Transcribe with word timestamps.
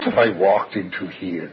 What 0.00 0.14
have 0.14 0.18
I 0.18 0.30
walked 0.38 0.76
into 0.76 1.08
here? 1.08 1.50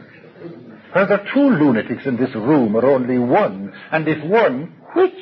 Are 0.94 1.06
there 1.06 1.22
two 1.34 1.50
lunatics 1.50 2.06
in 2.06 2.16
this 2.16 2.34
room 2.34 2.74
or 2.76 2.86
only 2.86 3.18
one? 3.18 3.74
And 3.92 4.08
if 4.08 4.24
one, 4.24 4.74
which? 4.94 5.12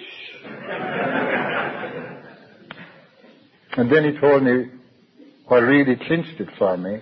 and 3.76 3.90
then 3.90 4.04
he 4.04 4.20
told 4.20 4.44
me 4.44 4.66
what 5.48 5.56
really 5.56 5.96
clinched 5.96 6.40
it 6.40 6.50
for 6.56 6.76
me. 6.76 7.00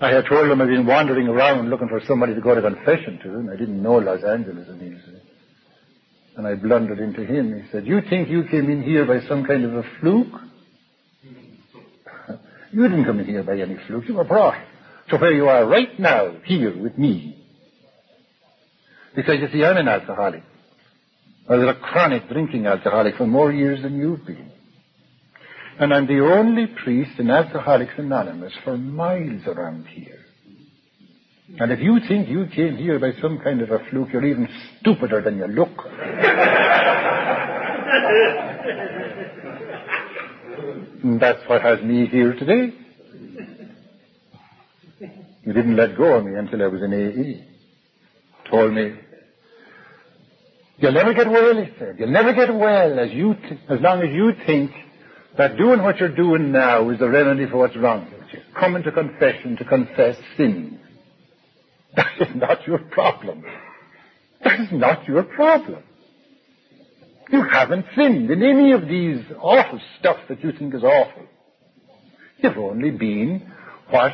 I 0.00 0.14
had 0.14 0.24
told 0.26 0.50
him 0.50 0.62
I'd 0.62 0.68
been 0.68 0.86
wandering 0.86 1.28
around 1.28 1.68
looking 1.68 1.88
for 1.88 2.00
somebody 2.06 2.34
to 2.34 2.40
go 2.40 2.54
to 2.54 2.62
confession 2.62 3.18
to, 3.24 3.28
and 3.34 3.50
I 3.50 3.56
didn't 3.56 3.82
know 3.82 3.96
Los 3.96 4.24
Angeles. 4.24 4.68
And, 4.70 4.80
he 4.80 4.98
said, 5.04 5.20
and 6.36 6.46
I 6.46 6.54
blundered 6.54 7.00
into 7.00 7.26
him. 7.26 7.62
He 7.62 7.70
said, 7.70 7.86
you 7.86 8.00
think 8.00 8.30
you 8.30 8.44
came 8.44 8.70
in 8.70 8.82
here 8.82 9.04
by 9.04 9.20
some 9.28 9.44
kind 9.44 9.66
of 9.66 9.74
a 9.74 9.82
fluke? 10.00 10.45
You 12.76 12.82
didn't 12.82 13.06
come 13.06 13.24
here 13.24 13.42
by 13.42 13.58
any 13.58 13.78
fluke. 13.86 14.06
You 14.06 14.16
were 14.16 14.24
brought 14.24 14.62
to 15.08 15.16
where 15.16 15.32
you 15.32 15.48
are 15.48 15.66
right 15.66 15.98
now, 15.98 16.36
here 16.44 16.76
with 16.78 16.98
me. 16.98 17.42
Because 19.14 19.36
you 19.40 19.48
see, 19.50 19.64
I'm 19.64 19.78
an 19.78 19.88
alcoholic. 19.88 20.42
I 21.48 21.54
was 21.54 21.74
a 21.74 21.80
chronic 21.80 22.28
drinking 22.28 22.66
alcoholic 22.66 23.16
for 23.16 23.26
more 23.26 23.50
years 23.50 23.80
than 23.80 23.96
you've 23.96 24.26
been. 24.26 24.52
And 25.78 25.94
I'm 25.94 26.06
the 26.06 26.20
only 26.20 26.66
priest 26.66 27.18
in 27.18 27.30
Alcoholics 27.30 27.94
Anonymous 27.96 28.52
for 28.62 28.76
miles 28.76 29.46
around 29.46 29.86
here. 29.86 30.20
And 31.58 31.72
if 31.72 31.80
you 31.80 31.98
think 32.06 32.28
you 32.28 32.46
came 32.54 32.76
here 32.76 32.98
by 32.98 33.12
some 33.22 33.38
kind 33.42 33.62
of 33.62 33.70
a 33.70 33.78
fluke, 33.88 34.08
you're 34.12 34.26
even 34.26 34.50
stupider 34.80 35.22
than 35.22 35.38
you 35.38 35.46
look. 35.46 35.70
that's 41.04 41.48
what 41.48 41.62
has 41.62 41.82
me 41.82 42.06
here 42.06 42.34
today. 42.34 42.72
You 45.44 45.52
didn't 45.52 45.76
let 45.76 45.96
go 45.96 46.14
of 46.14 46.24
me 46.24 46.34
until 46.34 46.62
I 46.62 46.66
was 46.66 46.82
in 46.82 46.92
AA. 46.92 48.50
Told 48.50 48.72
me, 48.74 48.94
you'll 50.78 50.92
never 50.92 51.14
get 51.14 51.28
well, 51.28 51.64
he 51.64 51.70
said. 51.78 51.96
You'll 51.98 52.10
never 52.10 52.32
get 52.32 52.52
well 52.52 52.98
as 52.98 53.12
you, 53.12 53.34
as 53.68 53.80
long 53.80 54.02
as 54.02 54.12
you 54.12 54.32
think 54.44 54.72
that 55.38 55.56
doing 55.56 55.82
what 55.82 55.98
you're 55.98 56.14
doing 56.14 56.50
now 56.50 56.90
is 56.90 56.98
the 56.98 57.08
remedy 57.08 57.46
for 57.48 57.58
what's 57.58 57.76
wrong 57.76 58.10
with 58.10 58.32
you. 58.32 58.40
Coming 58.58 58.82
to 58.82 58.92
confession 58.92 59.56
to 59.56 59.64
confess 59.64 60.16
sin. 60.36 60.80
That 61.94 62.20
is 62.20 62.34
not 62.34 62.66
your 62.66 62.78
problem. 62.78 63.44
That 64.42 64.60
is 64.60 64.68
not 64.72 65.06
your 65.06 65.22
problem. 65.22 65.82
You 67.30 67.42
haven't 67.42 67.86
sinned 67.96 68.30
in 68.30 68.42
any 68.42 68.72
of 68.72 68.86
these 68.88 69.24
awful 69.40 69.80
stuff 69.98 70.18
that 70.28 70.42
you 70.44 70.52
think 70.52 70.74
is 70.74 70.84
awful. 70.84 71.24
You've 72.38 72.58
only 72.58 72.90
been 72.90 73.52
what 73.90 74.12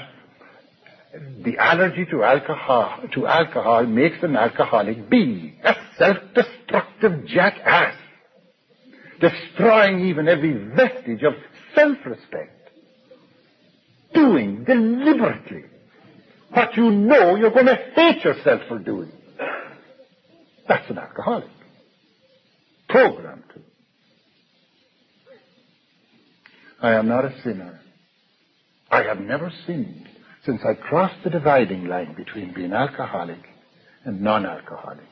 the 1.45 1.59
allergy 1.59 2.07
to 2.11 2.23
alcohol, 2.23 3.01
to 3.13 3.27
alcohol 3.27 3.85
makes 3.85 4.23
an 4.23 4.35
alcoholic 4.35 5.11
be. 5.11 5.59
A 5.63 5.75
self-destructive 5.99 7.27
jackass. 7.27 7.97
Destroying 9.21 10.07
even 10.07 10.27
every 10.27 10.53
vestige 10.75 11.23
of 11.23 11.35
self-respect. 11.75 12.71
Doing 14.15 14.65
deliberately 14.65 15.65
what 16.51 16.77
you 16.77 16.91
know 16.91 17.37
you're 17.37 17.51
going 17.51 17.67
to 17.67 17.79
hate 17.95 18.25
yourself 18.25 18.63
for 18.69 18.79
doing. 18.79 19.13
That's 20.67 20.89
an 20.91 20.99
alcoholic. 20.99 21.51
Programmed 22.93 23.45
to. 23.55 23.61
I 26.83 26.93
am 26.93 27.09
not 27.09 27.25
a 27.25 27.35
sinner. 27.43 27.81
I 28.91 29.03
have 29.05 29.19
never 29.19 29.51
sinned 29.67 30.07
since 30.45 30.61
I 30.63 30.75
crossed 30.75 31.25
the 31.25 31.31
dividing 31.31 31.87
line 31.87 32.15
between 32.15 32.53
being 32.53 32.75
alcoholic 32.75 33.41
and 34.05 34.21
non-alcoholic, 34.21 35.09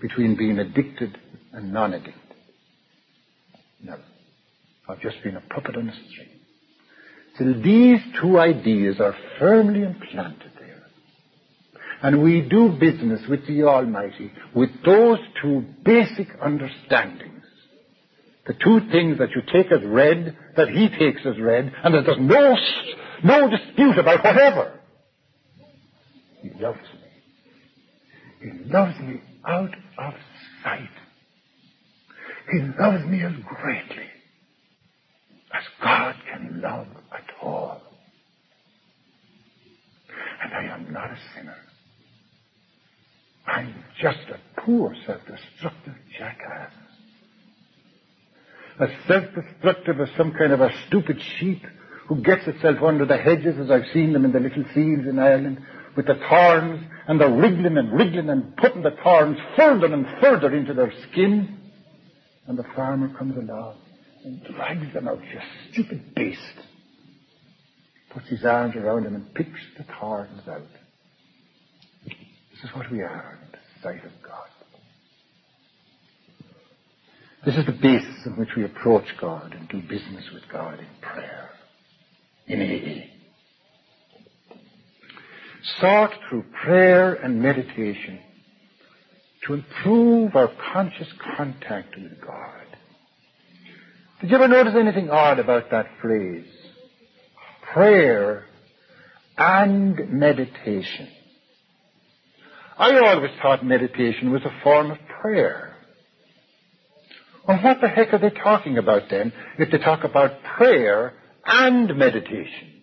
between 0.00 0.36
being 0.36 0.60
addicted 0.60 1.18
and 1.52 1.72
non-addicted. 1.72 2.14
Never. 3.82 4.04
I've 4.88 5.00
just 5.00 5.20
been 5.24 5.36
a 5.36 5.40
puppet 5.40 5.76
on 5.76 5.88
a 5.88 5.92
string. 5.92 6.28
Till 7.38 7.60
these 7.60 7.98
two 8.20 8.38
ideas 8.38 9.00
are 9.00 9.16
firmly 9.40 9.82
implanted. 9.82 10.52
And 12.02 12.22
we 12.22 12.42
do 12.42 12.76
business 12.78 13.20
with 13.28 13.46
the 13.46 13.64
Almighty 13.64 14.32
with 14.54 14.70
those 14.84 15.18
two 15.42 15.64
basic 15.84 16.28
understandings. 16.42 17.32
The 18.46 18.54
two 18.54 18.80
things 18.92 19.18
that 19.18 19.30
you 19.30 19.42
take 19.52 19.72
as 19.72 19.84
read, 19.84 20.36
that 20.56 20.68
He 20.68 20.88
takes 20.88 21.22
as 21.26 21.38
read, 21.38 21.72
and 21.82 21.94
that 21.94 22.04
there's 22.06 22.18
no 22.20 22.56
no 23.24 23.50
dispute 23.50 23.98
about 23.98 24.22
whatever. 24.22 24.78
He 26.42 26.50
loves 26.60 26.78
me. 26.78 27.06
He 28.40 28.70
loves 28.70 28.98
me 29.00 29.20
out 29.44 29.74
of 29.98 30.14
sight. 30.62 30.88
He 32.52 32.58
loves 32.78 33.04
me 33.06 33.24
as 33.24 33.32
greatly 33.44 34.06
as 35.52 35.62
God 35.82 36.14
can 36.30 36.60
love 36.60 36.86
at 37.12 37.24
all. 37.42 37.80
And 40.42 40.52
I 40.52 40.74
am 40.74 40.92
not 40.92 41.10
a 41.10 41.18
sinner. 41.34 41.56
I'm 43.46 43.74
just 44.00 44.28
a 44.28 44.60
poor 44.60 44.94
self-destructive 45.06 45.94
jackass. 46.18 46.72
As 48.78 48.90
self-destructive 49.06 50.00
as 50.00 50.08
some 50.16 50.32
kind 50.32 50.52
of 50.52 50.60
a 50.60 50.70
stupid 50.86 51.20
sheep 51.22 51.62
who 52.08 52.20
gets 52.22 52.46
itself 52.46 52.82
under 52.82 53.06
the 53.06 53.16
hedges 53.16 53.58
as 53.58 53.70
I've 53.70 53.90
seen 53.92 54.12
them 54.12 54.24
in 54.24 54.32
the 54.32 54.40
little 54.40 54.64
fields 54.74 55.06
in 55.06 55.18
Ireland 55.18 55.64
with 55.96 56.06
the 56.06 56.14
thorns 56.28 56.84
and 57.08 57.20
they're 57.20 57.30
wriggling 57.30 57.78
and 57.78 57.92
wriggling 57.92 58.28
and 58.28 58.56
putting 58.56 58.82
the 58.82 58.96
thorns 59.02 59.38
further 59.56 59.86
and 59.86 60.06
further 60.20 60.54
into 60.54 60.74
their 60.74 60.92
skin. 61.10 61.58
And 62.46 62.58
the 62.58 62.66
farmer 62.74 63.08
comes 63.16 63.36
along 63.36 63.78
and 64.24 64.42
drags 64.44 64.92
them 64.92 65.08
out, 65.08 65.20
you 65.24 65.40
stupid 65.72 66.14
beast. 66.14 66.40
Puts 68.10 68.28
his 68.28 68.44
arms 68.44 68.76
around 68.76 69.06
him 69.06 69.14
and 69.14 69.34
picks 69.34 69.60
the 69.76 69.84
thorns 69.84 70.46
out. 70.48 70.62
Is 72.66 72.74
what 72.74 72.90
we 72.90 73.00
are 73.00 73.38
in 73.44 73.50
the 73.52 73.58
sight 73.80 74.04
of 74.04 74.10
God. 74.26 74.48
This 77.44 77.56
is 77.56 77.64
the 77.64 77.70
basis 77.70 78.26
on 78.26 78.36
which 78.36 78.48
we 78.56 78.64
approach 78.64 79.04
God 79.20 79.54
and 79.54 79.68
do 79.68 79.80
business 79.82 80.24
with 80.34 80.42
God 80.50 80.80
in 80.80 80.86
prayer 81.00 81.50
in 82.48 82.60
AA. 82.60 83.04
Sought 85.80 86.10
through 86.28 86.44
prayer 86.64 87.14
and 87.14 87.40
meditation 87.40 88.18
to 89.46 89.54
improve 89.54 90.34
our 90.34 90.50
conscious 90.72 91.08
contact 91.36 91.94
with 91.96 92.20
God. 92.20 92.66
Did 94.20 94.30
you 94.30 94.36
ever 94.36 94.48
notice 94.48 94.74
anything 94.76 95.08
odd 95.08 95.38
about 95.38 95.70
that 95.70 95.86
phrase? 96.02 96.48
Prayer 97.72 98.46
and 99.38 100.10
meditation. 100.10 101.10
I 102.78 102.98
always 102.98 103.30
thought 103.40 103.64
meditation 103.64 104.30
was 104.32 104.42
a 104.42 104.62
form 104.62 104.90
of 104.90 104.98
prayer. 105.20 105.74
Well, 107.46 107.58
what 107.62 107.80
the 107.80 107.88
heck 107.88 108.12
are 108.12 108.18
they 108.18 108.30
talking 108.30 108.76
about 108.76 109.04
then 109.08 109.32
if 109.58 109.70
they 109.70 109.78
talk 109.78 110.04
about 110.04 110.42
prayer 110.56 111.14
and 111.44 111.96
meditation. 111.96 112.82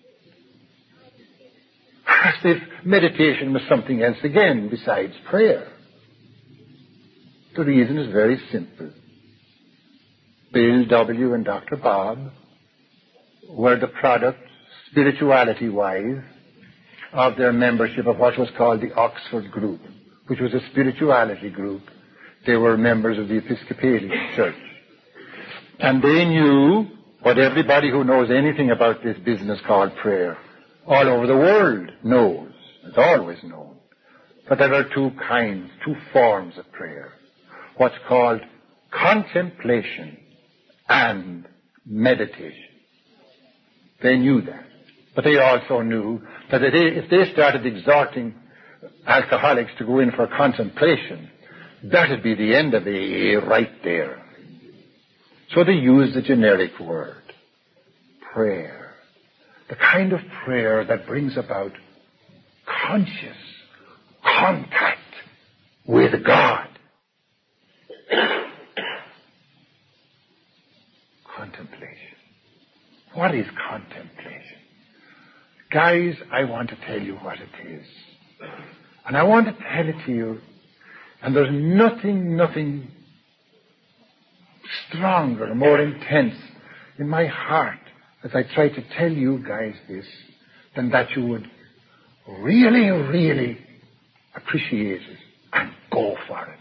As 2.07 2.35
if 2.43 2.57
meditation 2.85 3.53
was 3.53 3.61
something 3.69 4.01
else 4.01 4.17
again 4.23 4.69
besides 4.69 5.13
prayer. 5.29 5.71
The 7.55 7.63
reason 7.63 7.97
is 7.97 8.11
very 8.11 8.41
simple. 8.51 8.91
Bill 10.51 10.85
W. 10.85 11.33
and 11.33 11.45
Dr. 11.45 11.75
Bob 11.77 12.31
were 13.49 13.77
the 13.77 13.87
product, 13.87 14.39
spirituality-wise, 14.89 16.23
of 17.13 17.38
their 17.38 17.53
membership 17.53 18.07
of 18.07 18.18
what 18.18 18.38
was 18.38 18.50
called 18.57 18.81
the 18.81 18.94
Oxford 18.94 19.51
Group, 19.51 19.81
which 20.27 20.39
was 20.39 20.54
a 20.54 20.68
spirituality 20.71 21.50
group. 21.50 21.83
They 22.45 22.56
were 22.56 22.75
members 22.75 23.18
of 23.18 23.27
the 23.27 23.38
Episcopalian 23.38 24.12
Church. 24.36 24.56
And 25.80 26.01
they 26.01 26.25
knew 26.25 26.88
what 27.21 27.38
everybody 27.38 27.89
who 27.89 28.04
knows 28.04 28.30
anything 28.30 28.71
about 28.71 29.04
this 29.04 29.18
business 29.19 29.60
called 29.65 29.95
prayer 29.98 30.38
all 30.86 31.07
over 31.07 31.27
the 31.27 31.36
world 31.36 31.92
knows. 32.04 32.51
It's 32.86 32.98
always 32.98 33.38
known. 33.44 33.77
But 34.50 34.57
there 34.57 34.74
are 34.74 34.94
two 34.94 35.12
kinds, 35.27 35.69
two 35.86 35.95
forms 36.12 36.57
of 36.57 36.69
prayer. 36.71 37.13
What's 37.77 37.95
called 38.07 38.42
contemplation 38.92 40.18
and 40.89 41.48
meditation. 41.86 42.69
They 44.01 44.18
knew 44.18 44.42
that. 44.42 44.66
But 45.15 45.24
they 45.25 45.38
also 45.38 45.81
knew 45.81 46.21
that 46.51 46.62
if 46.63 47.10
they 47.10 47.31
started 47.33 47.65
exhorting 47.65 48.33
alcoholics 49.06 49.71
to 49.77 49.86
go 49.86 50.00
in 50.00 50.12
for 50.12 50.27
contemplation, 50.27 51.30
that'd 51.83 52.24
be 52.24 52.36
the 52.36 52.56
end 52.56 52.74
of 52.74 52.83
the 52.83 53.36
right 53.48 53.71
there. 53.83 54.24
So 55.54 55.63
they 55.63 55.74
used 55.74 56.15
the 56.15 56.21
generic 56.21 56.80
word, 56.80 57.21
prayer. 58.33 58.95
the 59.69 59.75
kind 59.75 60.13
of 60.13 60.19
prayer 60.44 60.83
that 60.86 61.06
brings 61.07 61.38
about 61.38 61.71
conscious 62.66 63.38
contact 64.24 65.00
with 65.86 66.12
God. 66.25 66.68
contemplation. 71.38 72.18
What 73.13 73.36
is 73.36 73.45
contemplation? 73.69 74.52
Guys, 75.73 76.13
I 76.31 76.43
want 76.43 76.69
to 76.69 76.77
tell 76.85 77.01
you 77.01 77.15
what 77.15 77.37
it 77.39 77.67
is. 77.67 77.85
And 79.07 79.17
I 79.17 79.23
want 79.23 79.47
to 79.47 79.53
tell 79.53 79.89
it 79.89 80.05
to 80.05 80.11
you, 80.11 80.39
and 81.23 81.35
there's 81.35 81.49
nothing, 81.51 82.37
nothing 82.37 82.89
stronger, 84.87 85.55
more 85.55 85.81
intense 85.81 86.35
in 86.99 87.09
my 87.09 87.25
heart 87.25 87.79
as 88.23 88.31
I 88.35 88.43
try 88.53 88.69
to 88.69 88.83
tell 88.95 89.11
you 89.11 89.43
guys 89.45 89.73
this 89.89 90.05
than 90.75 90.91
that 90.91 91.09
you 91.15 91.25
would 91.25 91.49
really, 92.27 92.89
really 92.89 93.57
appreciate 94.35 95.01
it 95.01 95.17
and 95.53 95.71
go 95.91 96.15
for 96.27 96.45
it. 96.45 96.59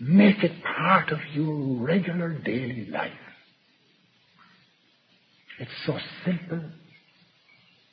Make 0.00 0.42
it 0.42 0.64
part 0.64 1.10
of 1.10 1.18
your 1.34 1.84
regular 1.84 2.30
daily 2.38 2.86
life. 2.90 3.12
It's 5.60 5.70
so 5.84 5.98
simple 6.24 6.62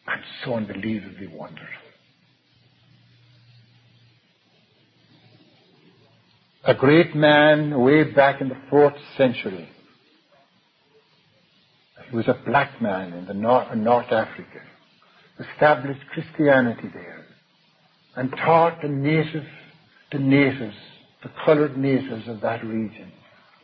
and 0.08 0.22
so 0.44 0.56
unbelievably 0.56 1.28
wonderful. 1.28 1.68
A 6.64 6.76
great 6.76 7.16
man 7.16 7.80
way 7.82 8.04
back 8.04 8.40
in 8.40 8.50
the 8.50 8.58
fourth 8.70 8.94
century. 9.18 9.68
He 12.10 12.16
was 12.16 12.28
a 12.28 12.40
black 12.46 12.82
man 12.82 13.14
in 13.14 13.26
the 13.26 13.34
North, 13.34 13.76
North 13.76 14.12
Africa. 14.12 14.62
Established 15.40 16.02
Christianity 16.14 16.90
there 16.94 17.26
and 18.16 18.30
taught 18.32 18.82
the 18.82 18.90
native, 18.90 19.46
the 20.12 20.20
natives, 20.20 20.76
the 21.24 21.32
colored 21.46 21.78
natives 21.78 22.28
of 22.28 22.42
that 22.42 22.64
region 22.64 23.12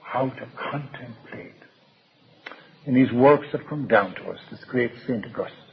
how 0.01 0.29
to 0.29 0.47
contemplate. 0.71 1.53
In 2.85 2.95
his 2.95 3.11
works 3.11 3.47
have 3.51 3.67
come 3.67 3.87
down 3.87 4.15
to 4.15 4.29
us, 4.29 4.39
this 4.49 4.63
great 4.63 4.91
St. 5.05 5.25
Augustine. 5.25 5.66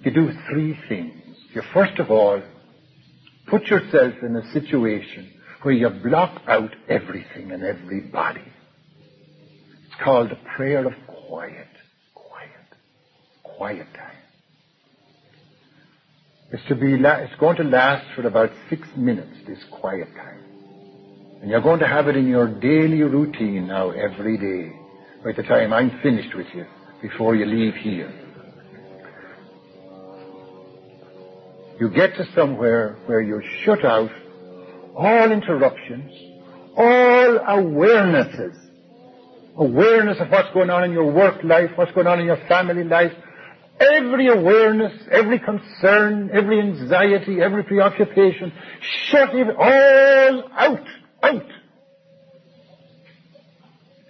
You 0.00 0.12
do 0.12 0.30
three 0.50 0.78
things. 0.88 1.36
You 1.52 1.62
first 1.72 1.98
of 1.98 2.10
all 2.10 2.42
put 3.48 3.66
yourself 3.66 4.14
in 4.22 4.36
a 4.36 4.52
situation 4.52 5.32
where 5.62 5.74
you 5.74 5.88
block 5.88 6.42
out 6.46 6.70
everything 6.88 7.50
and 7.50 7.64
everybody. 7.64 8.42
It's 9.86 10.02
called 10.02 10.30
the 10.30 10.38
prayer 10.56 10.86
of 10.86 10.92
quiet. 11.06 11.66
Quiet. 12.14 12.66
Quiet 13.42 13.86
time. 13.94 14.08
It's 16.50 16.64
to 16.68 16.74
be, 16.74 16.94
it's 16.94 17.40
going 17.40 17.56
to 17.56 17.64
last 17.64 18.06
for 18.14 18.26
about 18.26 18.50
six 18.70 18.86
minutes, 18.96 19.36
this 19.46 19.58
quiet 19.70 20.08
time. 20.14 20.44
And 21.42 21.50
you're 21.50 21.60
going 21.60 21.80
to 21.80 21.86
have 21.86 22.08
it 22.08 22.16
in 22.16 22.26
your 22.26 22.48
daily 22.48 23.02
routine 23.02 23.66
now 23.66 23.90
every 23.90 24.38
day 24.38 24.74
by 25.24 25.32
the 25.32 25.42
time 25.42 25.72
I'm 25.72 26.00
finished 26.02 26.34
with 26.34 26.46
you 26.54 26.66
before 27.02 27.34
you 27.36 27.44
leave 27.44 27.74
here. 27.74 28.27
You 31.78 31.88
get 31.90 32.16
to 32.16 32.26
somewhere 32.34 32.96
where 33.06 33.20
you 33.20 33.40
shut 33.64 33.84
out 33.84 34.10
all 34.96 35.30
interruptions, 35.30 36.10
all 36.76 37.38
awarenesses. 37.38 38.56
Awareness 39.56 40.18
of 40.20 40.28
what's 40.30 40.52
going 40.54 40.70
on 40.70 40.84
in 40.84 40.92
your 40.92 41.12
work 41.12 41.42
life, 41.44 41.70
what's 41.76 41.92
going 41.92 42.06
on 42.06 42.20
in 42.20 42.26
your 42.26 42.40
family 42.48 42.84
life, 42.84 43.12
every 43.80 44.28
awareness, 44.28 44.92
every 45.10 45.38
concern, 45.38 46.30
every 46.32 46.60
anxiety, 46.60 47.40
every 47.40 47.62
preoccupation, 47.64 48.52
shut 49.06 49.34
it 49.34 49.48
all 49.56 50.50
out, 50.52 50.86
out. 51.22 51.46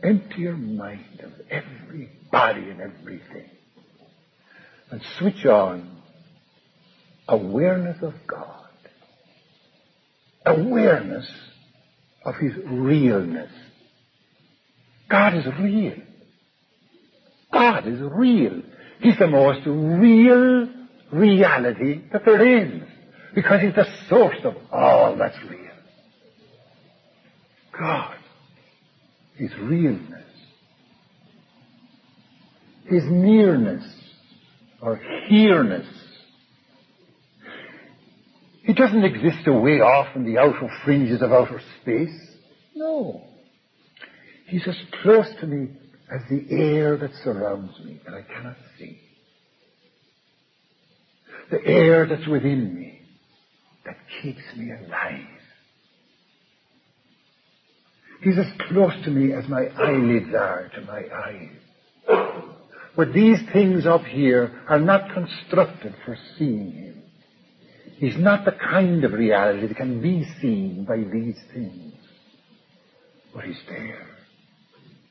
Empty 0.03 0.37
your 0.37 0.57
mind 0.57 1.21
of 1.23 1.33
everybody 1.51 2.71
and 2.71 2.81
everything. 2.81 3.51
And 4.91 5.03
switch 5.19 5.45
on 5.45 5.98
awareness 7.29 7.99
of 8.03 8.15
God. 8.27 8.55
Awareness 10.47 11.31
of 12.25 12.35
His 12.37 12.53
realness. 12.67 13.51
God 15.11 15.35
is 15.35 15.45
real. 15.61 15.97
God 17.53 17.87
is 17.87 18.01
real. 18.01 18.63
He's 19.01 19.19
the 19.19 19.27
most 19.27 19.61
real 19.67 20.69
reality 21.13 22.03
that 22.13 22.25
there 22.25 22.63
is. 22.65 22.83
Because 23.35 23.61
He's 23.61 23.75
the 23.75 23.87
source 24.09 24.39
of 24.45 24.55
all 24.73 25.17
that's 25.17 25.39
real. 25.49 25.59
God. 27.79 28.17
His 29.37 29.51
realness. 29.61 30.25
His 32.87 33.03
nearness 33.07 33.85
or 34.81 35.01
hearness 35.29 35.87
he 38.69 38.75
doesn't 38.75 39.03
exist 39.03 39.47
away 39.47 39.81
off 39.81 40.15
in 40.15 40.27
the 40.27 40.37
outer 40.37 40.69
fringes 40.85 41.23
of 41.23 41.33
outer 41.33 41.59
space. 41.81 42.15
No. 42.75 43.23
He's 44.47 44.69
as 44.69 44.77
close 45.03 45.27
to 45.41 45.47
me 45.47 45.71
as 46.13 46.21
the 46.29 46.45
air 46.55 46.99
that 46.99 47.13
surrounds 47.25 47.73
me 47.83 47.99
that 48.05 48.13
I 48.13 48.21
cannot 48.21 48.57
see. 48.79 49.01
The 51.51 51.65
air 51.65 52.07
that's 52.07 52.29
within 52.29 52.75
me 52.75 53.01
that 53.87 53.97
keeps 54.21 54.43
me 54.55 54.71
alive. 54.71 55.25
He's 58.23 58.37
as 58.37 58.53
close 58.69 58.93
to 59.05 59.11
me 59.11 59.33
as 59.33 59.49
my 59.49 59.69
eyelids 59.79 60.35
are 60.39 60.71
to 60.75 60.81
my 60.83 61.05
eyes. 61.25 62.59
But 62.95 63.15
these 63.15 63.39
things 63.51 63.87
up 63.87 64.03
here 64.03 64.61
are 64.69 64.79
not 64.79 65.15
constructed 65.15 65.95
for 66.05 66.19
seeing 66.37 66.73
him 66.73 66.89
is 68.01 68.15
not 68.19 68.45
the 68.45 68.53
kind 68.53 69.05
of 69.05 69.13
reality 69.13 69.67
that 69.67 69.77
can 69.77 70.01
be 70.01 70.25
seen 70.41 70.85
by 70.87 70.99
these 70.99 71.39
things. 71.53 71.95
But 73.35 73.45
he's 73.45 73.61
there. 73.69 74.07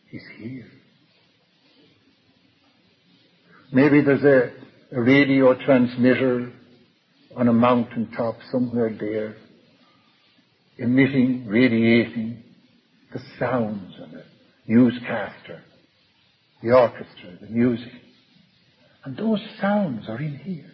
He's 0.09 0.23
here. 0.37 0.65
Maybe 3.71 4.01
there's 4.01 4.23
a, 4.23 4.53
radio 4.89 5.53
transmitter 5.65 6.53
on 7.35 7.49
a 7.49 7.53
mountain 7.53 8.09
top 8.15 8.35
somewhere 8.51 8.95
there, 8.97 9.35
emitting, 10.77 11.45
radiating 11.45 12.41
the 13.11 13.19
sounds 13.37 13.93
of 14.01 14.11
the 14.11 14.23
newscaster, 14.65 15.61
the 16.63 16.71
orchestra, 16.71 17.37
the 17.41 17.47
music. 17.47 17.91
And 19.03 19.17
those 19.17 19.41
sounds 19.59 20.07
are 20.07 20.19
in 20.19 20.37
here. 20.37 20.71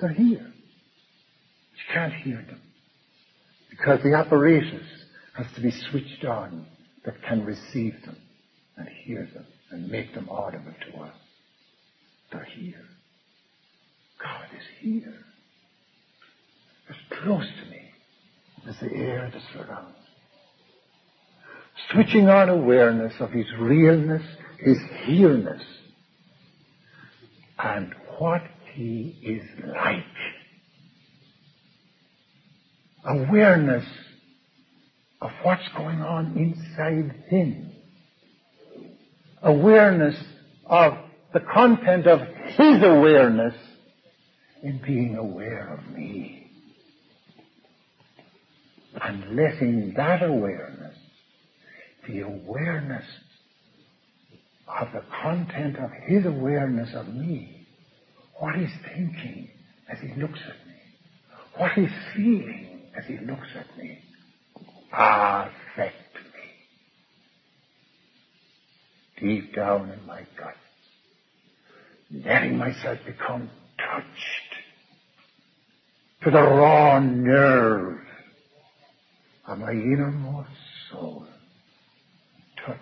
They're 0.00 0.12
here. 0.12 0.52
You 1.76 1.92
can't 1.92 2.12
hear 2.12 2.36
them. 2.36 2.60
Because 3.70 4.00
the 4.02 4.14
apparatus 4.14 4.86
has 5.36 5.46
to 5.56 5.60
be 5.60 5.70
switched 5.70 6.24
on 6.24 6.66
that 7.04 7.22
can 7.22 7.44
receive 7.44 7.94
them 8.04 8.16
and 8.76 8.88
hear 8.88 9.28
them 9.34 9.46
and 9.70 9.88
make 9.90 10.14
them 10.14 10.28
audible 10.30 10.74
to 10.90 10.98
us. 11.00 11.14
They're 12.32 12.46
here. 12.56 12.84
God 14.22 14.46
is 14.56 14.64
here. 14.80 15.14
As 16.88 16.96
close 17.22 17.46
to 17.46 17.70
me 17.70 17.90
as 18.68 18.76
the 18.80 18.94
air 18.94 19.30
that 19.32 19.42
surrounds. 19.52 19.96
Switching 21.90 22.28
on 22.28 22.48
awareness 22.48 23.14
of 23.20 23.30
His 23.30 23.46
realness, 23.58 24.22
His 24.58 24.78
here-ness, 25.04 25.62
and 27.58 27.94
what 28.18 28.42
He 28.72 29.18
is 29.22 29.42
like 29.66 30.04
awareness 33.04 33.84
of 35.20 35.30
what's 35.42 35.68
going 35.76 36.00
on 36.00 36.36
inside 36.36 37.24
him. 37.28 37.72
Awareness 39.42 40.16
of 40.66 40.94
the 41.32 41.40
content 41.40 42.06
of 42.06 42.20
his 42.20 42.82
awareness 42.82 43.54
in 44.62 44.80
being 44.84 45.16
aware 45.16 45.74
of 45.74 45.94
me. 45.94 46.50
And 49.00 49.36
letting 49.36 49.94
that 49.96 50.22
awareness, 50.22 50.96
the 52.08 52.20
awareness 52.20 53.04
of 54.68 54.88
the 54.92 55.02
content 55.22 55.76
of 55.76 55.90
his 56.06 56.24
awareness 56.24 56.94
of 56.94 57.08
me, 57.08 57.66
what 58.38 58.54
he's 58.54 58.72
thinking 58.94 59.50
as 59.90 59.98
he 60.00 60.20
looks 60.20 60.38
at 60.40 60.66
me, 60.66 60.74
what 61.56 61.72
he's 61.72 61.90
feeling 62.14 62.73
as 62.96 63.04
he 63.06 63.18
looks 63.18 63.48
at 63.56 63.76
me 63.76 64.02
me. 66.16 66.48
Deep 69.20 69.54
down 69.54 69.90
in 69.90 70.06
my 70.06 70.20
gut, 70.38 70.56
letting 72.24 72.58
myself 72.58 72.98
become 73.04 73.50
touched 73.78 74.54
to 76.22 76.30
the 76.30 76.42
raw 76.42 76.98
nerve 77.00 77.98
of 79.46 79.58
my 79.58 79.72
innermost 79.72 80.48
soul, 80.90 81.26
touched, 82.64 82.80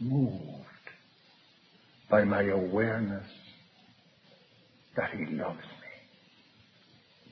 moved 0.00 0.44
by 2.10 2.24
my 2.24 2.42
awareness 2.42 3.26
that 4.96 5.10
He 5.10 5.24
loves 5.26 5.58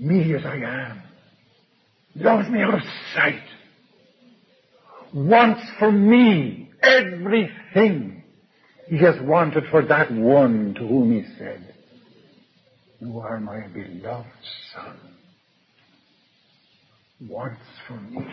me. 0.00 0.06
Me 0.08 0.34
as 0.34 0.46
I 0.46 0.56
am. 0.56 1.07
Loves 2.14 2.48
me 2.48 2.62
out 2.62 2.74
of 2.74 2.80
sight. 3.14 3.42
Wants 5.14 5.62
for 5.78 5.90
me 5.90 6.70
everything 6.82 8.22
He 8.88 8.98
has 8.98 9.16
wanted 9.22 9.64
for 9.70 9.84
that 9.86 10.12
one 10.12 10.74
to 10.74 10.80
whom 10.86 11.12
He 11.12 11.24
said, 11.38 11.74
You 13.00 13.18
are 13.20 13.40
my 13.40 13.66
beloved 13.68 14.26
Son. 14.74 14.96
Wants 17.28 17.60
for 17.86 18.00
me 18.00 18.26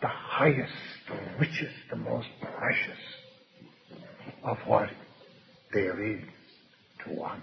the 0.00 0.08
highest, 0.08 0.72
the 1.08 1.38
richest, 1.38 1.74
the 1.90 1.96
most 1.96 2.28
precious 2.40 2.98
of 4.44 4.56
what 4.66 4.88
there 5.72 6.02
is 6.02 6.22
to 7.04 7.14
want. 7.14 7.42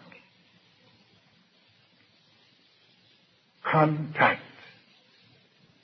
Contact. 3.64 4.42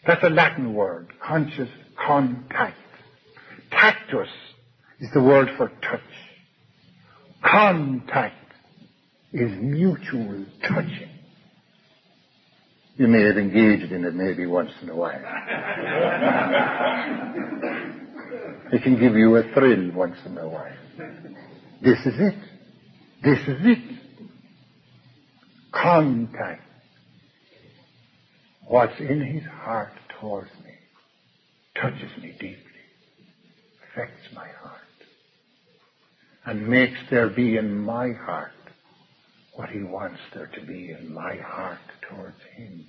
That's 0.05 0.23
a 0.23 0.29
Latin 0.29 0.73
word. 0.73 1.13
Conscious 1.25 1.69
contact. 2.05 2.77
Tactus 3.71 4.27
is 4.99 5.09
the 5.13 5.21
word 5.21 5.49
for 5.57 5.69
touch. 5.69 6.01
Contact 7.43 8.35
is 9.31 9.51
mutual 9.61 10.45
touching. 10.61 11.09
You 12.95 13.07
may 13.07 13.23
have 13.23 13.37
engaged 13.37 13.91
in 13.91 14.05
it 14.05 14.13
maybe 14.13 14.45
once 14.45 14.71
in 14.81 14.89
a 14.89 14.95
while. 14.95 15.19
it 18.71 18.83
can 18.83 18.99
give 18.99 19.15
you 19.15 19.35
a 19.35 19.43
thrill 19.53 19.91
once 19.93 20.17
in 20.25 20.37
a 20.37 20.47
while. 20.47 20.77
This 21.81 21.97
is 22.05 22.13
it. 22.19 22.35
This 23.23 23.39
is 23.47 23.57
it. 23.65 23.99
Contact. 25.71 26.62
What's 28.67 28.99
in 28.99 29.21
his 29.21 29.43
heart 29.43 29.91
towards 30.19 30.51
me 30.63 30.71
touches 31.79 32.11
me 32.21 32.31
deeply, 32.31 32.57
affects 33.91 34.33
my 34.33 34.47
heart, 34.61 34.81
and 36.45 36.67
makes 36.67 36.97
there 37.09 37.29
be 37.29 37.57
in 37.57 37.77
my 37.77 38.13
heart 38.13 38.51
what 39.55 39.69
he 39.69 39.83
wants 39.83 40.19
there 40.33 40.47
to 40.47 40.61
be 40.65 40.91
in 40.97 41.13
my 41.13 41.35
heart 41.35 41.79
towards 42.09 42.41
him 42.55 42.85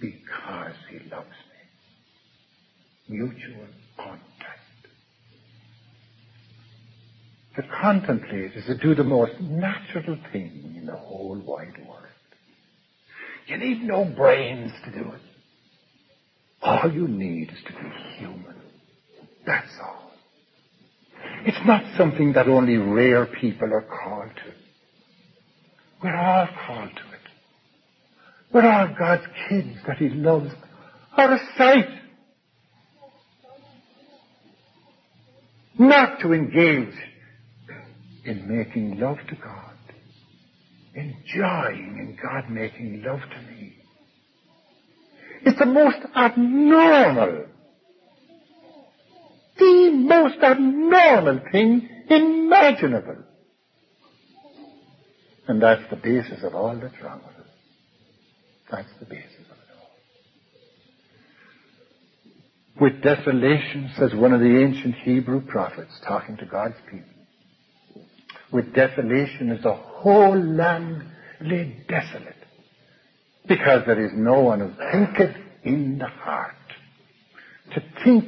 because 0.00 0.74
he 0.90 0.98
loves 1.10 1.28
me. 3.08 3.16
Mutual 3.16 3.66
contact. 3.96 4.22
To 7.56 7.62
contemplate 7.80 8.52
is 8.54 8.66
to 8.66 8.76
do 8.78 8.94
the 8.94 9.04
most 9.04 9.40
natural 9.40 10.18
thing 10.32 10.74
in 10.76 10.86
the 10.86 10.96
whole 10.96 11.38
wide 11.44 11.76
world. 11.86 12.04
You 13.48 13.56
need 13.56 13.82
no 13.82 14.04
brains 14.04 14.72
to 14.84 14.90
do 14.92 15.10
it. 15.10 15.20
All 16.60 16.92
you 16.92 17.08
need 17.08 17.50
is 17.50 17.58
to 17.66 17.72
be 17.72 17.88
human. 18.18 18.54
That's 19.46 19.72
all. 19.82 20.10
It's 21.46 21.66
not 21.66 21.82
something 21.96 22.34
that 22.34 22.46
only 22.46 22.76
rare 22.76 23.24
people 23.24 23.72
are 23.72 23.86
called 24.04 24.30
to. 24.36 24.52
We're 26.02 26.14
all 26.14 26.48
called 26.66 26.90
to 26.90 27.14
it. 27.14 27.20
We're 28.52 28.70
all 28.70 28.94
God's 28.98 29.24
kids 29.48 29.78
that 29.86 29.96
He 29.96 30.10
loves 30.10 30.50
out 31.16 31.32
of 31.32 31.38
sight. 31.56 31.88
Not 35.78 36.20
to 36.20 36.34
engage 36.34 36.94
in 38.24 38.46
making 38.46 38.98
love 38.98 39.18
to 39.28 39.36
God, 39.36 39.67
enjoying 40.98 41.96
in 41.98 42.18
God 42.20 42.50
making 42.50 43.02
love 43.06 43.20
to 43.20 43.52
me. 43.52 43.76
It's 45.44 45.58
the 45.58 45.66
most 45.66 45.98
abnormal, 46.16 47.46
the 49.58 49.90
most 49.90 50.38
abnormal 50.42 51.40
thing 51.52 51.88
imaginable. 52.10 53.24
And 55.46 55.62
that's 55.62 55.88
the 55.90 55.96
basis 55.96 56.42
of 56.42 56.54
all 56.54 56.76
that's 56.76 57.00
wrong 57.02 57.20
with 57.26 57.36
us. 57.46 57.52
That's 58.70 58.92
the 59.00 59.06
basis 59.06 59.46
of 59.50 59.56
it 59.56 59.70
all. 62.78 62.82
With 62.82 63.02
desolation, 63.02 63.90
says 63.96 64.14
one 64.14 64.32
of 64.34 64.40
the 64.40 64.62
ancient 64.62 64.96
Hebrew 64.96 65.40
prophets 65.40 65.98
talking 66.06 66.36
to 66.38 66.44
God's 66.44 66.76
people, 66.90 67.08
with 68.52 68.72
desolation 68.74 69.50
is 69.50 69.62
the 69.62 69.74
whole 69.74 70.38
land 70.38 71.02
laid 71.40 71.86
desolate, 71.88 72.34
because 73.46 73.82
there 73.86 74.00
is 74.00 74.12
no 74.14 74.40
one 74.40 74.60
who 74.60 74.72
thinketh 74.92 75.36
in 75.62 75.98
the 75.98 76.06
heart. 76.06 76.54
To 77.74 77.82
think 78.02 78.24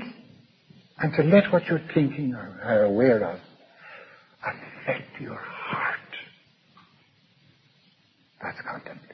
and 0.99 1.15
to 1.15 1.23
let 1.23 1.51
what 1.53 1.67
you're 1.67 1.83
thinking 1.95 2.35
or 2.35 2.61
are 2.63 2.85
aware 2.85 3.25
of 3.25 3.41
affect 4.43 5.21
your 5.21 5.39
heart. 5.39 5.97
That's 8.43 8.59
contemplation. 8.61 9.07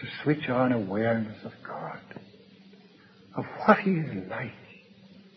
To 0.00 0.06
switch 0.22 0.48
on 0.48 0.72
awareness 0.72 1.44
of 1.44 1.52
God, 1.66 2.00
of 3.36 3.44
what 3.66 3.78
He 3.78 3.92
is 3.92 4.28
like, 4.28 4.52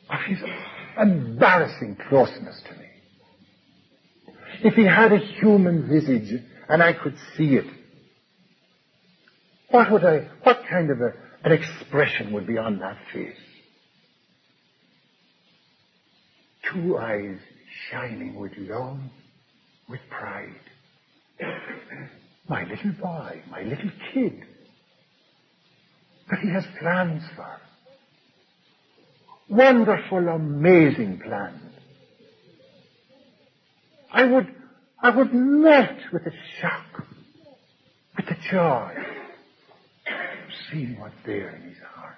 of 0.10 0.20
His 0.28 0.40
embarrassing 1.00 1.98
closeness 2.10 2.62
to 2.68 2.74
me. 2.80 2.86
If 4.64 4.74
He 4.75 4.86
had 4.86 5.12
a 5.12 5.18
human 5.18 5.88
visage 5.88 6.42
and 6.70 6.82
I 6.82 6.94
could 6.94 7.16
see 7.38 7.56
it, 7.56 7.66
what 9.70 9.92
would 9.92 10.06
I, 10.06 10.28
what 10.44 10.62
kind 10.70 10.90
of 10.90 11.02
a, 11.02 11.14
an 11.44 11.52
expression 11.52 12.32
would 12.34 12.48
be 12.48 12.58
on 12.58 12.80
that 12.80 12.98
face? 13.14 13.36
Two 16.72 16.98
eyes 16.98 17.38
shining 17.92 18.36
with 18.40 18.54
love, 18.58 19.00
with 19.90 20.00
pride. 20.10 20.56
My 22.48 22.64
little 22.64 22.94
boy, 23.02 23.42
my 23.50 23.62
little 23.62 23.92
kid, 24.14 24.44
that 26.30 26.40
he 26.40 26.50
has 26.52 26.64
plans 26.80 27.24
for. 27.36 27.60
Wonderful, 29.50 30.28
amazing 30.28 31.22
plans. 31.25 31.62
I 34.12 34.25
would, 34.25 34.48
I 35.02 35.16
would 35.16 35.34
melt 35.34 36.00
with 36.12 36.24
the 36.24 36.32
shock, 36.60 37.06
with 38.16 38.25
the 38.25 38.36
joy 38.52 38.94
seeing 40.72 41.00
what's 41.00 41.16
there 41.25 41.50
in 41.56 41.62
his 41.64 41.78
heart. 41.94 42.16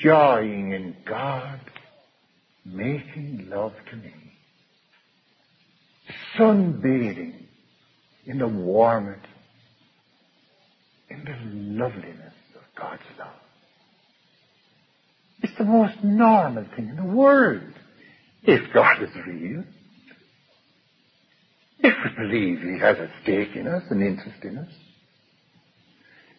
Joying 0.00 0.72
in 0.72 0.96
God 1.08 1.60
making 2.64 3.48
love 3.48 3.72
to 3.90 3.96
me. 3.96 4.14
Sunbathing 6.36 7.46
in 8.26 8.38
the 8.38 8.48
warmth, 8.48 9.18
in 11.10 11.24
the 11.24 11.82
loveliness 11.84 12.34
of 12.54 12.62
God's 12.76 13.02
love. 13.18 13.41
It's 15.52 15.58
the 15.58 15.64
most 15.66 16.02
normal 16.02 16.64
thing 16.74 16.88
in 16.88 16.96
the 16.96 17.04
world. 17.04 17.74
If 18.42 18.72
God 18.72 19.02
is 19.02 19.10
real, 19.26 19.64
if 21.78 21.94
we 22.04 22.24
believe 22.26 22.60
He 22.60 22.78
has 22.78 22.96
a 22.96 23.10
stake 23.22 23.54
in 23.54 23.66
us, 23.66 23.82
an 23.90 24.00
interest 24.00 24.42
in 24.44 24.56
us, 24.56 24.70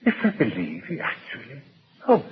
if 0.02 0.16
we 0.24 0.32
believe 0.32 0.84
He 0.90 1.00
actually 1.00 1.62
loves 2.08 2.24
us. 2.24 2.30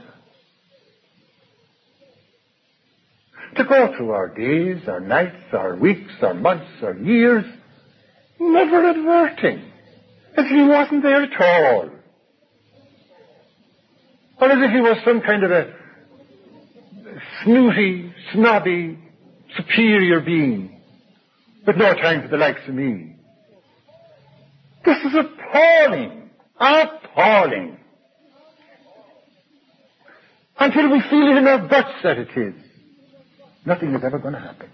to 3.58 3.64
go 3.64 3.94
through 3.96 4.10
our 4.12 4.30
days, 4.30 4.82
our 4.88 5.02
nights, 5.02 5.54
our 5.54 5.76
weeks, 5.76 6.12
our 6.24 6.34
months, 6.34 6.66
our 6.82 6.96
years, 6.96 7.46
never 8.40 8.90
adverting 8.90 9.72
as 10.36 10.46
if 10.46 10.48
he 10.48 10.64
wasn't 10.64 11.04
there 11.04 11.22
at 11.22 11.42
all. 11.42 11.92
Or 14.40 14.50
as 14.50 14.58
if 14.64 14.72
he 14.72 14.82
was 14.82 14.98
some 15.06 15.22
kind 15.22 15.44
of 15.44 15.52
a 15.52 15.81
snooty, 17.44 18.14
snobby, 18.34 18.98
superior 19.56 20.22
being 20.22 20.82
but 21.66 21.78
no 21.78 21.94
time 21.94 22.24
for 22.24 22.28
the 22.28 22.38
likes 22.38 22.62
of 22.68 22.74
me. 22.74 23.16
This 24.84 24.98
is 24.98 25.14
appalling. 25.14 26.30
Appalling. 26.60 27.78
until 30.60 30.92
we 30.92 31.02
feel 31.10 31.32
it 31.32 31.38
in 31.38 31.48
our 31.48 31.68
guts 31.68 31.96
that 32.04 32.20
it 32.20 32.30
is, 32.38 32.54
nothing 33.66 33.96
is 33.96 34.04
ever 34.04 34.20
going 34.20 34.36
to 34.36 34.40
happen. 34.40 34.70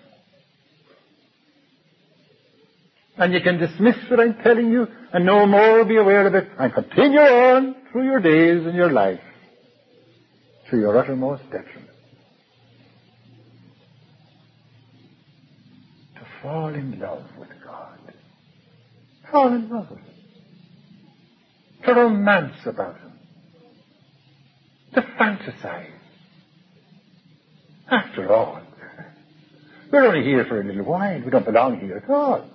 And 3.18 3.34
you 3.34 3.40
can 3.42 3.58
dismiss 3.58 3.96
what 4.10 4.20
I'm 4.20 4.36
telling 4.44 4.70
you 4.70 4.86
and 5.14 5.26
no 5.26 5.46
more 5.46 5.86
be 5.86 5.96
aware 5.96 6.28
of 6.28 6.36
it 6.36 6.50
and 6.60 6.74
continue 6.74 7.20
on 7.20 7.76
through 7.92 8.04
your 8.04 8.20
days 8.20 8.66
and 8.66 8.76
your 8.76 8.92
life 8.92 9.22
to 10.70 10.78
your 10.78 10.98
uttermost 10.98 11.44
detriment. 11.44 11.90
To 16.16 16.22
fall 16.48 16.74
in 16.74 16.98
love 17.00 17.26
with 17.38 17.50
God. 17.64 18.00
Fall 19.30 19.54
in 19.54 19.70
love 19.70 19.90
with 19.90 20.00
Him. 20.00 20.14
To 21.86 21.94
romance 21.94 22.66
about 22.66 22.96
Him. 22.96 23.12
To 24.94 25.02
fantasize. 25.02 25.92
After 27.90 28.34
all, 28.34 28.62
we're 29.92 30.06
only 30.06 30.24
here 30.24 30.46
for 30.46 30.62
a 30.62 30.64
little 30.64 30.86
while. 30.86 31.22
We 31.22 31.30
don't 31.30 31.46
belong 31.46 31.80
here 31.82 31.98
at 31.98 32.10
all. 32.10 32.50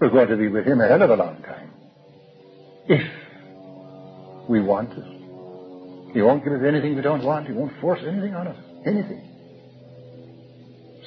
We're 0.00 0.10
going 0.10 0.28
to 0.28 0.36
be 0.36 0.48
with 0.48 0.64
him 0.64 0.80
a 0.80 0.86
hell 0.86 1.02
of 1.02 1.10
a 1.10 1.16
long 1.16 1.42
time. 1.42 1.70
If 2.86 3.02
we 4.48 4.60
want 4.60 4.92
it. 4.92 6.14
He 6.14 6.22
won't 6.22 6.44
give 6.44 6.52
us 6.52 6.62
anything 6.64 6.94
we 6.94 7.02
don't 7.02 7.24
want. 7.24 7.48
He 7.48 7.52
won't 7.52 7.78
force 7.80 8.00
anything 8.06 8.34
on 8.34 8.46
us. 8.46 8.56
Anything. 8.86 9.27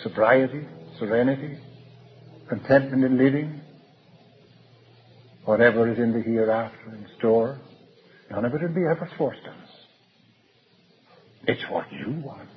Sobriety, 0.03 0.67
serenity, 1.00 1.58
contentment 2.50 3.03
in 3.03 3.17
living, 3.17 3.62
whatever 5.46 5.91
is 5.91 6.00
in 6.00 6.13
the 6.13 6.22
hereafter 6.22 6.89
in 6.89 7.05
store, 7.17 7.60
none 8.29 8.46
of 8.46 8.53
it 8.53 8.62
will 8.62 8.70
be 8.70 8.81
ever 8.81 9.10
forced 9.17 9.41
on 9.48 9.55
us. 9.55 9.70
It's 11.48 11.62
what 11.70 11.91
you 11.91 12.22
want. 12.24 12.50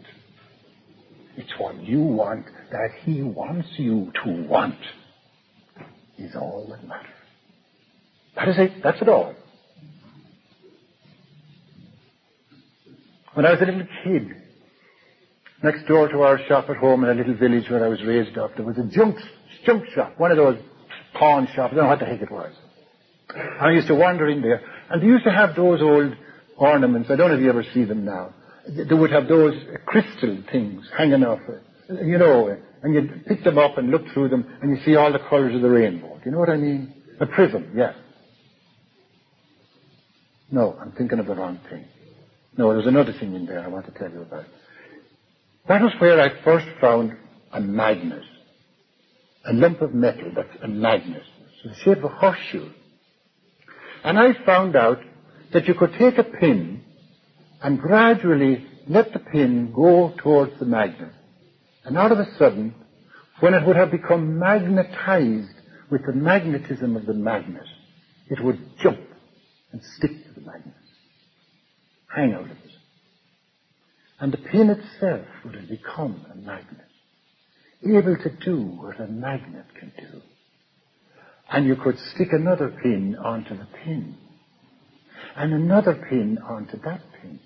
It's 1.37 1.53
what 1.59 1.83
you 1.83 2.01
want 2.01 2.47
that 2.71 2.91
he 3.05 3.23
wants 3.23 3.69
you 3.77 4.13
to 4.25 4.31
want 4.47 4.79
is 6.19 6.35
all 6.37 6.67
that 6.71 6.87
matters. 6.87 7.11
That 8.37 8.49
is 8.49 8.57
it. 8.59 8.73
That's 8.83 9.01
it 9.01 9.09
all. 9.09 9.35
When 13.35 13.47
I 13.47 13.51
was 13.51 13.61
a 13.61 13.65
little 13.65 13.87
kid, 14.05 14.44
next 15.65 15.87
door 15.87 16.09
to 16.09 16.21
our 16.21 16.39
shop 16.47 16.69
at 16.69 16.77
home 16.77 17.03
in 17.05 17.11
a 17.11 17.15
little 17.15 17.35
village 17.35 17.69
where 17.71 17.85
I 17.85 17.89
was 17.89 18.03
raised 18.05 18.37
up, 18.37 18.55
there 18.55 18.67
was 18.67 18.77
a 18.77 18.85
junk, 18.85 19.17
junk 19.65 19.87
shop, 19.95 20.13
one 20.19 20.31
of 20.31 20.37
those 20.37 20.59
pawn 21.15 21.49
shops. 21.55 21.73
I 21.73 21.77
don't 21.77 21.85
know 21.85 21.91
what 21.91 21.99
the 21.99 22.05
heck 22.05 22.21
it 22.21 22.31
was. 22.31 22.53
I 23.61 23.71
used 23.71 23.89
to 23.89 23.95
wander 23.95 24.29
in 24.29 24.43
there, 24.43 24.61
and 24.91 25.03
they 25.03 25.07
used 25.07 25.25
to 25.25 25.33
have 25.33 25.57
those 25.57 25.81
old 25.81 26.15
ornaments. 26.57 27.11
I 27.11 27.17
don't 27.17 27.31
know 27.31 27.37
if 27.37 27.41
you 27.41 27.49
ever 27.49 27.65
see 27.73 27.85
them 27.85 28.05
now. 28.05 28.35
They 28.69 28.95
would 28.95 29.11
have 29.11 29.27
those 29.27 29.55
crystal 29.87 30.43
things 30.53 30.89
hanging 30.97 31.25
off, 31.25 31.41
you 31.89 32.19
know, 32.19 32.57
and 32.83 32.95
you 32.95 33.23
pick 33.27 33.43
them 33.43 33.59
up 33.59 33.79
and 33.79 33.91
look 33.91 34.03
through 34.13 34.29
them, 34.29 34.47
and 34.61 34.77
you 34.77 34.85
see 34.85 34.97
all 34.97 35.11
the 35.13 35.19
colors 35.19 35.55
of 35.55 35.63
the 35.63 35.71
rainbow. 35.71 36.15
Do 36.19 36.23
you 36.27 36.31
know 36.33 36.39
what 36.39 36.51
I 36.51 36.57
mean? 36.57 36.93
A 37.21 37.27
prism, 37.27 37.73
yeah. 37.75 37.95
No, 40.51 40.77
I'm 40.81 40.93
thinking 40.93 41.19
of 41.19 41.27
the 41.27 41.35
wrong 41.35 41.59
thing. 41.71 41.87
No, 42.57 42.73
there's 42.73 42.87
another 42.87 43.13
thing 43.13 43.35
in 43.35 43.47
there 43.47 43.61
I 43.61 43.69
want 43.69 43.87
to 43.87 43.93
tell 43.99 44.11
you 44.11 44.23
about. 44.23 44.45
That 45.67 45.81
was 45.81 45.93
where 45.99 46.21
I 46.21 46.43
first 46.43 46.67
found 46.81 47.17
a 47.53 47.61
magnet. 47.61 48.23
A 49.47 49.53
lump 49.53 49.81
of 49.81 49.95
metal 49.95 50.31
that's 50.35 50.63
a 50.63 50.69
magnet. 50.69 51.23
It's 51.65 51.79
the 51.79 51.85
shape 51.85 51.99
of 51.99 52.05
a 52.05 52.09
horseshoe. 52.09 52.71
And 54.03 54.19
I 54.19 54.35
found 54.45 54.77
out 54.77 54.99
that 55.53 55.67
you 55.67 55.75
could 55.75 55.95
take 55.99 56.19
a 56.19 56.25
pin 56.25 56.83
and 57.63 57.81
gradually 57.81 58.67
let 58.87 59.13
the 59.15 59.19
pin 59.19 59.73
go 59.75 60.13
towards 60.19 60.59
the 60.59 60.67
magnet. 60.67 61.13
And 61.85 61.97
all 61.97 62.13
of 62.13 62.19
a 62.19 62.37
sudden, 62.37 62.75
when 63.41 63.55
it 63.55 63.67
would 63.67 63.77
have 63.77 63.91
become 63.91 64.39
magnetized 64.39 65.55
with 65.91 66.05
the 66.05 66.13
magnetism 66.13 66.97
of 66.97 67.07
the 67.07 67.15
magnet, 67.15 67.67
it 68.29 68.43
would 68.43 68.59
jump 68.83 69.01
and 69.73 69.83
stick 69.97 70.11
to 70.11 70.33
the 70.35 70.47
magnet, 70.47 70.75
hang 72.15 72.35
out. 72.35 72.64
And 74.25 74.33
the 74.33 74.39
pin 74.39 74.71
itself 74.71 75.27
would 75.45 75.55
have 75.55 75.69
become 75.69 76.25
a 76.33 76.35
magnet, 76.35 76.89
able 77.87 78.17
to 78.17 78.31
do 78.31 78.57
what 78.59 78.99
a 78.99 79.07
magnet 79.07 79.67
can 79.79 79.93
do. 79.99 80.23
And 81.51 81.67
you 81.67 81.77
could 81.77 81.99
stick 81.99 82.29
another 82.33 82.71
pin 82.71 83.17
onto 83.23 83.55
the 83.55 83.67
pin, 83.85 84.17
and 85.37 85.53
another 85.53 85.95
pin 86.09 86.39
onto 86.39 86.79
that 86.87 87.03
pin. 87.21 87.39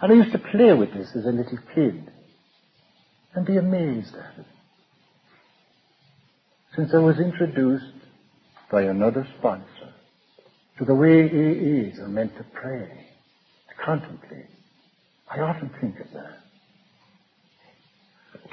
And 0.00 0.10
I 0.10 0.14
used 0.14 0.32
to 0.32 0.38
play 0.38 0.72
with 0.72 0.94
this 0.94 1.14
as 1.14 1.26
a 1.26 1.30
little 1.30 1.58
kid 1.74 2.10
and 3.34 3.44
be 3.44 3.58
amazed 3.58 4.14
at 4.14 4.38
it. 4.38 4.46
Since 6.74 6.94
I 6.94 7.00
was 7.00 7.20
introduced 7.20 7.84
by 8.72 8.84
another 8.84 9.28
sponsor 9.38 9.92
to 10.78 10.86
the 10.86 10.94
way 10.94 11.28
AAs 11.28 11.98
are 11.98 12.08
meant 12.08 12.34
to 12.38 12.46
pray, 12.54 13.08
to 13.68 13.84
contemplate, 13.84 14.46
I 15.30 15.40
often 15.40 15.70
think 15.80 16.00
of 16.00 16.06
that. 16.12 16.38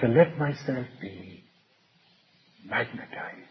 To 0.02 0.08
let 0.08 0.38
myself 0.38 0.86
be 1.02 1.44
magnetized 2.66 3.48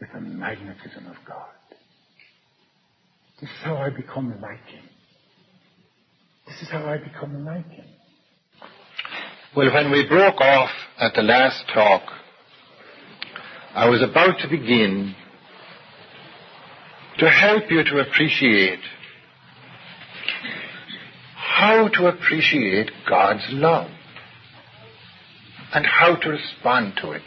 with 0.00 0.08
the 0.12 0.20
magnetism 0.20 1.06
of 1.06 1.16
God. 1.26 1.46
This 3.40 3.48
is 3.48 3.56
how 3.62 3.76
I 3.76 3.90
become 3.90 4.40
like 4.40 4.64
Him. 4.66 4.84
This 6.46 6.62
is 6.62 6.68
how 6.68 6.84
I 6.84 6.98
become 6.98 7.44
like 7.44 7.68
Him. 7.70 7.86
Well, 9.56 9.72
when 9.72 9.90
we 9.92 10.06
broke 10.08 10.40
off 10.40 10.70
at 10.98 11.14
the 11.14 11.22
last 11.22 11.64
talk, 11.72 12.02
I 13.74 13.88
was 13.88 14.02
about 14.02 14.40
to 14.40 14.48
begin 14.48 15.14
to 17.18 17.30
help 17.30 17.64
you 17.70 17.84
to 17.84 18.00
appreciate 18.00 18.80
how 21.36 21.88
to 21.88 22.06
appreciate 22.06 22.90
God's 23.08 23.46
love 23.50 23.90
and 25.72 25.86
how 25.86 26.16
to 26.16 26.28
respond 26.30 26.94
to 27.02 27.12
it. 27.12 27.22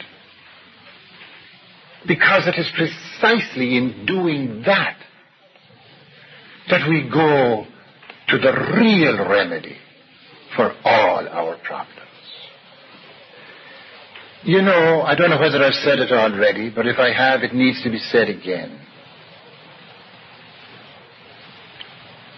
Because 2.06 2.46
it 2.46 2.58
is 2.58 2.70
precisely 2.76 3.76
in 3.76 4.04
doing 4.06 4.62
that 4.66 4.98
that 6.68 6.88
we 6.88 7.08
go 7.10 7.66
to 8.28 8.38
the 8.38 8.52
real 8.76 9.28
remedy 9.28 9.76
for 10.56 10.72
all 10.84 11.28
our 11.28 11.56
problems. 11.62 12.00
You 14.42 14.60
know, 14.60 15.02
I 15.02 15.14
don't 15.14 15.30
know 15.30 15.40
whether 15.40 15.62
I've 15.62 15.74
said 15.74 15.98
it 15.98 16.12
already, 16.12 16.70
but 16.70 16.86
if 16.86 16.98
I 16.98 17.12
have, 17.12 17.42
it 17.42 17.54
needs 17.54 17.82
to 17.82 17.90
be 17.90 17.98
said 17.98 18.28
again. 18.28 18.78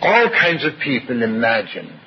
All 0.00 0.28
kinds 0.30 0.64
of 0.64 0.72
people 0.82 1.22
imagine 1.22 1.98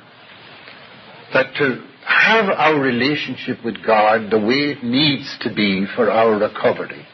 that 1.34 1.54
to 1.56 1.84
have 2.06 2.50
our 2.50 2.80
relationship 2.80 3.64
with 3.64 3.84
God 3.86 4.32
the 4.32 4.40
way 4.40 4.72
it 4.72 4.84
needs 4.84 5.38
to 5.42 5.54
be 5.54 5.86
for 5.96 6.10
our 6.10 6.40
recovery, 6.40 7.06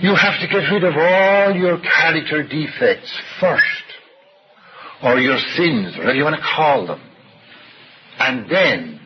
you 0.00 0.14
have 0.14 0.40
to 0.40 0.46
get 0.48 0.70
rid 0.72 0.84
of 0.84 0.94
all 0.96 1.54
your 1.54 1.78
character 1.78 2.42
defects 2.42 3.12
first, 3.40 3.84
or 5.02 5.18
your 5.18 5.38
sins, 5.38 5.96
whatever 5.96 6.14
you 6.14 6.24
want 6.24 6.36
to 6.36 6.42
call 6.56 6.86
them, 6.86 7.00
and 8.18 8.50
then 8.50 9.00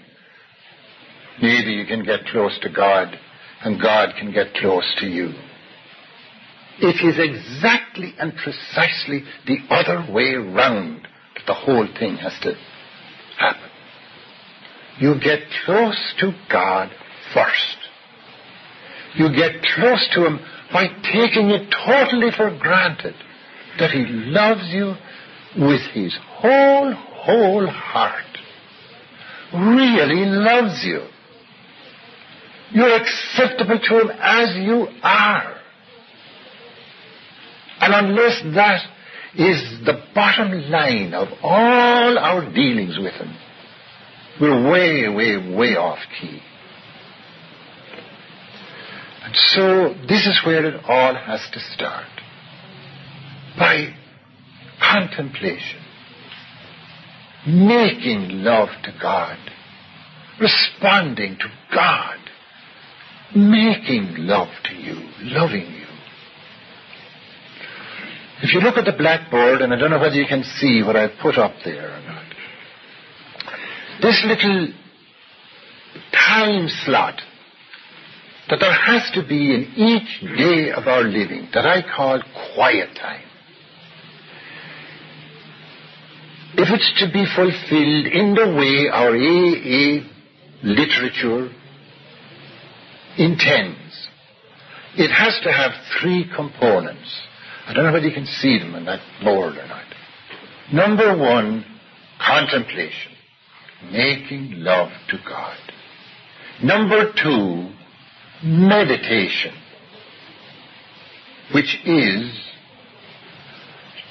maybe 1.40 1.72
you 1.72 1.87
can 1.87 2.05
get 2.05 2.26
close 2.26 2.59
to 2.62 2.68
God 2.70 3.18
and 3.62 3.81
God 3.81 4.14
can 4.18 4.33
get 4.33 4.55
close 4.55 4.94
to 5.00 5.07
you. 5.07 5.33
It 6.79 7.03
is 7.03 7.19
exactly 7.19 8.15
and 8.19 8.35
precisely 8.37 9.25
the 9.47 9.59
other 9.71 10.12
way 10.12 10.35
round 10.35 11.09
that 11.35 11.47
the 11.47 11.55
whole 11.55 11.87
thing 11.99 12.17
has 12.17 12.35
to 12.43 12.55
happen. 13.39 13.71
You 14.99 15.15
get 15.21 15.41
close 15.65 16.15
to 16.21 16.33
God 16.51 16.91
first. 17.33 17.77
You 19.15 19.31
get 19.35 19.62
close 19.75 20.09
to 20.15 20.27
Him 20.27 20.41
by 20.73 20.89
taking 21.03 21.51
it 21.51 21.73
totally 21.87 22.31
for 22.37 22.57
granted 22.59 23.15
that 23.79 23.91
He 23.91 24.05
loves 24.07 24.69
you 24.69 24.95
with 25.59 25.81
His 25.93 26.17
whole, 26.29 26.93
whole 26.93 27.67
heart. 27.67 28.25
Really 29.55 30.27
loves 30.27 30.85
you. 30.85 31.07
You're 32.73 32.97
acceptable 32.97 33.79
to 33.79 34.01
Him 34.01 34.11
as 34.21 34.57
you 34.57 34.89
are. 35.03 35.56
And 37.87 37.94
unless 37.94 38.42
that 38.57 38.83
is 39.37 39.85
the 39.85 40.03
bottom 40.12 40.51
line 40.72 41.14
of 41.14 41.29
all 41.40 42.18
our 42.18 42.53
dealings 42.53 42.99
with 42.99 43.12
Him, 43.12 43.33
we're 44.40 44.68
way, 44.68 45.09
way, 45.09 45.55
way 45.55 45.77
off 45.77 46.01
key. 46.20 46.40
And 49.22 49.37
so 49.37 49.94
this 50.09 50.27
is 50.27 50.40
where 50.44 50.64
it 50.64 50.83
all 50.88 51.14
has 51.14 51.49
to 51.53 51.61
start. 51.61 52.09
By 53.57 53.94
contemplation, 54.81 55.81
making 57.46 58.42
love 58.42 58.70
to 58.83 58.92
God, 59.01 59.38
responding 60.40 61.37
to 61.38 61.49
God, 61.72 62.18
making 63.37 64.27
love 64.27 64.49
to 64.64 64.75
you, 64.75 65.09
loving 65.20 65.72
you. 65.72 65.86
If 68.42 68.53
you 68.53 68.61
look 68.61 68.77
at 68.77 68.85
the 68.85 68.92
blackboard, 68.92 69.62
and 69.62 69.72
I 69.72 69.79
don't 69.79 69.90
know 69.90 69.99
whether 69.99 70.14
you 70.14 70.27
can 70.27 70.44
see 70.44 70.83
what 70.83 70.94
I've 70.94 71.18
put 71.22 71.38
up 71.38 71.55
there 71.64 71.96
or 71.96 72.03
not, 72.03 72.25
this 74.03 74.22
little 74.27 74.68
time 76.12 76.68
slot 76.85 77.20
that 78.49 78.59
there 78.61 78.75
has 78.75 79.11
to 79.14 79.27
be 79.27 79.55
in 79.55 79.72
each 79.77 80.37
day 80.37 80.70
of 80.70 80.87
our 80.87 81.03
living 81.03 81.49
that 81.55 81.66
I 81.66 81.83
call 81.83 82.22
quiet 82.55 82.94
time. 82.94 83.22
If 86.59 86.68
it's 86.70 87.01
to 87.01 87.12
be 87.12 87.25
fulfilled 87.35 88.07
in 88.07 88.35
the 88.35 88.55
way 88.55 88.88
our 88.92 89.16
AA 89.16 90.07
literature 90.62 91.51
intends, 93.18 94.09
it 94.96 95.11
has 95.11 95.38
to 95.42 95.53
have 95.53 95.72
three 96.01 96.31
components. 96.35 97.20
I 97.66 97.72
don't 97.72 97.85
know 97.85 97.92
whether 97.92 98.07
you 98.07 98.14
can 98.14 98.26
see 98.26 98.59
them 98.59 98.74
on 98.74 98.85
that 98.85 99.00
board 99.24 99.57
or 99.57 99.66
not. 99.66 99.85
Number 100.72 101.16
one, 101.16 101.64
contemplation, 102.24 103.12
making 103.90 104.52
love 104.57 104.90
to 105.09 105.18
God. 105.26 105.57
Number 106.62 107.12
two, 107.12 107.70
meditation, 108.42 109.55
which 111.52 111.76
is 111.85 112.33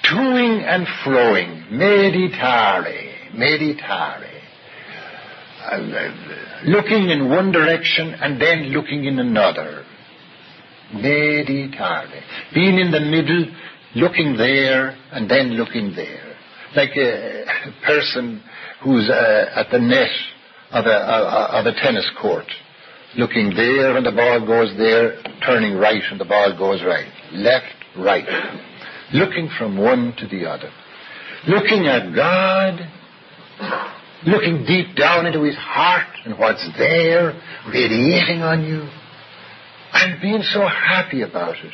toing 0.04 0.64
and 0.64 0.86
froing, 1.04 1.70
meditare, 1.72 3.32
meditare, 3.34 4.42
uh, 5.64 6.62
looking 6.66 7.10
in 7.10 7.30
one 7.30 7.52
direction 7.52 8.14
and 8.14 8.40
then 8.40 8.66
looking 8.72 9.06
in 9.06 9.18
another. 9.20 9.85
Meditare. 10.94 12.22
Being 12.54 12.80
in 12.80 12.92
the 12.92 13.00
middle, 13.00 13.46
looking 13.96 14.38
there 14.38 14.90
and 15.12 15.30
then 15.30 15.54
looking 15.54 15.94
there. 15.96 16.36
Like 16.76 16.96
a 16.98 17.46
person 17.86 18.44
who's 18.84 19.10
uh, 19.10 19.46
at 19.56 19.72
the 19.72 19.80
net 19.80 20.12
of 20.72 20.86
a, 20.86 20.90
of 20.90 21.66
a 21.66 21.74
tennis 21.82 22.10
court 22.22 22.48
looking 23.18 23.54
there 23.56 23.98
and 23.98 24.06
the 24.06 24.12
ball 24.12 24.46
goes 24.46 24.76
there, 24.78 25.22
turning 25.46 25.76
right 25.78 26.02
and 26.12 26.20
the 26.20 26.26
ball 26.26 26.56
goes 26.58 26.84
right. 26.84 27.12
Left, 27.34 27.74
right. 27.98 28.26
Looking 29.14 29.50
from 29.58 29.78
one 29.78 30.14
to 30.18 30.28
the 30.28 30.50
other. 30.50 30.70
Looking 31.48 31.88
at 31.88 32.14
God, 32.14 32.80
looking 34.26 34.66
deep 34.66 34.96
down 34.96 35.26
into 35.26 35.44
his 35.44 35.56
heart 35.56 36.08
and 36.26 36.38
what's 36.38 36.68
there, 36.78 37.40
radiating 37.68 38.42
on 38.42 38.64
you, 38.64 38.88
and 39.96 40.22
being 40.22 40.44
so 40.44 40.68
happy 40.68 41.22
about 41.22 41.56
it. 41.56 41.74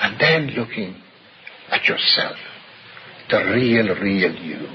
And 0.00 0.20
then 0.20 0.46
looking 0.56 0.96
at 1.68 1.84
yourself, 1.84 2.36
the 3.30 3.38
real, 3.38 3.94
real 4.00 4.34
you. 4.34 4.68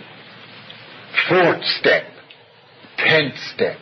Fourth 1.30 1.64
step, 1.64 2.04
tenth 2.98 3.38
step, 3.54 3.78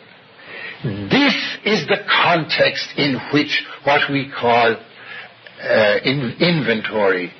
this 0.84 1.34
is 1.64 1.86
the 1.88 1.98
context 2.08 2.90
in 2.96 3.18
which 3.32 3.64
what 3.84 4.02
we 4.10 4.30
call 4.30 4.76
uh, 4.76 5.96
in 6.04 6.36
inventory 6.40 7.32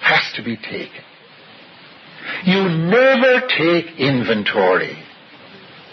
has 0.00 0.32
to 0.36 0.42
be 0.42 0.56
taken. 0.56 1.02
You 2.44 2.68
never 2.68 3.46
take 3.48 3.98
inventory 3.98 4.96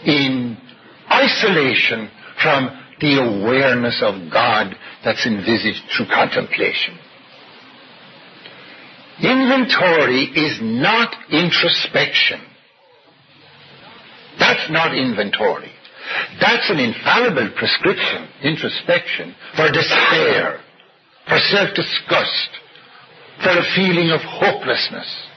in 0.05 0.57
isolation 1.11 2.09
from 2.41 2.69
the 2.99 3.19
awareness 3.19 4.01
of 4.03 4.31
God 4.31 4.75
that's 5.03 5.25
envisaged 5.25 5.83
through 5.95 6.07
contemplation. 6.07 6.97
Inventory 9.21 10.23
is 10.35 10.59
not 10.61 11.13
introspection. 11.29 12.41
That's 14.39 14.71
not 14.71 14.95
inventory. 14.95 15.71
That's 16.39 16.69
an 16.69 16.79
infallible 16.79 17.51
prescription, 17.57 18.29
introspection, 18.41 19.35
for 19.55 19.71
despair, 19.71 20.61
for 21.27 21.37
self-disgust, 21.37 22.49
for 23.43 23.51
a 23.51 23.75
feeling 23.75 24.11
of 24.11 24.21
hopelessness. 24.21 25.27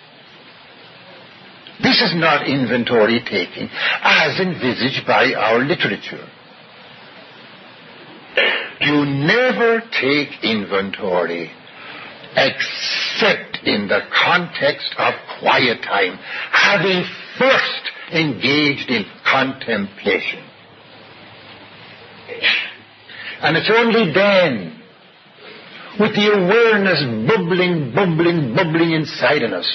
This 1.83 2.01
is 2.01 2.15
not 2.15 2.47
inventory 2.47 3.21
taking 3.29 3.69
as 4.03 4.39
envisaged 4.39 5.05
by 5.07 5.35
our 5.35 5.59
literature. 5.59 6.25
You 8.83 9.05
never 9.05 9.81
take 10.01 10.43
inventory 10.43 11.51
except 12.35 13.61
in 13.65 13.89
the 13.89 14.01
context 14.25 14.95
of 14.99 15.15
quiet 15.39 15.83
time, 15.83 16.19
having 16.51 17.05
first 17.39 17.91
engaged 18.13 18.91
in 18.91 19.05
contemplation. 19.25 20.45
And 23.43 23.57
it's 23.57 23.71
only 23.73 24.13
then, 24.13 24.83
with 26.01 26.15
the 26.15 26.33
awareness 26.33 27.03
bubbling, 27.29 27.95
bubbling, 27.95 28.55
bubbling 28.55 28.93
inside 28.93 29.43
of 29.43 29.53
us, 29.53 29.71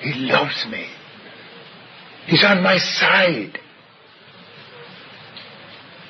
He 0.00 0.12
loves 0.14 0.66
me. 0.70 0.88
He's 2.26 2.44
on 2.44 2.62
my 2.62 2.78
side. 2.78 3.58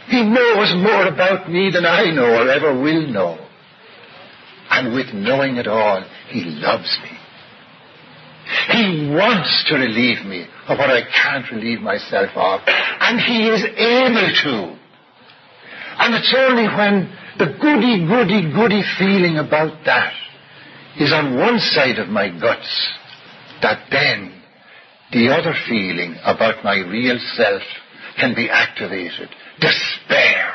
He 0.09 0.23
knows 0.25 0.75
more 0.77 1.07
about 1.07 1.51
me 1.51 1.71
than 1.71 1.85
I 1.85 2.11
know 2.11 2.25
or 2.25 2.51
ever 2.51 2.73
will 2.81 3.07
know. 3.09 3.38
And 4.71 4.94
with 4.94 5.12
knowing 5.12 5.57
it 5.57 5.66
all, 5.66 6.05
He 6.29 6.44
loves 6.44 6.99
me. 7.03 7.11
He 8.73 9.11
wants 9.11 9.64
to 9.68 9.75
relieve 9.75 10.25
me 10.25 10.47
of 10.66 10.79
what 10.79 10.90
I 10.90 11.03
can't 11.03 11.51
relieve 11.51 11.81
myself 11.81 12.31
of. 12.35 12.61
And 12.66 13.21
He 13.21 13.49
is 13.49 13.64
able 13.64 14.33
to. 14.44 14.79
And 16.01 16.14
it's 16.14 16.35
only 16.37 16.64
when 16.64 17.12
the 17.38 17.57
goody, 17.61 18.07
goody, 18.07 18.53
goody 18.53 18.83
feeling 18.99 19.37
about 19.37 19.85
that 19.85 20.12
is 20.99 21.12
on 21.12 21.37
one 21.37 21.59
side 21.59 21.99
of 21.99 22.09
my 22.09 22.29
guts 22.29 22.92
that 23.62 23.87
then 23.90 24.42
the 25.12 25.29
other 25.29 25.55
feeling 25.68 26.16
about 26.25 26.64
my 26.64 26.79
real 26.79 27.18
self 27.35 27.62
can 28.18 28.35
be 28.35 28.48
activated. 28.50 29.28
Despair. 29.61 30.54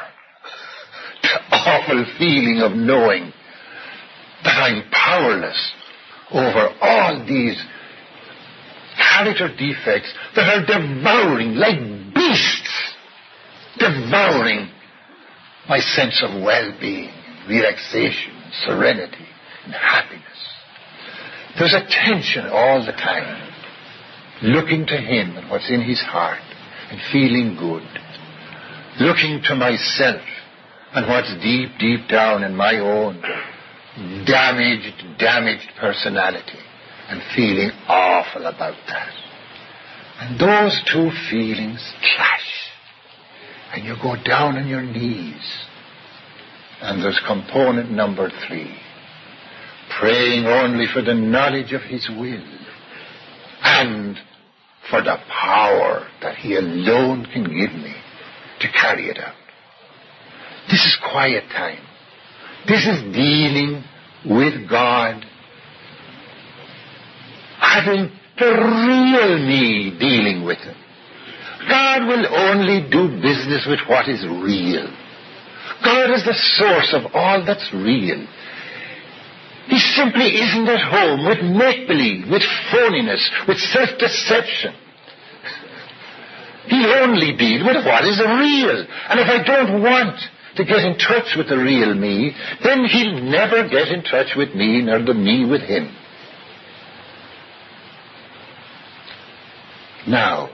The 1.22 1.56
awful 1.56 2.06
feeling 2.18 2.60
of 2.62 2.74
knowing 2.74 3.32
that 4.44 4.58
I'm 4.58 4.84
powerless 4.92 5.74
over 6.32 6.70
all 6.82 7.26
these 7.26 7.62
character 8.98 9.48
defects 9.48 10.14
that 10.36 10.50
are 10.50 10.66
devouring 10.66 11.56
like 11.56 11.80
beasts, 12.14 12.94
devouring 13.78 14.70
my 15.70 15.80
sense 15.80 16.22
of 16.24 16.42
well-being, 16.44 17.14
relaxation, 17.48 18.34
serenity, 18.66 19.28
and 19.66 19.74
happiness. 19.74 20.24
There's 21.58 21.74
a 21.74 21.88
tension 21.88 22.48
all 22.48 22.86
the 22.86 22.92
time, 22.92 23.54
looking 24.42 24.86
to 24.88 24.98
Him 24.98 25.38
and 25.38 25.50
what's 25.50 25.70
in 25.72 25.82
His 25.82 26.02
heart, 26.02 26.42
feeling 27.12 27.56
good. 27.58 27.88
Looking 29.00 29.42
to 29.46 29.56
myself 29.56 30.22
and 30.94 31.08
what's 31.08 31.34
deep, 31.42 31.72
deep 31.80 32.08
down 32.10 32.44
in 32.44 32.56
my 32.56 32.78
own 32.80 33.22
damaged, 34.26 35.20
damaged 35.20 35.70
personality, 35.80 36.60
and 37.10 37.22
feeling 37.36 37.72
awful 37.88 38.46
about 38.46 38.76
that. 38.88 39.14
And 40.20 40.40
those 40.40 40.82
two 40.92 41.10
feelings 41.30 41.94
clash 42.16 42.64
and 43.74 43.86
you 43.86 43.96
go 44.02 44.16
down 44.24 44.56
on 44.58 44.68
your 44.68 44.84
knees. 44.84 45.66
And 46.82 47.02
there's 47.02 47.20
component 47.26 47.90
number 47.90 48.30
three. 48.48 48.78
Praying 50.00 50.46
only 50.46 50.86
for 50.94 51.02
the 51.02 51.14
knowledge 51.14 51.74
of 51.74 51.82
His 51.82 52.08
will 52.10 52.46
and 53.64 54.18
for 54.90 55.02
the 55.02 55.18
power 55.30 56.08
that 56.22 56.36
He 56.36 56.56
alone 56.56 57.26
can 57.32 57.44
give 57.44 57.74
me 57.74 57.96
to 58.60 58.68
carry 58.72 59.10
it 59.10 59.18
out. 59.18 59.36
This 60.70 60.82
is 60.82 60.98
quiet 61.12 61.44
time. 61.50 61.84
This 62.68 62.86
is 62.86 63.04
dealing 63.14 63.84
with 64.26 64.70
God. 64.70 65.24
Having 67.60 68.12
the 68.38 68.46
real 68.46 69.38
me 69.40 69.98
dealing 70.00 70.46
with 70.46 70.60
Him. 70.60 70.76
God 71.68 72.08
will 72.08 72.28
only 72.36 72.90
do 72.90 73.08
business 73.22 73.66
with 73.68 73.80
what 73.88 74.10
is 74.10 74.24
real. 74.26 74.88
God 75.84 76.12
is 76.12 76.24
the 76.24 76.36
source 76.58 76.94
of 76.94 77.12
all 77.14 77.44
that's 77.46 77.70
real. 77.74 78.26
Simply 79.96 80.26
isn't 80.26 80.68
at 80.68 80.82
home 80.82 81.26
with 81.26 81.42
make-believe, 81.44 82.30
with 82.30 82.42
phoniness, 82.72 83.22
with 83.48 83.58
self-deception. 83.58 84.74
He'll 86.68 86.94
only 87.04 87.36
deal 87.36 87.66
with 87.66 87.86
what 87.86 88.06
is 88.06 88.20
real. 88.20 88.86
And 89.10 89.20
if 89.20 89.28
I 89.28 89.44
don't 89.44 89.82
want 89.84 90.20
to 90.56 90.66
get 90.66 90.80
in 90.80 90.98
touch 90.98 91.36
with 91.36 91.50
the 91.50 91.58
real 91.58 91.94
me, 91.94 92.34
then 92.64 92.86
he'll 92.86 93.22
never 93.24 93.68
get 93.68 93.90
in 93.90 94.04
touch 94.04 94.36
with 94.36 94.56
me 94.56 94.82
nor 94.82 95.04
the 95.04 95.14
me 95.14 95.46
with 95.46 95.62
him. 95.62 95.94
Now, 100.08 100.50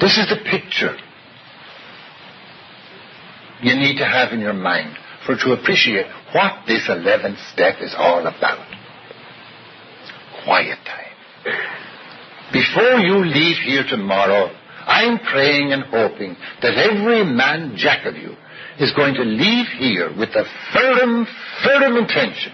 this 0.00 0.18
is 0.18 0.28
the 0.28 0.42
picture 0.50 0.96
you 3.62 3.74
need 3.76 3.98
to 3.98 4.04
have 4.04 4.32
in 4.32 4.40
your 4.40 4.52
mind 4.52 4.96
for 5.26 5.36
to 5.36 5.52
appreciate 5.52 6.06
what 6.32 6.66
this 6.66 6.86
11th 6.88 7.38
step 7.52 7.76
is 7.80 7.94
all 7.96 8.26
about. 8.26 8.66
Quiet 10.44 10.78
time. 10.84 11.12
Before 12.52 12.98
you 12.98 13.24
leave 13.24 13.56
here 13.58 13.84
tomorrow, 13.88 14.50
I'm 14.86 15.18
praying 15.20 15.72
and 15.72 15.84
hoping 15.84 16.36
that 16.60 16.74
every 16.74 17.24
man 17.24 17.74
jack 17.76 18.04
of 18.04 18.16
you 18.16 18.36
is 18.78 18.92
going 18.94 19.14
to 19.14 19.22
leave 19.22 19.66
here 19.78 20.10
with 20.10 20.30
a 20.30 20.44
firm, 20.72 21.26
firm 21.64 21.96
intention. 21.96 22.52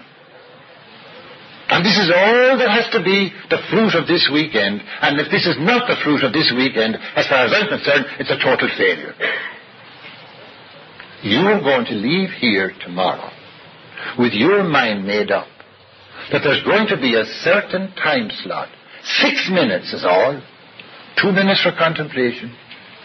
And 1.69 1.85
this 1.85 1.97
is 1.97 2.09
all 2.09 2.57
that 2.57 2.69
has 2.69 2.89
to 2.93 3.03
be 3.03 3.31
the 3.49 3.61
fruit 3.69 3.93
of 3.93 4.07
this 4.07 4.29
weekend. 4.33 4.81
And 5.01 5.19
if 5.19 5.29
this 5.29 5.45
is 5.45 5.55
not 5.59 5.87
the 5.87 6.01
fruit 6.03 6.23
of 6.23 6.33
this 6.33 6.51
weekend, 6.55 6.97
as 7.15 7.27
far 7.27 7.45
as 7.45 7.53
I'm 7.53 7.69
concerned, 7.69 8.05
it's 8.19 8.31
a 8.31 8.41
total 8.41 8.69
failure. 8.75 9.13
You 11.23 11.39
are 11.39 11.59
going 11.59 11.85
to 11.85 11.93
leave 11.93 12.29
here 12.29 12.71
tomorrow 12.81 13.29
with 14.17 14.33
your 14.33 14.63
mind 14.63 15.05
made 15.05 15.31
up 15.31 15.47
that 16.31 16.41
there's 16.43 16.63
going 16.63 16.87
to 16.87 16.97
be 16.97 17.15
a 17.15 17.25
certain 17.43 17.93
time 17.95 18.29
slot. 18.43 18.69
Six 19.03 19.49
minutes 19.51 19.93
is 19.93 20.05
all. 20.05 20.41
Two 21.21 21.31
minutes 21.31 21.61
for 21.63 21.71
contemplation. 21.71 22.55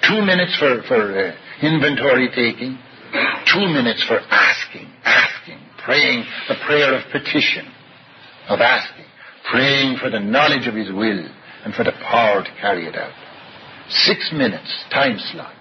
Two 0.07 0.20
minutes 0.22 0.57
for, 0.59 0.83
for 0.87 1.18
uh, 1.18 1.35
inventory 1.62 2.29
taking. 2.29 2.79
Two 3.53 3.66
minutes 3.66 4.05
for 4.07 4.18
asking, 4.31 4.88
asking, 5.05 5.59
praying 5.85 6.24
the 6.48 6.57
prayer 6.66 6.94
of 6.94 7.11
petition, 7.11 7.66
of 8.48 8.61
asking, 8.61 9.07
praying 9.50 9.96
for 9.98 10.11
the 10.11 10.20
knowledge 10.20 10.66
of 10.66 10.74
His 10.74 10.90
will 10.92 11.27
and 11.64 11.74
for 11.74 11.85
the 11.85 11.92
power 11.92 12.42
to 12.42 12.50
carry 12.61 12.87
it 12.87 12.96
out. 12.96 13.12
Six 13.88 14.31
minutes 14.33 14.85
time 14.90 15.18
slot. 15.33 15.55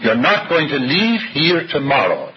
You're 0.00 0.16
not 0.16 0.48
going 0.48 0.68
to 0.68 0.76
leave 0.76 1.20
here 1.32 1.66
tomorrow 1.68 2.32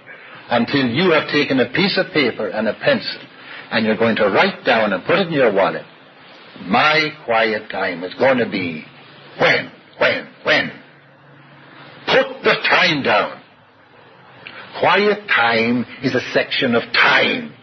until 0.50 0.88
you 0.88 1.12
have 1.12 1.30
taken 1.30 1.60
a 1.60 1.72
piece 1.72 1.98
of 1.98 2.12
paper 2.14 2.48
and 2.48 2.68
a 2.68 2.74
pencil 2.74 3.22
and 3.72 3.86
you're 3.86 3.98
going 3.98 4.18
to 4.18 4.30
write 4.30 4.66
down 4.66 4.92
and 4.94 5.04
put 5.06 5.20
it 5.20 5.28
in 5.28 5.34
your 5.34 5.54
wallet. 5.54 5.86
My 6.64 7.10
quiet 7.26 7.72
time 7.72 8.04
is 8.04 8.14
going 8.16 8.38
to 8.38 8.50
be 8.50 8.84
when, 9.40 9.72
when, 9.98 10.28
when. 10.44 10.72
Put 12.06 12.44
the 12.44 12.56
time 12.70 13.02
down. 13.02 13.42
Quiet 14.80 15.28
time 15.28 15.86
is 16.04 16.14
a 16.14 16.22
section 16.34 16.76
of 16.76 16.84
time. 16.94 17.54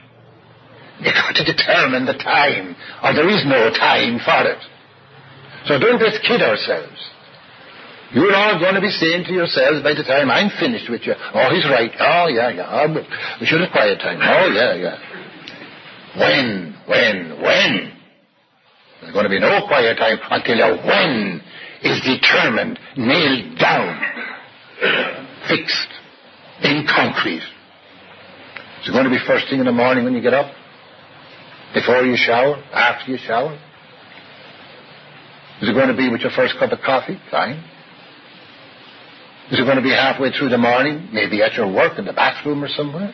You've 1.00 1.14
got 1.14 1.34
to 1.36 1.44
determine 1.44 2.06
the 2.06 2.14
time, 2.14 2.74
or 3.04 3.14
there 3.14 3.28
is 3.28 3.44
no 3.46 3.70
time 3.70 4.18
for 4.24 4.50
it. 4.50 4.58
So 5.66 5.78
don't 5.78 6.00
let's 6.00 6.18
kid 6.26 6.40
ourselves. 6.40 6.98
You're 8.14 8.34
all 8.34 8.58
going 8.58 8.74
to 8.74 8.80
be 8.80 8.90
saying 8.90 9.24
to 9.26 9.32
yourselves 9.32 9.82
by 9.82 9.92
the 9.92 10.02
time 10.02 10.30
I'm 10.30 10.50
finished 10.58 10.88
with 10.88 11.02
you, 11.04 11.12
oh, 11.12 11.54
he's 11.54 11.68
right. 11.68 11.90
Oh, 12.00 12.28
yeah, 12.28 12.50
yeah. 12.50 12.86
Oh, 12.88 12.88
we 13.40 13.46
should 13.46 13.60
have 13.60 13.70
quiet 13.70 13.98
time. 13.98 14.18
Oh, 14.22 14.48
yeah, 14.48 14.74
yeah. 14.74 14.96
When, 16.16 16.74
when, 16.86 17.42
when? 17.42 17.92
There's 19.00 19.12
going 19.12 19.24
to 19.24 19.30
be 19.30 19.38
no 19.38 19.66
quiet 19.68 19.98
time 19.98 20.18
until 20.30 20.56
your 20.56 20.76
when 20.78 21.42
is 21.82 22.00
determined, 22.00 22.80
nailed 22.96 23.58
down, 23.58 24.00
fixed, 25.48 25.92
in 26.62 26.86
concrete. 26.88 27.44
Is 28.82 28.88
it 28.88 28.92
going 28.92 29.04
to 29.04 29.10
be 29.10 29.18
first 29.26 29.48
thing 29.50 29.60
in 29.60 29.66
the 29.66 29.72
morning 29.72 30.04
when 30.04 30.14
you 30.14 30.22
get 30.22 30.34
up? 30.34 30.52
Before 31.74 32.02
you 32.02 32.16
shower? 32.16 32.56
After 32.72 33.12
you 33.12 33.18
shower? 33.18 33.52
Is 35.60 35.68
it 35.68 35.72
going 35.74 35.88
to 35.88 35.96
be 35.96 36.08
with 36.08 36.22
your 36.22 36.30
first 36.30 36.54
cup 36.58 36.72
of 36.72 36.80
coffee? 36.80 37.20
Fine. 37.30 37.62
Is 39.50 39.58
it 39.58 39.64
going 39.64 39.76
to 39.76 39.82
be 39.82 39.90
halfway 39.90 40.30
through 40.30 40.50
the 40.50 40.58
morning, 40.58 41.08
maybe 41.10 41.42
at 41.42 41.54
your 41.54 41.72
work, 41.72 41.98
in 41.98 42.04
the 42.04 42.12
bathroom 42.12 42.62
or 42.62 42.68
somewhere? 42.68 43.08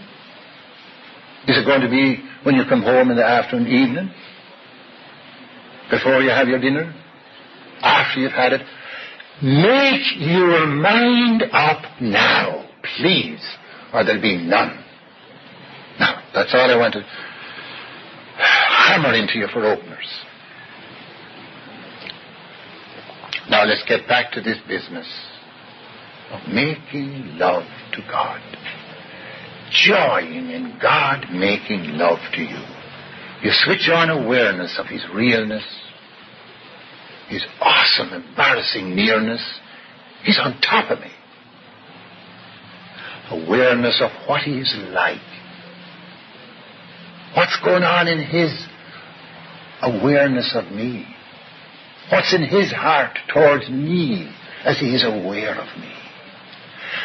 Is 1.47 1.57
it 1.59 1.65
going 1.65 1.83
to 1.83 1.89
be 1.89 2.25
when 2.43 2.57
you 2.57 2.63
come 2.69 2.83
home 2.83 3.11
in 3.11 3.17
the 3.17 3.25
afternoon, 3.25 3.69
evening? 3.69 4.11
Before 5.91 6.21
you 6.23 6.31
have 6.31 6.49
your 6.49 6.59
dinner? 6.59 6.93
After 7.83 8.21
you've 8.21 8.33
had 8.33 8.53
it? 8.53 8.63
Make 9.43 10.03
your 10.19 10.67
mind 10.67 11.45
up 11.53 11.83
now, 12.01 12.69
please, 12.97 13.45
or 13.93 14.05
there'll 14.05 14.23
be 14.23 14.37
none. 14.37 14.83
Now, 16.01 16.21
that's 16.35 16.53
all 16.53 16.69
I 16.69 16.77
want 16.77 16.95
to 16.95 17.05
hammer 18.37 19.15
into 19.15 19.39
you 19.39 19.47
for 19.53 19.65
openers. 19.65 20.25
Now 23.49 23.65
let's 23.65 23.85
get 23.87 24.09
back 24.09 24.33
to 24.33 24.41
this 24.41 24.57
business 24.67 25.07
of 26.35 26.53
making 26.53 27.39
love 27.39 27.65
to 27.93 28.01
God. 28.11 28.41
Joying 29.71 30.51
in 30.51 30.79
God 30.81 31.27
making 31.33 31.97
love 31.97 32.19
to 32.35 32.41
you. 32.41 32.65
You 33.43 33.51
switch 33.53 33.89
on 33.93 34.11
awareness 34.11 34.79
of 34.79 34.87
His 34.87 35.05
realness, 35.13 35.65
His 37.29 37.45
awesome, 37.61 38.13
embarrassing 38.13 38.95
nearness. 38.95 39.43
He's 40.23 40.39
on 40.39 40.61
top 40.61 40.91
of 40.91 41.01
me. 41.01 41.11
Awareness 43.31 44.01
of 44.03 44.11
what 44.29 44.43
He's 44.43 44.75
like. 44.91 45.21
What's 47.37 47.59
going 47.65 47.83
on 47.83 48.07
in 48.07 48.19
His 48.25 48.67
awareness 49.83 50.55
of 50.55 50.73
me? 50.73 51.07
What's 52.11 52.35
in 52.35 52.45
His 52.45 52.73
heart 52.73 53.19
towards 53.33 53.69
me 53.69 54.33
as 54.65 54.79
He 54.79 54.95
is 54.95 55.05
aware 55.05 55.61
of 55.61 55.79
me? 55.79 55.93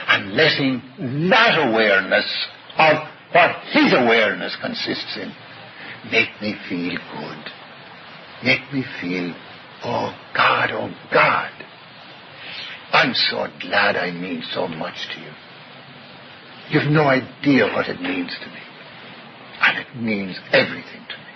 And 0.08 0.34
letting 0.34 0.82
that 1.30 1.70
awareness 1.70 2.48
of 2.78 2.96
what 3.32 3.52
his 3.72 3.94
awareness 3.94 4.58
consists 4.62 5.18
in 5.18 5.32
make 6.12 6.30
me 6.42 6.56
feel 6.68 6.98
good. 6.98 7.46
Make 8.44 8.72
me 8.74 8.84
feel, 9.02 9.34
oh 9.84 10.16
God, 10.34 10.72
oh 10.72 10.92
God, 11.12 11.52
I'm 12.92 13.14
so 13.14 13.48
glad 13.60 13.96
I 13.96 14.12
mean 14.12 14.44
so 14.52 14.68
much 14.68 15.08
to 15.14 15.22
you. 15.22 15.32
You've 16.72 16.92
no 16.92 17.04
idea 17.04 17.66
what 17.66 17.88
it 17.88 18.02
means 18.02 18.36
to 18.42 18.48
me. 18.48 18.62
And 19.62 19.78
it 19.78 19.96
means 19.96 20.40
everything 20.52 21.06
to 21.10 21.18
me. 21.18 21.30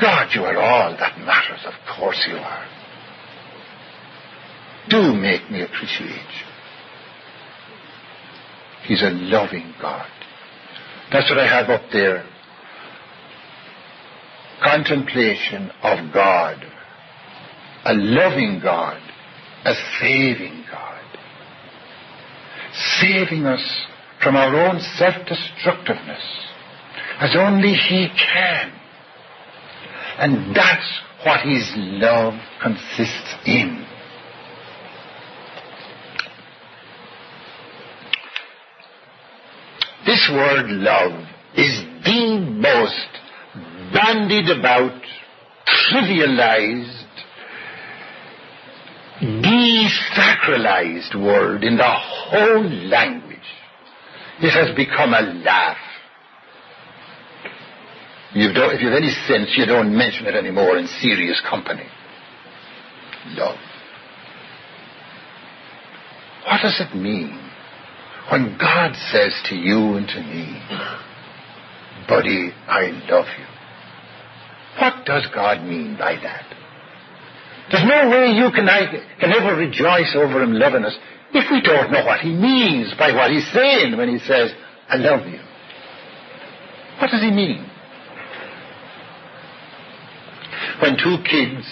God, 0.00 0.28
you 0.34 0.42
are 0.42 0.58
all 0.58 0.96
that 0.98 1.18
matters. 1.18 1.64
Of 1.66 1.74
course 1.98 2.24
you 2.28 2.36
are. 2.36 2.66
Do 4.88 5.14
make 5.14 5.50
me 5.50 5.62
appreciate 5.62 6.10
you. 6.10 6.55
He's 8.86 9.02
a 9.02 9.10
loving 9.10 9.74
God. 9.80 10.08
That's 11.12 11.28
what 11.30 11.38
I 11.38 11.46
have 11.46 11.70
up 11.70 11.90
there. 11.92 12.24
Contemplation 14.62 15.70
of 15.82 16.12
God. 16.12 16.64
A 17.84 17.94
loving 17.94 18.60
God. 18.62 19.00
A 19.64 19.74
saving 20.00 20.64
God. 20.70 21.02
Saving 23.00 23.46
us 23.46 23.86
from 24.22 24.36
our 24.36 24.54
own 24.68 24.80
self-destructiveness 24.80 26.46
as 27.20 27.34
only 27.36 27.72
He 27.74 28.08
can. 28.08 28.72
And 30.18 30.54
that's 30.54 31.00
what 31.24 31.40
His 31.40 31.72
love 31.76 32.34
consists 32.62 33.34
in. 33.46 33.86
This 40.06 40.30
word 40.32 40.70
love 40.70 41.20
is 41.56 41.82
the 42.04 42.38
most 42.38 43.08
bandied 43.92 44.48
about, 44.56 45.02
trivialized, 45.92 47.06
desacralized 49.20 51.14
word 51.20 51.64
in 51.64 51.76
the 51.76 51.84
whole 51.84 52.70
language. 52.88 53.36
It 54.40 54.50
has 54.50 54.76
become 54.76 55.12
a 55.12 55.22
laugh. 55.22 55.78
You 58.32 58.50
if 58.50 58.80
you 58.82 58.88
have 58.88 58.96
any 58.98 59.10
sense, 59.26 59.54
you 59.56 59.66
don't 59.66 59.96
mention 59.96 60.26
it 60.26 60.36
anymore 60.36 60.76
in 60.76 60.86
serious 60.86 61.40
company. 61.48 61.86
Love. 63.28 63.58
What 66.44 66.60
does 66.62 66.80
it 66.80 66.94
mean? 66.96 67.45
When 68.30 68.56
God 68.58 68.94
says 69.12 69.32
to 69.50 69.54
you 69.54 69.96
and 69.96 70.08
to 70.08 70.20
me, 70.20 70.60
buddy, 72.08 72.50
I 72.66 72.90
love 73.08 73.26
you. 73.38 73.46
What 74.80 75.06
does 75.06 75.26
God 75.34 75.64
mean 75.64 75.96
by 75.96 76.16
that? 76.22 76.44
There's 77.70 77.84
no 77.86 78.10
way 78.10 78.32
you 78.32 78.50
can, 78.54 78.68
I, 78.68 78.86
can 79.18 79.32
ever 79.32 79.56
rejoice 79.56 80.14
over 80.16 80.42
him 80.42 80.52
loving 80.52 80.84
us 80.84 80.96
if 81.32 81.50
we 81.50 81.60
don't 81.60 81.90
know 81.90 82.04
what 82.04 82.20
he 82.20 82.30
means 82.30 82.94
by 82.98 83.12
what 83.12 83.30
he's 83.30 83.50
saying 83.52 83.96
when 83.96 84.08
he 84.08 84.18
says, 84.18 84.52
I 84.88 84.96
love 84.96 85.26
you. 85.26 85.40
What 87.00 87.10
does 87.10 87.20
he 87.20 87.30
mean? 87.30 87.68
When 90.80 90.96
two 90.96 91.16
kids, 91.28 91.66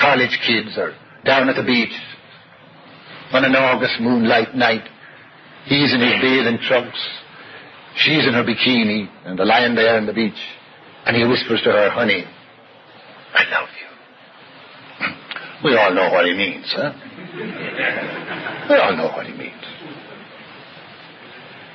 college 0.00 0.38
kids, 0.46 0.78
are 0.78 0.94
down 1.24 1.48
at 1.48 1.56
the 1.56 1.62
beach 1.62 1.92
on 3.32 3.44
an 3.44 3.54
August 3.54 4.00
moonlight 4.00 4.54
night, 4.54 4.88
he's 5.66 5.92
in 5.92 6.00
his 6.00 6.14
bathing 6.20 6.58
trunks, 6.66 6.98
she's 7.96 8.26
in 8.26 8.34
her 8.34 8.44
bikini, 8.44 9.08
and 9.24 9.38
they're 9.38 9.46
lying 9.46 9.74
there 9.74 9.96
on 9.96 10.06
the 10.06 10.12
beach, 10.12 10.40
and 11.06 11.16
he 11.16 11.24
whispers 11.24 11.62
to 11.62 11.70
her, 11.70 11.90
honey, 11.90 12.24
I 13.34 13.44
love 13.50 13.68
you. 13.68 13.86
We 15.64 15.76
all 15.76 15.92
know 15.92 16.10
what 16.10 16.24
he 16.24 16.32
means, 16.32 16.64
huh? 16.74 16.92
We 18.68 18.76
all 18.76 18.96
know 18.96 19.08
what 19.08 19.26
he 19.26 19.32
means. 19.32 19.62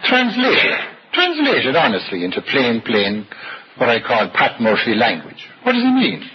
Translated, 0.05 0.73
translated 1.13 1.75
honestly 1.75 2.25
into 2.25 2.41
plain, 2.41 2.81
plain, 2.81 3.27
what 3.77 3.89
I 3.89 4.01
call 4.01 4.29
Pat 4.33 4.59
Murphy 4.59 4.95
language. 4.95 5.47
What 5.63 5.73
does 5.73 5.83
he 5.83 5.91
mean? 5.91 6.29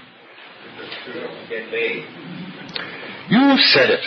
You've 3.28 3.60
said 3.72 3.90
it. 3.90 4.04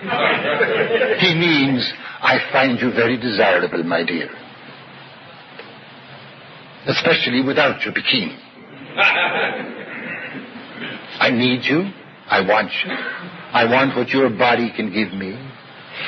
He 0.00 1.34
means, 1.34 1.92
I 2.22 2.38
find 2.52 2.80
you 2.80 2.90
very 2.92 3.16
desirable, 3.18 3.82
my 3.84 4.04
dear. 4.04 4.30
Especially 6.86 7.42
without 7.46 7.82
your 7.84 7.92
bikini. 7.92 8.36
I 11.20 11.30
need 11.30 11.64
you. 11.64 11.90
I 12.28 12.40
want 12.40 12.70
you. 12.84 12.90
I 13.52 13.64
want 13.64 13.96
what 13.96 14.08
your 14.08 14.30
body 14.30 14.72
can 14.74 14.92
give 14.92 15.12
me. 15.12 15.34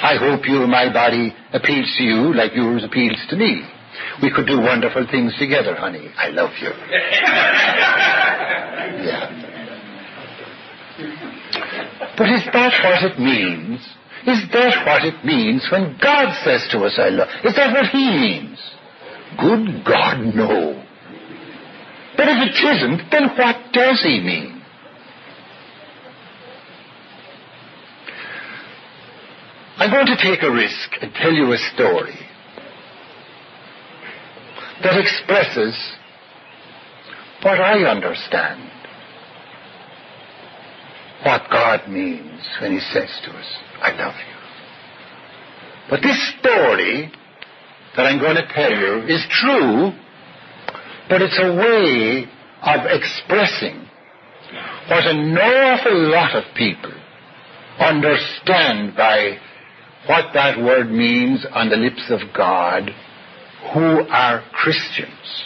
I 0.02 0.16
hope 0.16 0.46
your 0.46 0.66
my 0.66 0.90
body 0.92 1.35
appeals 1.52 1.94
to 1.98 2.05
you 2.05 2.35
like 2.35 2.55
yours 2.55 2.83
appeals 2.85 3.18
to 3.28 3.37
me. 3.37 3.62
We 4.22 4.33
could 4.33 4.46
do 4.46 4.59
wonderful 4.61 5.07
things 5.11 5.37
together, 5.38 5.74
honey. 5.74 6.09
I 6.16 6.28
love 6.28 6.50
you. 6.61 6.70
yeah. 9.05 9.28
But 12.16 12.29
is 12.29 12.44
that 12.53 12.72
what 12.85 13.11
it 13.11 13.18
means? 13.18 13.81
Is 14.27 14.38
that 14.53 14.87
what 14.87 15.05
it 15.05 15.25
means 15.25 15.66
when 15.72 15.98
God 16.01 16.35
says 16.44 16.68
to 16.70 16.85
us, 16.85 16.98
I 16.98 17.09
love? 17.09 17.29
Is 17.44 17.55
that 17.57 17.72
what 17.72 17.87
He 17.87 18.09
means? 18.11 18.59
Good 19.38 19.85
God, 19.85 20.35
no. 20.35 20.85
But 22.16 22.29
if 22.29 22.48
it 22.48 22.77
isn't, 22.77 23.11
then 23.11 23.31
what 23.37 23.57
does 23.72 24.03
He 24.03 24.20
mean? 24.20 24.62
I'm 29.79 29.90
going 29.90 30.07
to 30.07 30.16
take 30.22 30.42
a 30.42 30.53
risk 30.53 30.90
and 31.01 31.12
tell 31.14 31.33
you 31.33 31.51
a 31.51 31.59
story 31.75 32.14
that 34.85 35.01
expresses 35.01 35.77
what 37.42 37.59
I 37.59 37.83
understand 37.90 38.71
what 41.24 41.42
God 41.50 41.88
means 41.88 42.40
when 42.61 42.72
He 42.72 42.80
says 42.80 43.11
to 43.24 43.30
us, 43.30 43.46
I 43.80 43.92
love 43.92 44.14
you. 44.14 44.32
But 45.90 46.02
this 46.02 46.35
story 46.38 47.12
that 47.96 48.06
I'm 48.06 48.18
going 48.18 48.37
to 48.37 48.48
tell 48.52 48.70
you 48.70 49.06
is 49.06 49.24
true, 49.30 49.92
but 51.08 51.22
it's 51.22 51.38
a 51.38 51.54
way 51.54 52.26
of 52.62 52.80
expressing 52.87 53.88
what 54.88 55.06
an 55.06 55.37
awful 55.37 56.11
lot 56.11 56.35
of 56.35 56.44
people 56.54 56.92
understand 57.78 58.96
by 58.96 59.38
what 60.06 60.32
that 60.35 60.58
word 60.58 60.90
means 60.90 61.46
on 61.52 61.68
the 61.68 61.76
lips 61.76 62.11
of 62.11 62.20
God 62.37 62.90
who 63.74 64.06
are 64.08 64.42
Christians. 64.52 65.44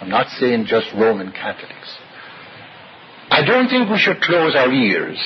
I'm 0.00 0.08
not 0.08 0.28
saying 0.38 0.66
just 0.66 0.86
Roman 0.94 1.32
Catholics. 1.32 1.98
I 3.32 3.42
don't 3.46 3.68
think 3.68 3.88
we 3.88 3.96
should 3.96 4.20
close 4.20 4.54
our 4.54 4.70
ears 4.70 5.16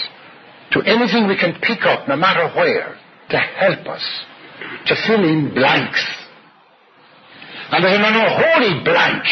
to 0.70 0.80
anything 0.82 1.26
we 1.26 1.36
can 1.36 1.58
pick 1.60 1.82
up, 1.82 2.06
no 2.06 2.16
matter 2.16 2.48
where, 2.54 2.96
to 3.30 3.36
help 3.36 3.84
us 3.88 4.24
to 4.86 4.94
fill 5.08 5.24
in 5.24 5.52
blanks. 5.52 6.06
And 7.72 7.84
there's 7.84 7.98
an 7.98 8.04
unholy 8.04 8.84
blank. 8.84 9.24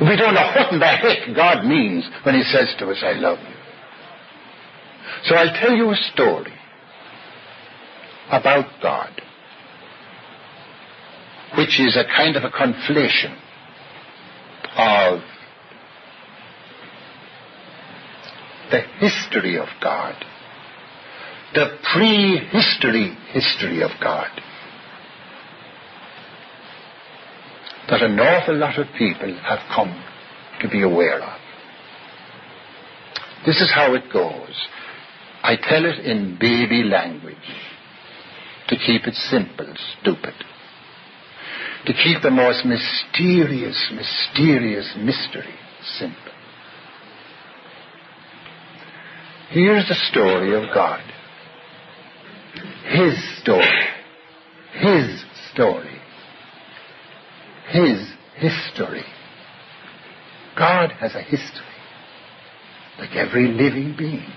We 0.00 0.16
don't 0.16 0.34
know 0.34 0.52
what 0.54 0.72
in 0.72 0.78
the 0.78 0.86
heck 0.86 1.34
God 1.34 1.66
means 1.66 2.08
when 2.22 2.36
He 2.36 2.44
says 2.44 2.72
to 2.78 2.88
us, 2.90 3.02
I 3.02 3.14
love 3.14 3.38
you. 3.40 3.54
So 5.24 5.34
I'll 5.34 5.60
tell 5.60 5.72
you 5.72 5.90
a 5.90 5.96
story 6.14 6.52
about 8.30 8.66
God, 8.80 9.20
which 11.58 11.80
is 11.80 11.96
a 11.96 12.04
kind 12.04 12.36
of 12.36 12.44
a 12.44 12.50
conflation 12.50 13.36
of 14.76 15.20
the 18.72 18.80
history 18.98 19.58
of 19.58 19.68
God, 19.82 20.14
the 21.54 21.76
pre-history 21.92 23.16
history 23.32 23.82
of 23.82 23.90
God. 24.02 24.30
That 27.90 28.02
an 28.02 28.18
awful 28.18 28.56
lot 28.56 28.78
of 28.78 28.86
people 28.96 29.36
have 29.44 29.58
come 29.74 30.02
to 30.62 30.68
be 30.68 30.82
aware 30.82 31.22
of. 31.22 31.38
This 33.44 33.60
is 33.60 33.70
how 33.74 33.94
it 33.94 34.04
goes. 34.12 34.66
I 35.42 35.56
tell 35.56 35.84
it 35.84 35.98
in 36.06 36.38
baby 36.40 36.84
language 36.84 37.36
to 38.68 38.76
keep 38.76 39.06
it 39.06 39.14
simple, 39.14 39.74
stupid. 40.00 40.34
To 41.86 41.92
keep 41.92 42.22
the 42.22 42.30
most 42.30 42.64
mysterious, 42.64 43.92
mysterious 43.92 44.94
mystery 44.96 45.54
simple. 45.98 46.32
Here's 49.52 49.86
the 49.86 49.94
story 50.10 50.54
of 50.54 50.72
God. 50.74 51.02
His 52.88 53.14
story. 53.42 53.84
His 54.72 55.22
story. 55.52 56.00
His 57.68 58.12
history. 58.36 59.04
God 60.56 60.92
has 60.92 61.14
a 61.14 61.20
history, 61.20 61.66
like 62.98 63.14
every 63.14 63.48
living 63.48 63.94
being. 63.98 64.32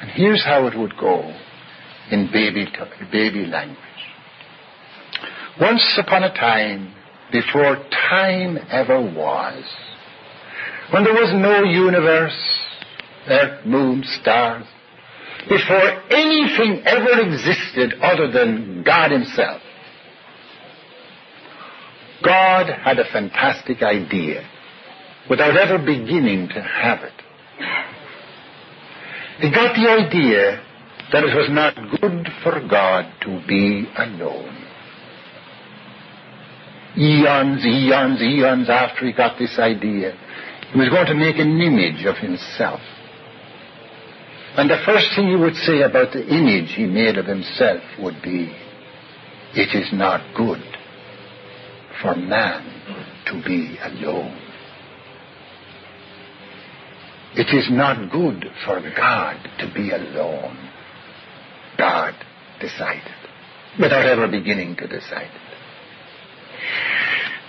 And 0.00 0.10
here's 0.10 0.42
how 0.42 0.66
it 0.66 0.78
would 0.78 0.96
go 0.98 1.20
in 2.10 2.30
baby, 2.32 2.66
baby 3.12 3.44
language. 3.44 3.78
Once 5.60 6.00
upon 6.02 6.24
a 6.24 6.32
time, 6.32 6.94
before 7.30 7.76
time 8.08 8.58
ever 8.70 9.00
was, 9.02 9.64
when 10.92 11.04
there 11.04 11.12
was 11.12 11.32
no 11.34 11.62
universe, 11.62 12.59
earth, 13.28 13.66
moon, 13.66 14.02
stars, 14.20 14.64
before 15.48 16.02
anything 16.10 16.82
ever 16.84 17.20
existed 17.20 17.94
other 18.00 18.30
than 18.30 18.82
God 18.84 19.10
Himself. 19.10 19.62
God 22.22 22.66
had 22.66 22.98
a 22.98 23.10
fantastic 23.10 23.82
idea 23.82 24.46
without 25.28 25.56
ever 25.56 25.78
beginning 25.78 26.48
to 26.48 26.60
have 26.60 27.00
it. 27.02 27.12
He 29.40 29.50
got 29.50 29.74
the 29.74 29.88
idea 29.88 30.62
that 31.12 31.24
it 31.24 31.34
was 31.34 31.48
not 31.50 31.74
good 32.00 32.28
for 32.42 32.60
God 32.68 33.10
to 33.22 33.42
be 33.48 33.88
alone. 33.96 34.66
Eons, 36.98 37.64
eons, 37.64 38.20
eons 38.20 38.68
after 38.68 39.06
he 39.06 39.12
got 39.12 39.38
this 39.38 39.58
idea, 39.58 40.12
he 40.72 40.78
was 40.78 40.88
going 40.88 41.06
to 41.06 41.14
make 41.14 41.36
an 41.38 41.60
image 41.60 42.04
of 42.04 42.16
himself. 42.16 42.80
And 44.56 44.68
the 44.68 44.82
first 44.84 45.14
thing 45.14 45.28
he 45.28 45.36
would 45.36 45.54
say 45.54 45.82
about 45.82 46.12
the 46.12 46.26
image 46.26 46.74
he 46.74 46.86
made 46.86 47.16
of 47.18 47.26
himself 47.26 47.82
would 48.00 48.20
be, 48.22 48.52
it 49.54 49.74
is 49.74 49.92
not 49.92 50.34
good 50.36 50.62
for 52.02 52.16
man 52.16 53.22
to 53.26 53.42
be 53.46 53.78
alone. 53.80 54.36
It 57.34 57.54
is 57.56 57.70
not 57.70 58.10
good 58.10 58.44
for 58.64 58.80
God 58.96 59.36
to 59.60 59.72
be 59.72 59.90
alone. 59.90 60.68
God 61.78 62.14
decided, 62.60 63.14
without 63.78 64.06
ever 64.06 64.26
beginning 64.26 64.76
to 64.76 64.88
decide 64.88 65.30
it. 65.30 65.50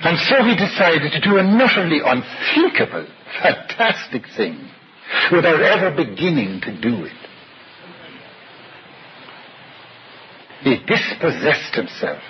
And 0.03 0.19
so 0.19 0.43
he 0.43 0.55
decided 0.55 1.11
to 1.13 1.21
do 1.21 1.37
an 1.37 1.59
utterly 1.59 1.99
unthinkable, 2.05 3.07
fantastic 3.41 4.23
thing 4.37 4.69
without 5.31 5.61
ever 5.61 5.91
beginning 5.95 6.61
to 6.61 6.81
do 6.81 7.05
it. 7.05 7.13
he 10.63 10.77
dispossessed 10.85 11.75
himself 11.75 12.21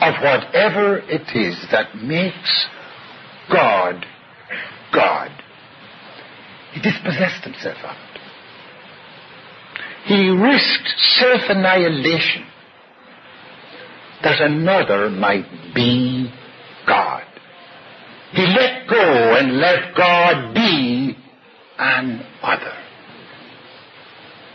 of 0.00 0.14
whatever 0.22 0.98
it 0.98 1.36
is 1.36 1.66
that 1.70 1.94
makes 1.96 2.66
God 3.50 4.04
God. 4.92 5.30
He 6.72 6.80
dispossessed 6.80 7.44
himself 7.44 7.76
of 7.84 7.96
it. 7.96 8.20
He 10.06 10.28
risked 10.30 10.88
self-annihilation 11.18 12.46
that 14.22 14.40
another 14.40 15.10
might 15.10 15.46
be 15.74 16.32
God. 16.86 17.24
He 18.32 18.42
let 18.42 18.88
go 18.88 19.36
and 19.36 19.58
let 19.58 19.94
God 19.96 20.54
be 20.54 20.89
an 21.80 22.22
other. 22.42 22.74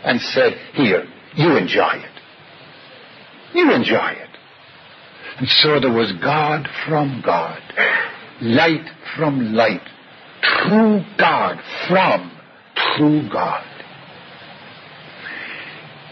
And 0.04 0.20
said, 0.20 0.52
here, 0.74 1.04
you 1.34 1.56
enjoy 1.56 1.94
it. 1.94 2.20
You 3.54 3.72
enjoy 3.72 4.10
it. 4.12 4.28
And 5.38 5.48
so 5.48 5.80
there 5.80 5.92
was 5.92 6.12
God 6.22 6.68
from 6.88 7.22
God, 7.24 7.60
light 8.40 8.86
from 9.16 9.54
light, 9.54 9.82
true 10.42 11.02
God 11.18 11.58
from 11.88 12.32
true 12.96 13.28
God. 13.30 13.64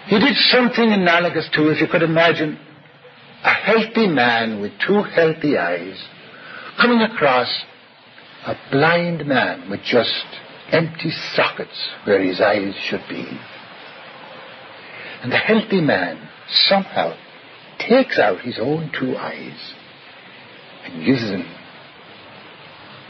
He 0.07 0.19
did 0.19 0.35
something 0.51 0.93
analogous 0.93 1.49
to, 1.55 1.71
if 1.71 1.81
you 1.81 1.87
could 1.87 2.03
imagine, 2.03 2.59
a 3.43 3.51
healthy 3.51 4.09
man 4.09 4.61
with 4.61 4.73
two 4.87 5.03
healthy 5.03 5.57
eyes 5.57 6.03
coming 6.81 7.01
across 7.01 7.65
a 8.47 8.55
blind 8.71 9.27
man 9.27 9.71
with 9.71 9.81
just 9.85 10.27
empty 10.71 11.11
sockets 11.35 11.91
where 12.05 12.23
his 12.23 12.41
eyes 12.41 12.75
should 12.81 13.05
be. 13.09 13.27
And 15.23 15.33
the 15.33 15.39
healthy 15.39 15.81
man 15.81 16.29
somehow 16.49 17.17
takes 17.79 18.19
out 18.19 18.41
his 18.41 18.59
own 18.61 18.91
two 18.99 19.17
eyes 19.17 19.75
and 20.85 21.05
gives 21.05 21.23
them 21.23 21.45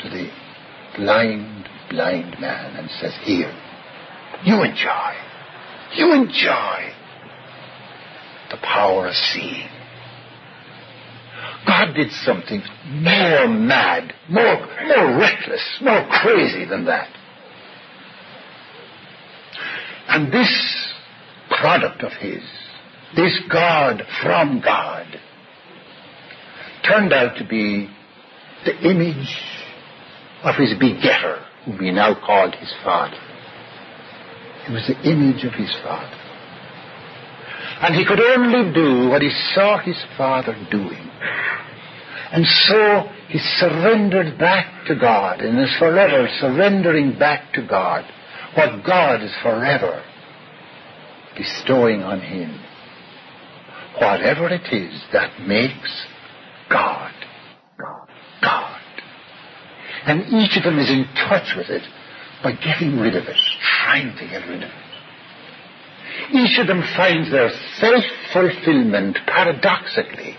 to 0.03 0.09
the 0.09 0.31
blind, 0.97 1.69
blind 1.91 2.41
man 2.41 2.77
and 2.77 2.91
says, 3.01 3.15
Here, 3.23 3.53
you 4.45 4.63
enjoy. 4.63 5.15
You 5.95 6.13
enjoy 6.13 6.93
the 8.51 8.57
power 8.63 9.09
of 9.09 9.15
seeing. 9.15 9.69
God 11.67 11.95
did 11.95 12.11
something 12.13 12.63
more 12.87 13.49
mad, 13.49 14.13
more, 14.29 14.59
more 14.87 15.19
reckless, 15.19 15.79
more 15.81 16.07
crazy 16.23 16.65
than 16.65 16.85
that. 16.87 17.09
And 20.09 20.33
this 20.33 20.93
product 21.49 22.03
of 22.03 22.13
his, 22.13 22.43
this 23.17 23.41
God 23.51 24.03
from 24.23 24.61
God, 24.61 25.07
turned 26.87 27.13
out 27.13 27.37
to 27.39 27.47
be 27.47 27.89
the 28.65 28.77
image 28.91 29.37
of 30.43 30.57
his 30.57 30.75
begetter, 30.79 31.45
whom 31.65 31.79
we 31.79 31.91
now 31.91 32.15
call 32.15 32.51
his 32.51 32.73
father. 32.83 33.19
It 34.69 34.73
was 34.73 34.87
the 34.87 35.11
image 35.11 35.45
of 35.45 35.53
his 35.53 35.75
father. 35.83 36.21
And 37.81 37.95
he 37.95 38.05
could 38.07 38.21
only 38.21 38.73
do 38.73 39.09
what 39.09 39.23
he 39.23 39.31
saw 39.55 39.79
his 39.79 40.03
father 40.17 40.55
doing. 40.71 41.11
And 42.33 42.45
so 42.47 43.09
he 43.29 43.39
surrendered 43.39 44.39
back 44.39 44.87
to 44.87 44.95
God 44.95 45.41
and 45.41 45.59
is 45.61 45.75
forever 45.79 46.29
surrendering 46.41 47.19
back 47.19 47.53
to 47.55 47.67
God 47.67 48.05
what 48.57 48.85
God 48.85 49.23
is 49.23 49.35
forever 49.43 50.05
bestowing 51.37 52.03
on 52.03 52.21
him. 52.21 52.61
Whatever 53.99 54.49
it 54.49 54.73
is 54.73 55.05
that 55.13 55.41
makes 55.41 56.07
God 56.71 57.13
God. 58.45 58.81
And 60.07 60.23
each 60.29 60.57
of 60.57 60.65
them 60.65 60.79
is 60.79 60.91
in 60.91 61.07
touch 61.29 61.55
with 61.57 61.69
it 61.69 61.83
by 62.43 62.53
getting 62.53 62.99
rid 62.99 63.17
of 63.17 63.25
it, 63.25 63.37
trying 63.83 64.15
to 64.17 64.27
get 64.27 64.47
rid 64.49 64.63
of 64.63 64.69
it. 64.69 64.85
Each 66.33 66.59
of 66.61 66.67
them 66.67 66.83
finds 66.97 67.31
their 67.31 67.51
self-fulfillment 67.79 69.19
paradoxically 69.27 70.37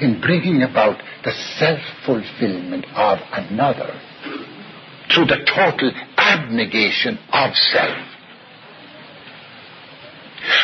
in 0.00 0.20
bringing 0.20 0.62
about 0.62 1.00
the 1.24 1.32
self-fulfillment 1.58 2.86
of 2.94 3.18
another 3.32 3.98
through 5.12 5.26
the 5.26 5.44
total 5.54 5.92
abnegation 6.16 7.18
of 7.32 7.54
self. 7.54 7.96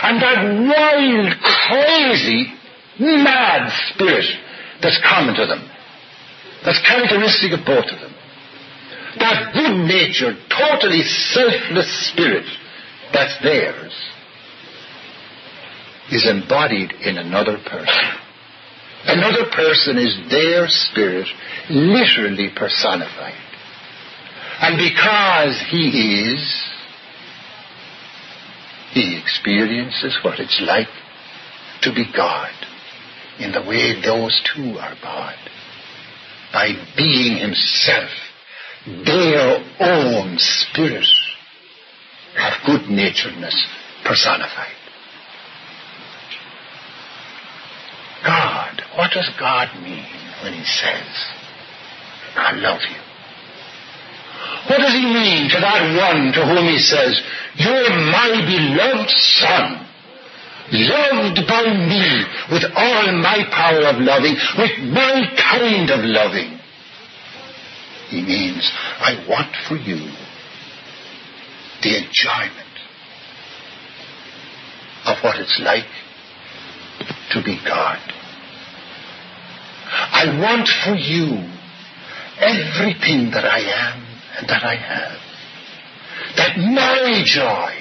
And 0.02 0.22
that 0.22 0.42
wild, 0.44 1.34
crazy, 1.68 2.52
mad 2.98 3.70
spirit 3.94 4.26
that's 4.82 5.00
common 5.08 5.34
to 5.34 5.46
them, 5.46 5.68
that's 6.64 6.80
characteristic 6.86 7.52
of 7.52 7.64
both 7.64 7.86
of 7.86 8.00
them, 8.00 8.14
that 9.18 9.52
good-natured, 9.54 10.36
totally 10.48 11.02
selfless 11.02 12.10
spirit 12.10 12.46
that's 13.12 13.36
theirs, 13.42 13.92
is 16.10 16.28
embodied 16.28 16.92
in 17.02 17.18
another 17.18 17.58
person. 17.64 18.18
Another 19.04 19.50
person 19.50 19.98
is 19.98 20.16
their 20.30 20.66
spirit, 20.68 21.26
literally 21.70 22.50
personified. 22.54 23.34
And 24.62 24.78
because 24.78 25.60
he 25.70 26.30
is, 26.30 26.70
he 28.92 29.20
experiences 29.20 30.16
what 30.22 30.38
it's 30.38 30.62
like 30.64 30.86
to 31.82 31.92
be 31.92 32.04
God 32.14 32.52
in 33.40 33.50
the 33.50 33.60
way 33.60 34.00
those 34.00 34.40
two 34.54 34.78
are 34.78 34.94
God. 35.02 35.34
By 36.52 36.74
being 36.96 37.38
himself 37.38 38.10
their 38.86 39.64
own 39.80 40.36
spirit 40.38 41.08
of 42.38 42.52
good 42.64 42.88
naturedness 42.88 43.66
personified. 44.04 44.76
God, 48.24 48.82
what 48.96 49.10
does 49.12 49.28
God 49.40 49.68
mean 49.82 50.06
when 50.44 50.52
he 50.52 50.64
says, 50.64 51.08
I 52.36 52.52
love 52.52 52.80
you? 52.88 53.11
What 54.68 54.78
does 54.78 54.92
he 54.92 55.04
mean 55.04 55.50
to 55.50 55.60
that 55.60 55.82
one 55.96 56.32
to 56.32 56.46
whom 56.46 56.66
he 56.68 56.78
says, 56.78 57.20
You're 57.56 57.90
my 57.90 58.30
beloved 58.46 59.10
son, 59.10 59.86
loved 60.72 61.46
by 61.48 61.64
me 61.64 62.24
with 62.50 62.64
all 62.76 63.12
my 63.20 63.44
power 63.50 63.88
of 63.88 64.00
loving, 64.00 64.36
with 64.58 64.78
my 64.92 65.26
kind 65.36 65.90
of 65.90 66.04
loving? 66.04 66.58
He 68.08 68.22
means, 68.22 68.70
I 69.00 69.24
want 69.28 69.54
for 69.68 69.76
you 69.76 70.12
the 71.82 71.96
enjoyment 71.96 72.72
of 75.06 75.16
what 75.24 75.38
it's 75.40 75.60
like 75.64 75.88
to 77.32 77.42
be 77.42 77.58
God. 77.66 77.98
I 79.90 80.38
want 80.40 80.68
for 80.84 80.94
you 80.94 81.48
everything 82.38 83.30
that 83.32 83.44
I 83.44 83.60
am 83.60 84.11
that 84.48 84.64
I 84.64 84.76
have. 84.76 85.18
That 86.36 86.56
my 86.58 87.22
joy, 87.24 87.72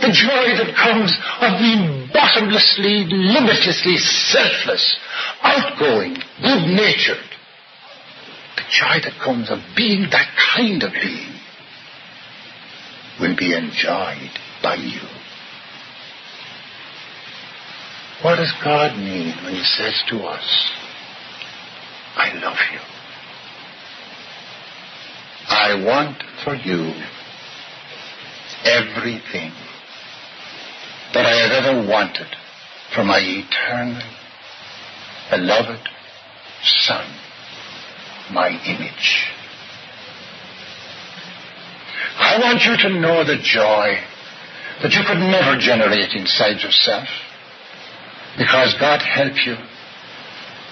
the 0.00 0.12
joy 0.12 0.56
that 0.56 0.74
comes 0.74 1.12
of 1.40 1.58
being 1.58 2.08
bottomlessly, 2.12 3.04
limitlessly 3.10 3.96
selfless, 3.98 4.96
outgoing, 5.42 6.16
good-natured, 6.40 7.28
the 8.56 8.62
joy 8.70 9.00
that 9.02 9.20
comes 9.22 9.50
of 9.50 9.58
being 9.76 10.08
that 10.10 10.28
kind 10.54 10.82
of 10.82 10.92
being 10.92 11.34
will 13.20 13.36
be 13.36 13.54
enjoyed 13.54 14.30
by 14.62 14.74
you. 14.76 15.00
What 18.22 18.36
does 18.36 18.52
God 18.64 18.96
mean 18.98 19.34
when 19.44 19.54
He 19.54 19.62
says 19.62 20.02
to 20.10 20.18
us, 20.20 20.70
I 22.16 22.32
love 22.34 22.56
you? 22.72 22.97
I 25.48 25.82
want 25.82 26.22
for 26.44 26.54
you 26.54 26.92
everything 28.64 29.52
that 31.14 31.24
I 31.24 31.34
have 31.34 31.64
ever 31.64 31.88
wanted 31.88 32.26
for 32.94 33.02
my 33.02 33.18
eternal, 33.18 34.02
beloved 35.30 35.88
Son, 36.62 37.04
my 38.30 38.48
image. 38.48 39.26
I 42.18 42.38
want 42.40 42.62
you 42.64 42.76
to 42.88 43.00
know 43.00 43.24
the 43.24 43.40
joy 43.42 43.96
that 44.82 44.92
you 44.92 45.02
could 45.06 45.18
never 45.18 45.58
generate 45.58 46.12
inside 46.12 46.60
yourself 46.60 47.08
because 48.36 48.74
God 48.78 49.00
helped 49.00 49.40
you. 49.46 49.54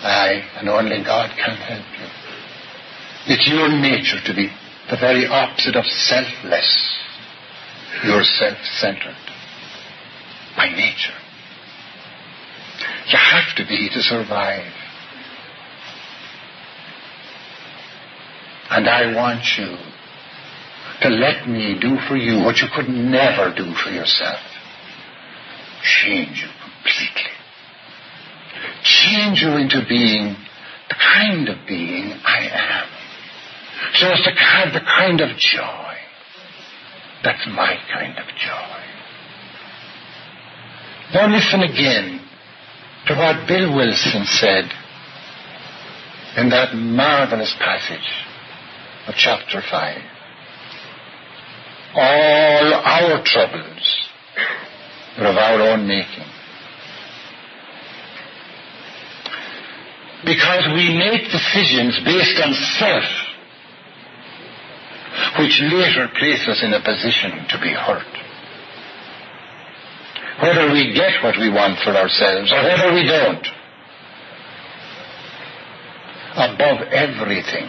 I 0.03 0.45
and 0.59 0.69
only 0.69 1.03
God 1.03 1.31
can 1.37 1.57
help 1.57 1.87
you. 1.99 3.35
It's 3.35 3.49
your 3.49 3.69
nature 3.69 4.21
to 4.25 4.35
be 4.35 4.51
the 4.91 4.97
very 4.97 5.27
opposite 5.27 5.77
of 5.77 5.85
selfless. 5.87 6.99
You're 8.05 8.25
self-centered 8.25 9.17
by 10.57 10.69
nature. 10.69 11.17
You 13.09 13.19
have 13.19 13.57
to 13.57 13.67
be 13.67 13.89
to 13.93 14.01
survive. 14.03 14.73
And 18.71 18.89
I 18.89 19.15
want 19.15 19.45
you 19.57 19.77
to 21.03 21.09
let 21.09 21.49
me 21.49 21.79
do 21.81 21.97
for 22.09 22.17
you 22.17 22.45
what 22.45 22.59
you 22.59 22.69
could 22.75 22.89
never 22.89 23.55
do 23.55 23.73
for 23.75 23.91
yourself. 23.91 24.41
Change 25.83 26.43
you 26.43 26.49
completely. 26.63 27.31
Change 28.83 29.41
you 29.41 29.57
into 29.57 29.85
being 29.89 30.37
the 30.89 30.95
kind 30.95 31.49
of 31.49 31.59
being 31.67 32.13
I 32.25 32.49
am. 32.51 32.96
So 33.95 34.09
as 34.13 34.23
to 34.25 34.31
have 34.31 34.73
the 34.73 34.81
kind 34.81 35.21
of 35.21 35.37
joy. 35.37 35.95
That's 37.23 37.47
my 37.49 37.77
kind 37.93 38.19
of 38.19 38.27
joy. 38.27 38.87
Now 41.15 41.29
listen 41.29 41.63
again 41.63 42.21
to 43.07 43.15
what 43.15 43.47
Bill 43.47 43.75
Wilson 43.75 44.25
said 44.25 44.71
in 46.37 46.51
that 46.51 46.75
marvelous 46.75 47.55
passage 47.59 48.27
of 49.07 49.15
chapter 49.17 49.63
5. 49.71 50.03
All 51.95 52.75
our 52.75 53.23
troubles 53.25 54.09
are 55.19 55.27
of 55.27 55.37
our 55.37 55.63
own 55.63 55.87
making. 55.87 56.27
Because 60.25 60.67
we 60.75 60.99
make 60.99 61.31
decisions 61.31 61.99
based 62.05 62.41
on 62.45 62.53
self, 62.79 63.05
which 65.39 65.61
later 65.61 66.09
place 66.19 66.47
us 66.49 66.63
in 66.63 66.73
a 66.73 66.83
position 66.83 67.47
to 67.49 67.61
be 67.61 67.73
hurt. 67.73 68.13
Whether 70.43 70.73
we 70.73 70.93
get 70.95 71.23
what 71.23 71.37
we 71.39 71.49
want 71.49 71.79
for 71.83 71.97
ourselves 71.97 72.53
or 72.53 72.63
whether 72.63 72.93
we 72.93 73.07
don't. 73.07 73.47
Above 76.37 76.89
everything, 76.93 77.69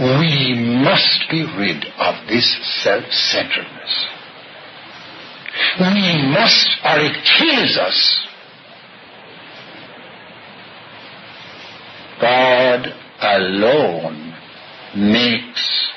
we 0.00 0.54
must 0.82 1.24
be 1.30 1.44
rid 1.58 1.84
of 1.98 2.26
this 2.26 2.48
self-centeredness. 2.82 4.06
We 5.78 6.32
must, 6.32 6.70
or 6.84 6.98
it 7.00 7.16
kills 7.38 7.76
us. 7.76 8.26
God 12.20 12.86
alone 13.20 14.29
makes 14.96 15.92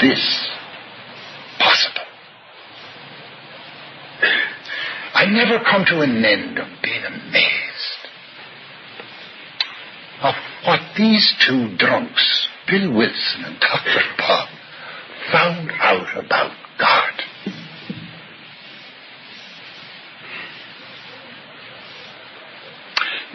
this 0.00 0.50
possible. 1.58 2.06
I 5.14 5.26
never 5.26 5.62
come 5.64 5.84
to 5.86 6.00
an 6.00 6.24
end 6.24 6.58
of 6.58 6.66
being 6.82 7.04
amazed 7.04 7.64
of 10.22 10.34
what 10.64 10.80
these 10.96 11.34
two 11.46 11.76
drunks 11.76 12.48
Bill 12.66 12.92
Wilson 12.92 13.44
and 13.44 13.60
Dr. 13.60 14.00
Bob 14.18 14.48
found 15.30 15.70
out 15.78 16.24
about 16.24 16.52
God. 16.78 17.12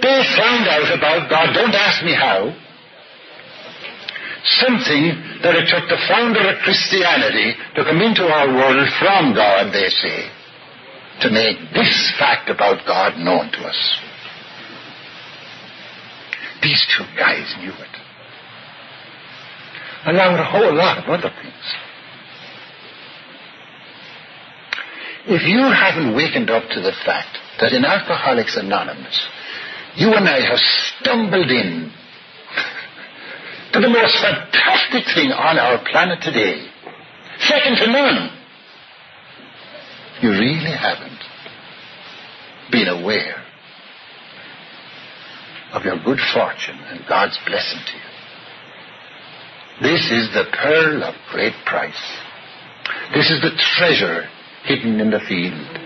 They 0.02 0.24
found 0.38 0.68
out 0.68 0.98
about 0.98 1.30
God, 1.30 1.54
don't 1.54 1.76
ask 1.76 2.04
me 2.04 2.14
how, 2.14 2.56
something 4.44 5.42
that 5.44 5.56
it 5.56 5.68
took 5.68 5.88
the 5.90 6.00
founder 6.08 6.42
of 6.50 6.64
Christianity 6.64 7.56
to 7.76 7.84
come 7.84 8.02
into 8.02 8.24
our 8.24 8.48
world 8.48 8.88
from 9.00 9.34
God, 9.36 9.74
they 9.74 9.90
say, 9.90 10.30
to 11.22 11.30
make 11.30 11.58
this 11.74 12.14
fact 12.18 12.50
about 12.50 12.86
God 12.86 13.18
known 13.18 13.52
to 13.52 13.60
us. 13.68 14.00
These 16.62 16.86
two 16.98 17.06
guys 17.18 17.56
knew 17.60 17.72
it 17.72 18.00
along 20.06 20.36
a 20.36 20.46
whole 20.46 20.76
lot 20.76 20.98
of 20.98 21.10
other 21.10 21.32
things. 21.42 21.66
If 25.28 25.44
you 25.48 25.62
haven't 25.62 26.16
wakened 26.16 26.50
up 26.50 26.64
to 26.70 26.82
the 26.82 26.94
fact 27.06 27.38
that 27.60 27.74
in 27.74 27.86
Alcoholics 27.86 28.58
Anonymous, 28.58 29.28
you 29.96 30.14
and 30.14 30.28
I 30.28 30.40
have 30.42 30.60
stumbled 30.60 31.52
in 31.52 31.92
to 33.74 33.80
the 33.80 33.90
most 33.90 34.18
fantastic 34.22 35.06
thing 35.14 35.32
on 35.32 35.60
our 35.60 35.84
planet 35.92 36.20
today, 36.22 36.66
second 37.40 37.78
to 37.78 37.88
none, 37.92 38.30
you 40.22 40.30
really 40.32 40.72
haven't 40.72 41.20
been 42.72 42.88
aware 42.88 43.44
of 45.74 45.84
your 45.84 45.98
good 46.04 46.20
fortune 46.34 46.80
and 46.88 47.06
God's 47.08 47.38
blessing 47.46 47.80
to 47.86 47.94
you. 47.94 48.10
This 49.82 50.12
is 50.12 50.34
the 50.34 50.46
pearl 50.52 51.04
of 51.04 51.14
great 51.32 51.54
price. 51.66 52.18
This 53.14 53.30
is 53.30 53.42
the 53.42 53.52
treasure 53.78 54.28
hidden 54.64 55.00
in 55.00 55.12
the 55.12 55.20
field. 55.20 55.78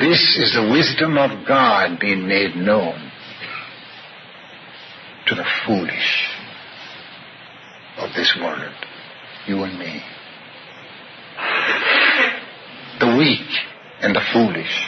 This 0.00 0.36
is 0.36 0.52
the 0.54 0.68
wisdom 0.70 1.16
of 1.16 1.46
God 1.46 2.00
being 2.00 2.26
made 2.26 2.56
known 2.56 3.05
to 5.26 5.34
the 5.34 5.44
foolish 5.66 6.28
of 7.98 8.10
this 8.14 8.36
world, 8.40 8.74
you 9.46 9.62
and 9.62 9.78
me. 9.78 10.02
The 13.00 13.16
weak 13.16 13.48
and 14.00 14.14
the 14.14 14.22
foolish. 14.32 14.86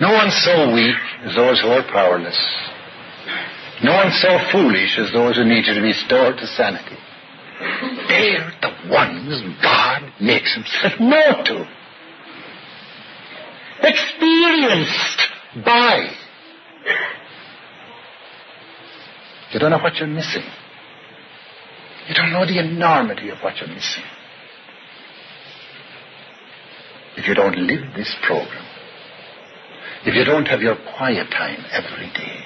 No 0.00 0.12
one 0.12 0.30
so 0.30 0.72
weak 0.74 0.96
as 1.24 1.34
those 1.36 1.60
who 1.60 1.68
are 1.68 1.82
powerless. 1.84 2.38
No 3.82 3.92
one 3.92 4.10
so 4.12 4.38
foolish 4.50 4.98
as 4.98 5.12
those 5.12 5.36
who 5.36 5.44
need 5.44 5.64
to 5.66 5.74
be 5.74 5.80
restored 5.80 6.36
to 6.38 6.46
sanity. 6.46 6.96
They're 8.08 8.52
the 8.60 8.90
ones 8.90 9.42
God 9.62 10.12
makes 10.20 10.54
himself 10.54 10.98
known 11.00 11.44
to. 11.44 11.68
Experienced 13.82 15.22
by. 15.64 16.08
You 19.54 19.60
don't 19.60 19.70
know 19.70 19.78
what 19.78 19.94
you're 19.94 20.08
missing. 20.08 20.42
You 22.08 22.14
don't 22.16 22.32
know 22.32 22.44
the 22.44 22.58
enormity 22.58 23.28
of 23.30 23.38
what 23.40 23.56
you're 23.56 23.68
missing. 23.68 24.02
If 27.16 27.28
you 27.28 27.34
don't 27.34 27.56
live 27.56 27.94
this 27.94 28.12
program, 28.26 28.66
if 30.04 30.14
you 30.16 30.24
don't 30.24 30.46
have 30.46 30.60
your 30.60 30.74
quiet 30.96 31.30
time 31.30 31.64
every 31.70 32.10
day, 32.12 32.40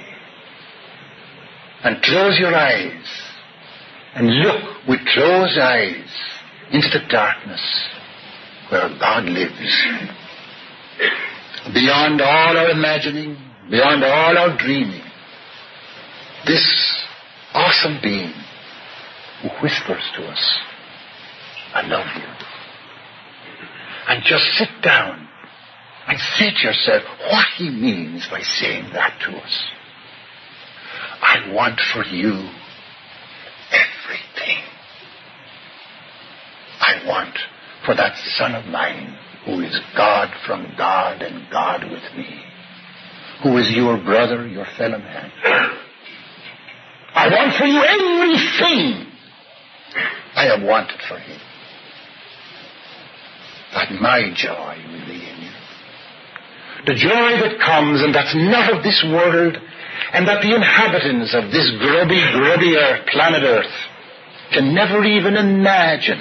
and 1.83 2.03
close 2.03 2.39
your 2.39 2.55
eyes 2.55 3.07
and 4.15 4.29
look 4.29 4.87
with 4.87 5.01
closed 5.15 5.59
eyes 5.59 6.11
into 6.71 6.89
the 6.93 7.09
darkness 7.09 7.89
where 8.69 8.89
God 8.99 9.25
lives. 9.25 9.87
Beyond 11.73 12.21
all 12.21 12.57
our 12.57 12.69
imagining, 12.69 13.37
beyond 13.71 14.05
all 14.05 14.37
our 14.37 14.59
dreaming, 14.59 15.03
this 16.47 16.98
awesome 17.59 17.99
being 18.03 18.33
who 19.43 19.49
whispers 19.63 20.03
to 20.17 20.23
us, 20.25 20.59
I 21.75 21.83
love 21.87 22.07
you. 22.17 22.29
And 24.09 24.23
just 24.25 24.45
sit 24.57 24.69
down 24.83 25.29
and 26.07 26.19
say 26.19 26.51
to 26.51 26.67
yourself 26.69 27.03
what 27.31 27.47
he 27.57 27.69
means 27.69 28.27
by 28.31 28.41
saying 28.41 28.91
that 28.93 29.19
to 29.27 29.37
us. 29.37 29.69
I 31.21 31.53
want 31.53 31.81
for 31.93 32.05
you 32.05 32.33
everything. 33.71 34.63
I 36.81 37.03
want 37.07 37.37
for 37.85 37.95
that 37.95 38.17
son 38.39 38.55
of 38.55 38.67
mine 38.67 39.19
who 39.45 39.61
is 39.61 39.79
God 39.97 40.31
from 40.47 40.73
God 40.77 41.23
and 41.23 41.51
God 41.51 41.85
with 41.85 42.17
me, 42.17 42.41
who 43.43 43.59
is 43.59 43.71
your 43.71 43.99
brother, 44.03 44.47
your 44.47 44.67
fellow 44.77 44.99
man. 44.99 45.31
I 47.29 47.37
want 47.37 47.57
for 47.57 47.66
you 47.66 47.83
everything 47.85 49.07
I 50.35 50.45
have 50.47 50.62
wanted 50.62 51.01
for 51.09 51.18
him. 51.18 51.41
That 53.74 53.93
my 54.01 54.33
joy 54.35 54.76
will 54.89 55.07
be 55.07 55.20
in 55.20 55.37
you. 55.45 55.53
The 56.87 56.95
joy 56.95 57.31
that 57.45 57.61
comes 57.61 58.01
and 58.03 58.14
that's 58.14 58.35
not 58.35 58.72
of 58.72 58.83
this 58.83 59.05
world 59.12 59.59
and 60.12 60.26
that 60.26 60.41
the 60.43 60.55
inhabitants 60.55 61.35
of 61.35 61.51
this 61.51 61.70
grubby, 61.81 62.22
grubby 62.33 62.76
earth, 62.76 63.07
planet 63.09 63.43
Earth, 63.43 63.76
can 64.53 64.74
never 64.74 65.05
even 65.05 65.37
imagine 65.37 66.20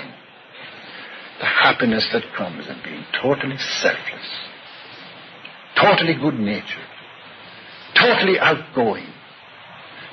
the 1.40 1.46
happiness 1.46 2.06
that 2.12 2.24
comes 2.36 2.68
in 2.68 2.82
being 2.84 3.06
totally 3.22 3.58
selfless, 3.58 4.28
totally 5.80 6.16
good 6.16 6.34
natured, 6.34 6.90
totally 7.96 8.40
outgoing, 8.40 9.08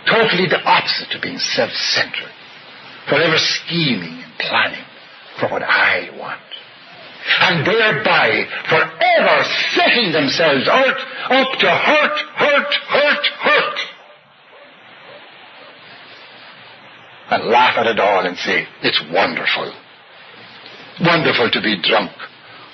totally 0.07 0.47
the 0.49 0.63
opposite 0.63 1.15
of 1.15 1.23
being 1.23 1.39
self 1.39 1.71
centered, 1.73 2.33
forever 3.09 3.37
scheming 3.39 4.23
and 4.23 4.33
planning 4.39 4.85
for 5.39 5.49
what 5.49 5.63
I 5.63 6.11
want. 6.19 6.41
and 7.41 7.67
thereby 7.67 8.45
forever 8.69 9.45
setting 9.73 10.13
themselves 10.13 10.69
out 10.69 10.99
up 11.31 11.59
to 11.59 11.71
hurt, 11.71 12.19
hurt, 12.37 12.75
hurt, 12.89 13.27
hurt. 13.41 13.79
And 17.31 17.45
laugh 17.51 17.79
at 17.79 17.87
it 17.87 17.99
all 17.99 18.27
and 18.27 18.37
say, 18.37 18.67
it's 18.83 19.03
wonderful. 19.11 19.73
Wonderful 21.01 21.51
to 21.51 21.63
be 21.63 21.81
drunk. 21.81 22.13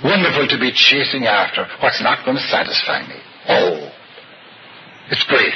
Wonderful 0.03 0.49
to 0.49 0.59
be 0.59 0.73
chasing 0.73 1.27
after 1.27 1.67
what's 1.81 2.03
not 2.03 2.25
going 2.25 2.37
to 2.37 2.43
satisfy 2.43 3.07
me. 3.07 3.17
Oh, 3.49 3.91
it's 5.11 5.25
great. 5.25 5.55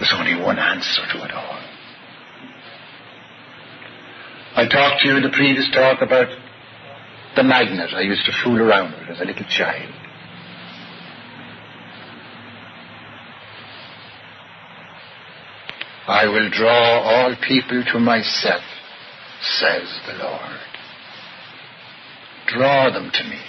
There's 0.00 0.14
only 0.16 0.34
one 0.34 0.58
answer 0.58 1.02
to 1.12 1.24
it 1.26 1.30
all. 1.30 1.60
I 4.56 4.66
talked 4.66 5.02
to 5.02 5.08
you 5.08 5.16
in 5.18 5.22
the 5.22 5.28
previous 5.28 5.70
talk 5.74 6.00
about 6.00 6.28
the 7.36 7.42
magnet 7.42 7.90
I 7.94 8.00
used 8.00 8.24
to 8.24 8.32
fool 8.42 8.58
around 8.58 8.92
with 8.92 9.10
as 9.10 9.20
a 9.20 9.26
little 9.26 9.44
child. 9.44 9.92
I 16.08 16.24
will 16.28 16.48
draw 16.48 17.00
all 17.02 17.36
people 17.46 17.84
to 17.92 17.98
myself, 17.98 18.62
says 19.42 20.00
the 20.06 20.14
Lord. 20.14 20.60
Draw 22.46 22.90
them 22.94 23.10
to 23.12 23.24
me. 23.24 23.40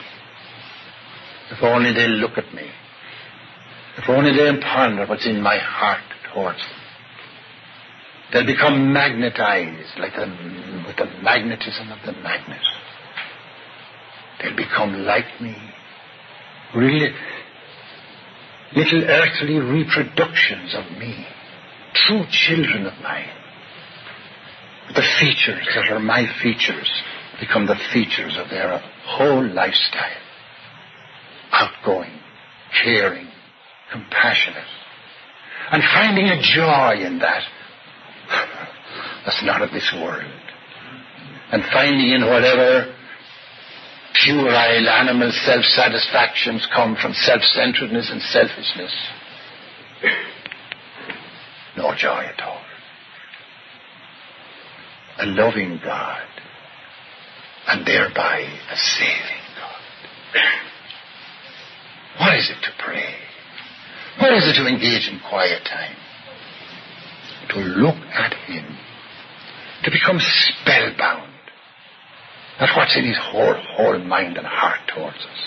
If 1.52 1.64
only 1.64 1.94
they 1.94 2.10
look 2.10 2.38
at 2.38 2.54
me. 2.54 2.70
If 3.98 4.10
only 4.10 4.32
they 4.36 4.52
ponder 4.62 5.06
what's 5.06 5.26
in 5.26 5.42
my 5.42 5.58
heart 5.58 6.11
They'll 8.32 8.46
become 8.46 8.94
magnetized 8.94 10.00
like 10.00 10.16
the, 10.16 10.28
with 10.88 10.96
the 10.96 11.22
magnetism 11.22 11.92
of 11.92 12.00
the 12.06 12.14
magnet. 12.14 12.62
They'll 14.42 14.56
become 14.56 15.04
like 15.06 15.42
me. 15.42 15.56
Really, 16.76 17.14
little 18.76 19.04
earthly 19.04 19.60
reproductions 19.60 20.74
of 20.76 20.98
me. 20.98 21.28
True 21.94 22.24
children 22.30 22.86
of 22.86 22.94
mine. 23.02 23.30
The 24.96 25.04
features 25.20 25.68
that 25.76 25.92
are 25.92 26.00
my 26.00 26.26
features 26.42 26.90
become 27.40 27.66
the 27.66 27.80
features 27.92 28.38
of 28.38 28.50
their 28.50 28.82
whole 29.06 29.46
lifestyle. 29.46 30.22
Outgoing, 31.52 32.18
caring, 32.84 33.28
compassionate, 33.92 34.68
and 35.72 35.84
finding 35.94 36.28
a 36.28 36.42
joy 36.42 37.06
in 37.06 37.20
that 37.20 37.44
that's 39.26 39.44
not 39.44 39.62
of 39.62 39.72
this 39.72 39.92
world. 39.96 40.24
And 41.52 41.64
finding 41.72 42.12
in 42.12 42.26
whatever 42.26 42.94
puerile 44.14 44.90
animal 44.90 45.32
self-satisfactions 45.32 46.68
come 46.74 46.96
from 47.02 47.14
self-centeredness 47.14 48.10
and 48.12 48.22
selfishness, 48.22 48.94
no 51.78 51.94
joy 51.96 52.26
at 52.26 52.42
all. 52.42 52.62
A 55.20 55.26
loving 55.26 55.80
God, 55.84 56.28
and 57.68 57.86
thereby 57.86 58.40
a 58.40 58.76
saving 58.76 59.44
God. 59.60 60.44
What 62.20 62.38
is 62.38 62.50
it 62.50 62.62
to 62.64 62.72
pray? 62.84 63.14
What 64.20 64.34
is 64.34 64.48
it 64.48 64.62
to 64.62 64.68
engage 64.68 65.08
in 65.08 65.20
quiet 65.30 65.64
time? 65.66 65.96
To 67.50 67.60
look 67.60 67.98
at 68.14 68.34
Him. 68.34 68.66
To 69.84 69.92
become 69.92 70.20
spellbound 70.20 71.34
at 72.60 72.76
what's 72.78 72.96
in 72.96 73.06
His 73.06 73.18
whole, 73.20 73.56
whole 73.76 74.00
mind 74.00 74.38
and 74.38 74.46
heart 74.46 74.80
towards 74.94 75.18
us. 75.18 75.42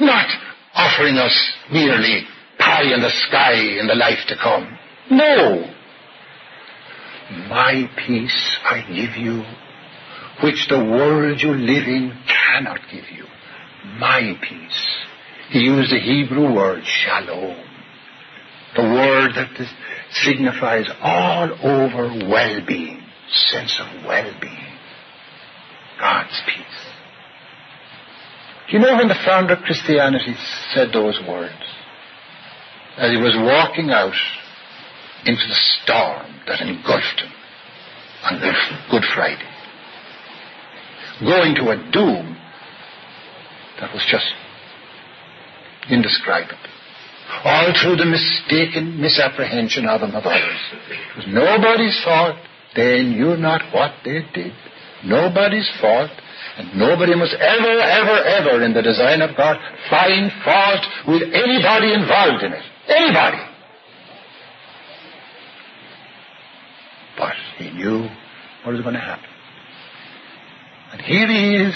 Not 0.00 0.26
offering 0.74 1.16
us 1.16 1.52
merely 1.70 2.26
pie 2.58 2.92
in 2.92 3.00
the 3.00 3.10
sky 3.28 3.54
in 3.54 3.86
the 3.86 3.94
life 3.94 4.26
to 4.28 4.36
come. 4.36 4.78
No. 5.10 5.70
My 7.48 7.88
peace 8.06 8.58
I 8.64 8.82
give 8.82 9.16
you, 9.16 9.44
which 10.42 10.66
the 10.68 10.78
world 10.78 11.40
you 11.40 11.52
live 11.52 11.86
in 11.86 12.12
cannot 12.26 12.80
give 12.90 13.04
you. 13.10 13.24
My 13.98 14.34
peace. 14.42 14.88
He 15.50 15.60
used 15.60 15.92
the 15.92 16.00
Hebrew 16.00 16.54
word 16.54 16.84
shalom. 16.84 17.56
The 18.76 18.82
word 18.82 19.34
that 19.34 19.50
signifies 20.10 20.88
all 21.00 21.52
over 21.62 22.08
well-being, 22.28 23.02
sense 23.30 23.80
of 23.80 24.04
well-being. 24.04 24.78
God's 26.00 26.42
peace. 26.46 26.86
Do 28.66 28.76
you 28.76 28.78
know 28.80 28.96
when 28.96 29.08
the 29.08 29.14
founder 29.14 29.54
of 29.54 29.62
Christianity 29.62 30.34
said 30.72 30.88
those 30.92 31.20
words? 31.28 31.54
As 32.96 33.10
he 33.10 33.16
was 33.16 33.36
walking 33.36 33.90
out 33.90 34.14
into 35.26 35.46
the 35.46 35.54
storm 35.54 36.40
that 36.46 36.60
engulfed 36.60 37.20
him 37.20 37.32
on 38.24 38.40
Good 38.90 39.04
Friday. 39.14 39.48
Going 41.20 41.54
to 41.56 41.70
a 41.70 41.90
doom 41.92 42.36
that 43.80 43.92
was 43.92 44.04
just 44.10 44.26
indescribable. 45.90 46.58
All 47.44 47.72
through 47.82 47.96
the 47.96 48.04
mistaken 48.04 49.00
misapprehension 49.00 49.86
of 49.86 50.00
them 50.00 50.14
of 50.14 50.24
others. 50.24 50.60
It 50.72 51.16
was 51.16 51.26
nobody's 51.28 51.98
fault. 52.04 52.36
They 52.76 53.02
knew 53.02 53.36
not 53.36 53.62
what 53.72 53.92
they 54.04 54.20
did. 54.34 54.52
Nobody's 55.04 55.70
fault. 55.80 56.10
And 56.56 56.76
nobody 56.78 57.14
must 57.16 57.34
ever, 57.34 57.80
ever, 57.80 58.24
ever 58.24 58.64
in 58.64 58.74
the 58.74 58.82
design 58.82 59.22
of 59.22 59.36
God 59.36 59.56
find 59.90 60.30
fault 60.44 60.84
with 61.08 61.22
anybody 61.22 61.92
involved 61.92 62.44
in 62.44 62.52
it. 62.52 62.62
Anybody. 62.88 63.38
But 67.16 67.34
he 67.58 67.70
knew 67.70 68.08
what 68.64 68.72
was 68.72 68.82
going 68.82 68.94
to 68.94 69.00
happen. 69.00 69.28
And 70.92 71.02
here 71.02 71.26
he 71.26 71.56
is 71.56 71.74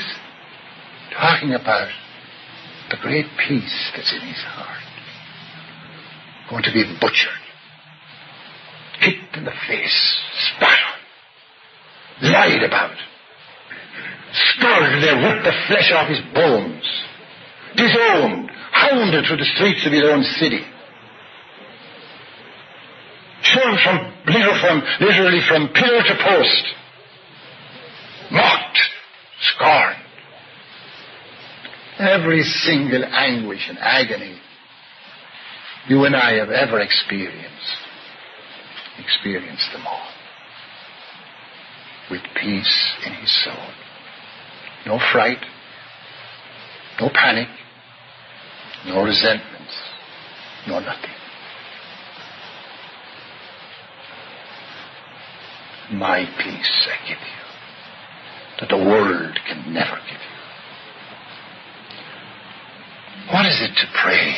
talking 1.12 1.54
about 1.54 1.88
the 2.90 2.96
great 3.02 3.26
peace 3.46 3.92
that's 3.94 4.12
in 4.12 4.20
his 4.20 4.42
heart. 4.44 4.82
Going 6.50 6.62
to 6.62 6.72
be 6.72 6.84
butchered, 7.00 7.44
kicked 9.00 9.36
in 9.36 9.44
the 9.44 9.52
face, 9.68 10.18
spat 10.56 10.78
on, 10.80 12.32
lied 12.32 12.62
about, 12.62 12.96
scourged, 14.32 15.04
they 15.04 15.14
ripped 15.14 15.44
the 15.44 15.52
flesh 15.68 15.92
off 15.92 16.08
his 16.08 16.20
bones, 16.32 16.84
disowned, 17.76 18.50
hounded 18.72 19.26
through 19.26 19.36
the 19.36 19.52
streets 19.56 19.84
of 19.86 19.92
his 19.92 20.04
own 20.04 20.22
city. 20.40 20.64
Thrown 23.52 23.78
from, 23.84 24.12
from, 24.60 24.82
literally 25.00 25.40
from 25.46 25.68
pillar 25.68 26.02
to 26.02 26.14
post. 26.22 26.64
Mocked, 28.30 28.78
scorned. 29.40 29.97
Every 31.98 32.42
single 32.42 33.04
anguish 33.04 33.66
and 33.68 33.78
agony 33.78 34.40
you 35.88 36.04
and 36.04 36.14
I 36.14 36.34
have 36.34 36.50
ever 36.50 36.80
experienced. 36.80 37.76
Experienced 38.98 39.70
them 39.72 39.86
all. 39.86 40.08
With 42.10 42.20
peace 42.38 42.94
in 43.06 43.14
his 43.14 43.44
soul. 43.44 43.70
No 44.86 44.98
fright. 45.12 45.38
No 47.00 47.08
panic. 47.12 47.48
No 48.86 49.02
resentments. 49.02 49.74
No 50.66 50.80
nothing. 50.80 51.10
My 55.92 56.26
peace 56.38 56.88
I 56.92 57.08
give 57.08 57.18
you. 57.18 58.60
That 58.60 58.68
the 58.68 58.76
world 58.76 59.38
can 59.46 59.72
never 59.72 59.96
give 60.06 60.20
you. 60.20 60.27
What 63.32 63.46
is 63.46 63.60
it 63.60 63.74
to 63.76 63.86
pray? 64.02 64.34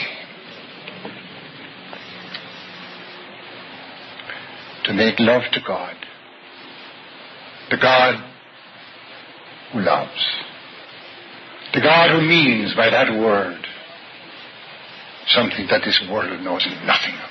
To 4.84 4.94
make 4.94 5.20
love 5.20 5.42
to 5.52 5.60
God. 5.66 5.94
The 7.70 7.76
God 7.76 8.14
who 9.72 9.80
loves. 9.80 10.40
The 11.72 11.80
God 11.80 12.10
who 12.10 12.26
means 12.26 12.74
by 12.74 12.90
that 12.90 13.10
word 13.12 13.64
something 15.28 15.66
that 15.70 15.82
this 15.84 16.02
world 16.10 16.42
knows 16.42 16.66
nothing 16.84 17.14
of. 17.14 17.30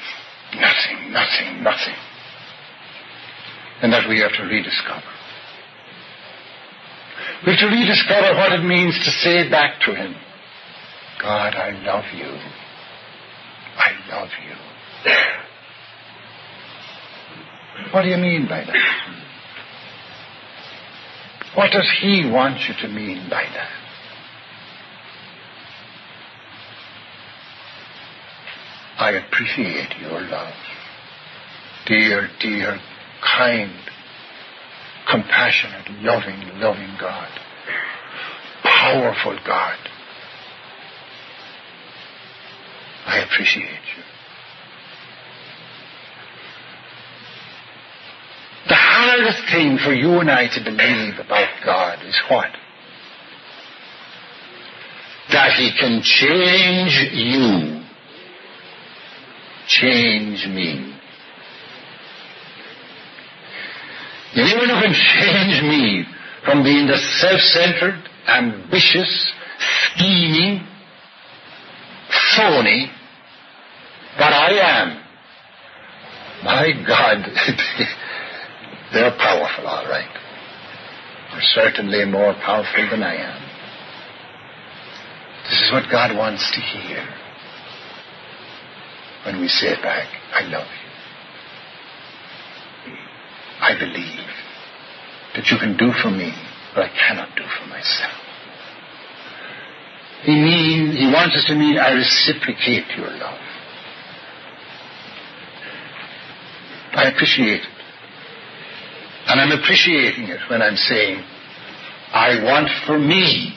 Nothing, 0.56 1.12
nothing, 1.12 1.64
nothing. 1.64 2.00
And 3.82 3.93
that 3.93 4.08
we 4.08 4.20
have 4.20 4.32
to 4.34 4.43
rediscover. 4.43 5.12
We 7.45 7.54
have 7.54 7.60
to 7.60 7.68
rediscover 7.68 8.36
what 8.38 8.54
it 8.54 8.64
means 8.64 8.97
to 9.04 9.12
say 9.12 9.50
back 9.50 9.80
to 9.82 9.95
Him, 9.95 10.16
God, 11.22 11.53
I 11.55 11.72
love 11.86 12.05
you. 12.15 12.39
I 13.78 13.91
love 14.09 14.30
you. 14.45 14.55
What 17.91 18.03
do 18.03 18.09
you 18.09 18.17
mean 18.17 18.47
by 18.47 18.63
that? 18.65 18.76
What 21.55 21.72
does 21.72 21.89
He 22.01 22.30
want 22.30 22.59
you 22.67 22.76
to 22.82 22.88
mean 22.88 23.30
by 23.30 23.43
that? 23.43 23.72
I 28.99 29.11
appreciate 29.11 29.97
your 30.01 30.22
love. 30.22 30.53
Dear, 31.86 32.30
dear, 32.39 32.80
kind, 33.38 33.72
compassionate, 35.09 35.89
loving, 36.01 36.59
loving 36.59 36.95
God. 36.99 37.30
Powerful 38.63 39.39
God. 39.45 39.78
I 43.10 43.26
appreciate 43.26 43.64
you. 43.66 44.03
The 48.68 48.76
hardest 48.76 49.41
thing 49.51 49.80
for 49.84 49.93
you 49.93 50.20
and 50.20 50.30
I 50.30 50.47
to 50.53 50.64
believe 50.64 51.16
about 51.20 51.49
God 51.66 52.05
is 52.05 52.22
what? 52.30 52.51
That 55.32 55.53
He 55.53 55.72
can 55.80 56.03
change 56.03 56.93
you, 57.12 57.82
change 59.68 60.45
me. 60.47 60.95
Who 64.36 64.43
can 64.43 64.93
change 64.93 65.64
me 65.64 66.05
from 66.45 66.64
being 66.64 66.86
the 66.86 66.97
self-centered, 66.97 68.07
ambitious, 68.28 69.34
scheming, 69.57 70.68
phony 72.36 72.91
that 74.20 74.34
I 74.34 74.51
am, 74.51 75.03
my 76.43 76.72
God, 76.88 77.17
they're 78.93 79.17
powerful, 79.17 79.67
all 79.67 79.86
right. 79.88 80.09
They're 81.32 81.41
certainly 81.41 82.05
more 82.05 82.34
powerful 82.34 82.88
than 82.91 83.03
I 83.03 83.15
am. 83.15 83.41
This 85.49 85.61
is 85.61 85.72
what 85.72 85.89
God 85.91 86.15
wants 86.15 86.51
to 86.51 86.59
hear 86.59 87.07
when 89.26 89.41
we 89.41 89.47
say 89.47 89.67
it 89.67 89.82
back, 89.82 90.07
I 90.34 90.43
love 90.47 90.67
you. 90.67 90.89
I 93.61 93.78
believe 93.78 94.26
that 95.36 95.45
you 95.51 95.57
can 95.59 95.76
do 95.76 95.91
for 96.01 96.09
me 96.09 96.32
what 96.74 96.86
I 96.86 96.91
cannot 96.95 97.36
do 97.36 97.43
for 97.43 97.67
myself. 97.67 98.13
He 100.24 100.32
mean, 100.36 100.91
he 100.91 101.05
wants 101.11 101.36
us 101.36 101.45
to 101.47 101.55
mean 101.55 101.78
I 101.78 101.91
reciprocate 101.91 102.88
your 102.97 103.11
love. 103.11 103.39
I 107.00 107.08
appreciate 107.08 107.62
it. 107.62 107.68
And 109.28 109.39
I'm 109.39 109.58
appreciating 109.58 110.26
it 110.26 110.41
when 110.50 110.62
I'm 110.62 110.76
saying, 110.76 111.24
I 112.12 112.43
want 112.43 112.70
for 112.86 113.00
me 113.00 113.56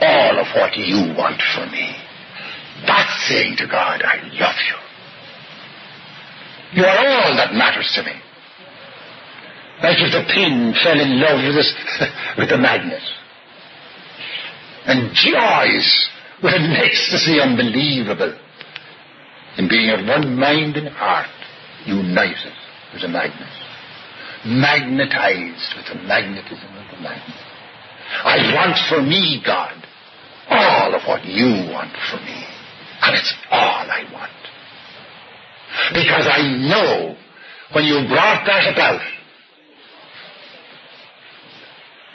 all 0.00 0.40
of 0.40 0.48
what 0.56 0.76
you 0.76 1.14
want 1.14 1.40
for 1.54 1.66
me. 1.66 1.94
That's 2.84 3.28
saying 3.28 3.58
to 3.58 3.68
God, 3.68 4.02
I 4.02 4.16
love 4.40 4.56
you. 4.66 4.74
You 6.80 6.84
are 6.84 6.98
all 6.98 7.36
that 7.36 7.54
matters 7.54 7.92
to 7.94 8.02
me. 8.02 8.20
Like 9.80 10.00
if 10.00 10.10
the 10.10 10.24
pin 10.34 10.74
fell 10.82 10.98
in 10.98 11.20
love 11.20 11.44
with, 11.46 11.54
this, 11.54 11.72
with 12.38 12.48
the 12.48 12.58
magnet. 12.58 13.02
And 14.86 15.14
joys 15.14 16.08
with 16.42 16.54
an 16.54 16.72
ecstasy 16.72 17.40
unbelievable 17.40 18.34
in 19.58 19.68
being 19.68 19.90
of 19.90 20.04
one 20.06 20.36
mind 20.36 20.76
and 20.76 20.88
heart, 20.88 21.28
united 21.86 22.52
with 22.92 23.02
a 23.02 23.08
magnet. 23.08 23.48
Magnetized 24.44 25.74
with 25.76 25.86
the 25.92 26.02
magnetism 26.06 26.76
of 26.76 26.96
the 26.96 27.02
magnet. 27.02 27.36
I 28.24 28.54
want 28.54 28.76
for 28.88 29.02
me, 29.02 29.42
God, 29.44 29.74
all 30.48 30.94
of 30.94 31.02
what 31.06 31.24
you 31.24 31.70
want 31.70 31.92
for 32.10 32.16
me. 32.16 32.44
And 33.02 33.16
it's 33.16 33.34
all 33.50 33.86
I 33.88 34.04
want. 34.12 34.32
Because 35.94 36.26
I 36.28 36.42
know 36.42 37.16
when 37.72 37.84
you 37.84 38.06
brought 38.08 38.44
that 38.46 38.72
about, 38.72 39.00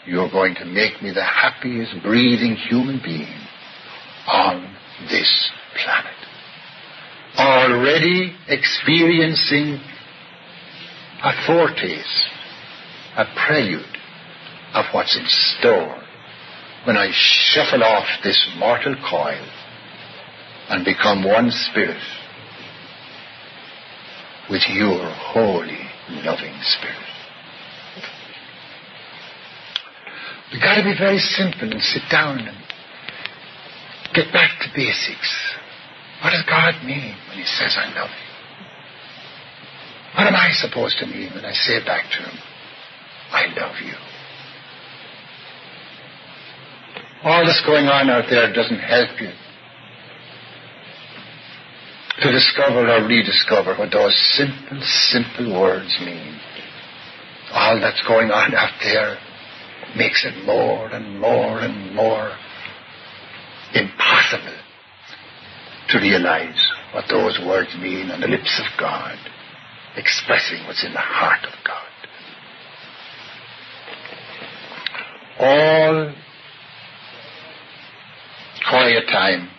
you're 0.05 0.29
going 0.29 0.55
to 0.55 0.65
make 0.65 1.01
me 1.01 1.11
the 1.13 1.23
happiest 1.23 1.95
breathing 2.03 2.55
human 2.55 3.01
being 3.03 3.47
on 4.27 4.75
this 5.09 5.51
planet. 5.83 6.24
Already 7.37 8.35
experiencing 8.47 9.79
a 11.23 11.31
foretaste, 11.45 12.25
a 13.17 13.25
prelude 13.47 13.97
of 14.73 14.85
what's 14.93 15.17
in 15.17 15.25
store 15.27 16.01
when 16.85 16.97
I 16.97 17.09
shuffle 17.11 17.83
off 17.83 18.05
this 18.23 18.47
mortal 18.57 18.95
coil 19.09 19.45
and 20.69 20.85
become 20.85 21.23
one 21.23 21.49
spirit 21.51 22.01
with 24.49 24.63
your 24.69 24.99
holy, 25.01 25.79
loving 26.09 26.55
spirit. 26.61 26.95
We've 30.51 30.61
got 30.61 30.75
to 30.75 30.83
be 30.83 30.95
very 30.97 31.17
simple 31.17 31.71
and 31.71 31.81
sit 31.81 32.03
down 32.11 32.39
and 32.39 32.57
get 34.13 34.31
back 34.31 34.59
to 34.61 34.67
basics. 34.75 35.54
What 36.25 36.31
does 36.31 36.45
God 36.49 36.83
mean 36.83 37.13
when 37.29 37.37
He 37.37 37.45
says, 37.45 37.77
I 37.77 37.85
love 37.93 38.09
you? 38.09 38.33
What 40.17 40.25
am 40.25 40.33
I 40.33 40.49
supposed 40.53 40.97
to 40.97 41.05
mean 41.05 41.29
when 41.35 41.45
I 41.45 41.53
say 41.53 41.85
back 41.85 42.09
to 42.17 42.17
Him, 42.17 42.39
I 43.29 43.45
love 43.53 43.75
you? 43.85 43.93
All 47.23 47.45
this 47.45 47.61
going 47.63 47.85
on 47.85 48.09
out 48.09 48.25
there 48.27 48.51
doesn't 48.51 48.79
help 48.79 49.21
you 49.21 49.29
to 52.21 52.31
discover 52.31 52.89
or 52.89 53.05
rediscover 53.05 53.75
what 53.75 53.91
those 53.91 54.17
simple, 54.35 54.81
simple 54.81 55.61
words 55.61 55.95
mean. 56.03 56.39
All 57.53 57.79
that's 57.79 58.01
going 58.07 58.31
on 58.31 58.55
out 58.55 58.73
there 58.81 59.19
makes 59.95 60.25
it 60.25 60.43
more 60.43 60.87
and 60.89 61.19
more 61.19 61.59
and 61.59 61.93
more 61.93 62.35
impossible 63.75 64.64
to 65.89 65.99
realize 65.99 66.71
what 66.93 67.05
those 67.09 67.39
words 67.45 67.75
mean 67.79 68.11
on 68.11 68.21
the 68.21 68.27
lips 68.27 68.59
of 68.59 68.79
God, 68.79 69.17
expressing 69.95 70.65
what's 70.65 70.83
in 70.85 70.93
the 70.93 70.99
heart 70.99 71.43
of 71.45 71.53
God. 71.63 71.81
All 75.39 76.13
quiet 78.69 79.05
time 79.07 79.49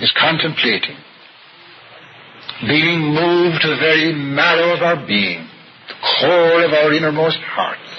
is 0.00 0.12
contemplating, 0.18 0.96
being 2.66 3.00
moved 3.00 3.60
to 3.62 3.68
the 3.68 3.76
very 3.76 4.12
marrow 4.12 4.74
of 4.74 4.82
our 4.82 5.06
being 5.06 5.46
the 5.90 5.94
core 6.20 6.64
of 6.64 6.72
our 6.72 6.92
innermost 6.92 7.38
hearts, 7.38 7.90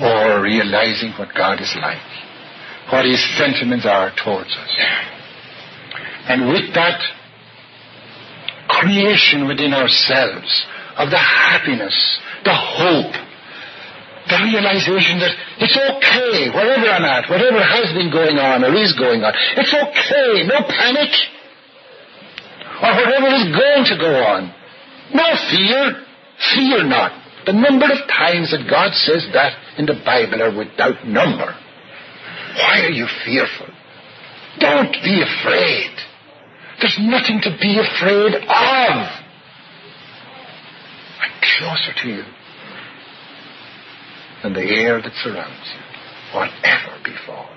or 0.00 0.42
realizing 0.42 1.12
what 1.18 1.34
God 1.34 1.60
is 1.60 1.74
like, 1.80 2.02
what 2.90 3.04
His 3.04 3.22
sentiments 3.36 3.86
are 3.86 4.12
towards 4.22 4.50
us. 4.50 4.76
And 6.28 6.48
with 6.48 6.74
that 6.74 7.00
creation 8.68 9.46
within 9.46 9.72
ourselves 9.72 10.66
of 10.96 11.10
the 11.10 11.18
happiness, 11.18 11.94
the 12.44 12.54
hope, 12.54 13.14
the 14.28 14.38
realization 14.42 15.22
that 15.22 15.32
it's 15.62 15.76
okay, 15.76 16.50
wherever 16.50 16.86
I'm 16.90 17.04
at, 17.04 17.30
whatever 17.30 17.62
has 17.62 17.94
been 17.94 18.10
going 18.10 18.38
on 18.38 18.64
or 18.64 18.74
is 18.74 18.92
going 18.98 19.22
on, 19.22 19.32
it's 19.56 19.72
okay, 19.72 20.42
no 20.44 20.66
panic, 20.66 21.14
or 22.82 22.90
whatever 22.90 23.28
is 23.38 23.48
going 23.54 23.84
to 23.86 23.96
go 23.96 24.12
on. 24.24 24.52
No 25.14 25.24
fear. 25.48 26.02
Fear 26.54 26.84
not. 26.84 27.12
The 27.46 27.52
number 27.52 27.86
of 27.86 27.98
times 28.08 28.50
that 28.50 28.68
God 28.68 28.92
says 28.92 29.28
that 29.32 29.54
in 29.78 29.86
the 29.86 29.94
Bible 30.04 30.42
are 30.42 30.56
without 30.56 31.06
number. 31.06 31.54
Why 32.56 32.82
are 32.84 32.90
you 32.90 33.06
fearful? 33.24 33.68
Don't 34.58 34.92
be 34.92 35.22
afraid. 35.22 35.90
There's 36.80 36.98
nothing 37.00 37.40
to 37.42 37.56
be 37.60 37.78
afraid 37.78 38.34
of. 38.34 39.06
I'm 41.22 41.36
closer 41.58 41.92
to 42.02 42.08
you 42.08 42.24
than 44.42 44.52
the 44.52 44.60
air 44.60 45.00
that 45.00 45.12
surrounds 45.22 45.70
you, 45.72 46.38
whatever 46.38 46.98
befalls. 47.04 47.50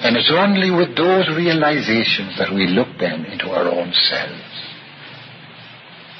And 0.00 0.16
it's 0.16 0.32
only 0.34 0.70
with 0.70 0.96
those 0.96 1.28
realizations 1.28 2.36
that 2.38 2.52
we 2.52 2.66
look 2.66 2.88
then 2.98 3.24
into 3.26 3.50
our 3.50 3.68
own 3.68 3.92
selves 3.92 4.74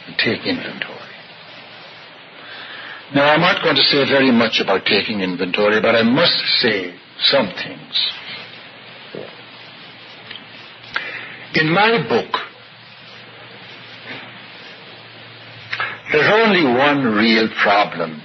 and 0.06 0.16
take 0.18 0.46
inventory. 0.46 0.99
Now, 3.14 3.34
I'm 3.34 3.40
not 3.40 3.62
going 3.62 3.76
to 3.76 3.82
say 3.82 4.04
very 4.08 4.30
much 4.30 4.61
about 4.62 4.84
taking 4.84 5.20
inventory, 5.20 5.80
but 5.80 5.94
I 5.94 6.02
must 6.02 6.38
say 6.61 6.94
some 7.18 7.46
things. 7.46 8.08
In 11.54 11.72
my 11.72 12.06
book, 12.08 12.40
There's 16.12 16.30
only 16.32 16.64
one 16.64 17.04
real 17.04 17.48
problem 17.62 18.20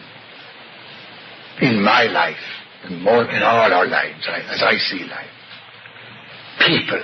in 1.62 1.84
my 1.84 2.06
life, 2.06 2.36
and 2.84 3.02
more 3.02 3.24
in 3.30 3.44
all 3.44 3.72
our 3.72 3.86
lives, 3.86 4.28
as 4.28 4.64
I 4.64 4.76
see 4.78 5.04
life. 5.04 5.30
People. 6.60 7.04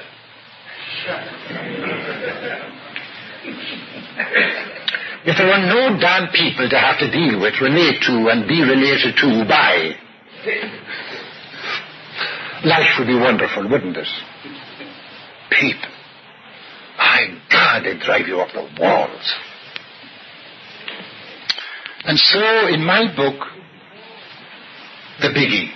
If 5.24 5.38
there 5.38 5.48
were 5.48 5.62
no 5.62 6.00
damn 6.00 6.32
people 6.32 6.68
to 6.68 6.80
have 6.80 6.98
to 7.00 7.12
deal 7.12 7.40
with, 7.40 7.62
relate 7.62 8.02
to, 8.08 8.30
and 8.30 8.48
be 8.48 8.62
related 8.62 9.16
to 9.22 9.46
by, 9.48 9.94
life 12.66 12.98
would 12.98 13.08
be 13.08 13.20
wonderful, 13.20 13.70
wouldn't 13.70 13.98
it? 13.98 14.08
People. 15.52 15.90
My 16.98 17.38
God, 17.52 17.84
they 17.84 17.98
drive 18.00 18.28
you 18.28 18.40
up 18.40 18.52
the 18.54 18.68
walls. 18.82 19.36
And 22.04 22.18
so, 22.18 22.68
in 22.68 22.84
my 22.84 23.16
book, 23.16 23.36
the 25.22 25.28
biggie, 25.28 25.70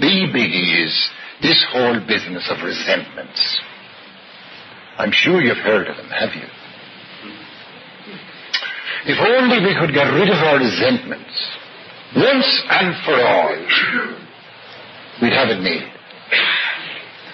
the 0.00 0.32
biggie 0.32 0.86
is 0.86 1.10
this 1.42 1.66
whole 1.72 2.00
business 2.00 2.50
of 2.50 2.64
resentments. 2.64 3.60
I'm 4.96 5.12
sure 5.12 5.42
you've 5.42 5.58
heard 5.58 5.88
of 5.88 5.96
them, 5.96 6.08
have 6.08 6.30
you? 6.34 6.46
If 9.06 9.16
only 9.16 9.64
we 9.64 9.72
could 9.78 9.94
get 9.94 10.12
rid 10.12 10.28
of 10.28 10.40
our 10.44 10.58
resentments 10.58 11.34
once 12.16 12.62
and 12.68 12.94
for 13.04 13.14
all, 13.14 13.56
we'd 15.22 15.32
have 15.32 15.48
it 15.48 15.62
made. 15.62 15.86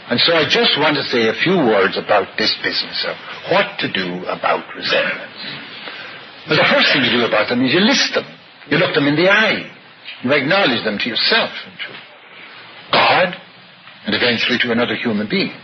And 0.09 0.21
so 0.21 0.35
I 0.35 0.45
just 0.47 0.79
want 0.79 0.95
to 0.97 1.03
say 1.11 1.27
a 1.27 1.35
few 1.43 1.57
words 1.57 1.99
about 1.99 2.39
this 2.39 2.55
business 2.63 3.05
of 3.09 3.17
what 3.51 3.79
to 3.81 3.91
do 3.91 4.23
about 4.27 4.63
resentments. 4.77 5.43
Well, 6.47 6.59
the 6.63 6.71
first 6.71 6.93
thing 6.93 7.03
you 7.03 7.19
do 7.19 7.25
about 7.27 7.49
them 7.49 7.65
is 7.65 7.75
you 7.75 7.81
list 7.81 8.15
them. 8.15 8.27
You 8.71 8.79
look 8.79 8.95
them 8.95 9.09
in 9.09 9.17
the 9.17 9.29
eye. 9.29 9.67
You 10.23 10.31
acknowledge 10.33 10.85
them 10.85 10.99
to 10.99 11.09
yourself 11.09 11.51
and 11.51 11.75
to 11.75 11.91
God 12.93 13.35
and 14.07 14.15
eventually 14.15 14.59
to 14.63 14.71
another 14.71 14.95
human 14.95 15.29
being. 15.29 15.55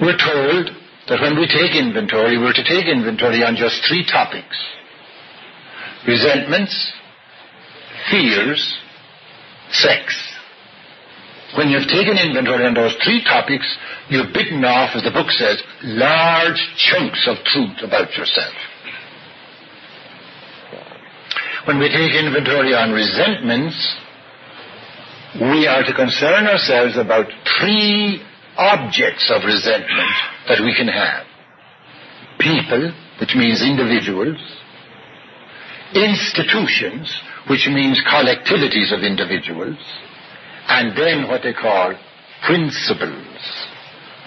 We're 0.00 0.16
told 0.16 0.70
that 1.08 1.20
when 1.20 1.38
we 1.38 1.46
take 1.46 1.74
inventory, 1.74 2.38
we're 2.38 2.52
to 2.52 2.64
take 2.64 2.86
inventory 2.86 3.42
on 3.42 3.56
just 3.56 3.80
three 3.88 4.04
topics. 4.04 4.56
Resentments, 6.06 6.92
fears, 8.10 8.78
sex. 9.70 10.14
When 11.56 11.68
you've 11.68 11.88
taken 11.88 12.18
inventory 12.18 12.66
on 12.66 12.74
those 12.74 12.94
three 13.04 13.24
topics, 13.24 13.64
you've 14.08 14.34
bitten 14.34 14.64
off, 14.64 14.94
as 14.94 15.02
the 15.02 15.10
book 15.10 15.30
says, 15.30 15.62
large 15.82 16.60
chunks 16.76 17.26
of 17.26 17.36
truth 17.44 17.80
about 17.82 18.12
yourself. 18.16 18.52
When 21.64 21.78
we 21.78 21.88
take 21.88 22.12
inventory 22.12 22.74
on 22.74 22.92
resentments, 22.92 23.76
we 25.40 25.66
are 25.66 25.84
to 25.84 25.94
concern 25.94 26.46
ourselves 26.46 26.96
about 26.96 27.26
three 27.60 28.22
objects 28.58 29.30
of 29.30 29.44
resentment 29.44 30.10
that 30.48 30.60
we 30.60 30.74
can 30.74 30.88
have. 30.88 31.24
People, 32.38 32.92
which 33.20 33.34
means 33.36 33.62
individuals. 33.62 34.36
Institutions, 35.94 37.22
which 37.48 37.68
means 37.70 38.02
collectivities 38.04 38.92
of 38.92 39.04
individuals. 39.04 39.78
And 40.66 40.96
then 40.98 41.28
what 41.28 41.42
they 41.42 41.54
call 41.54 41.94
principles. 42.44 43.68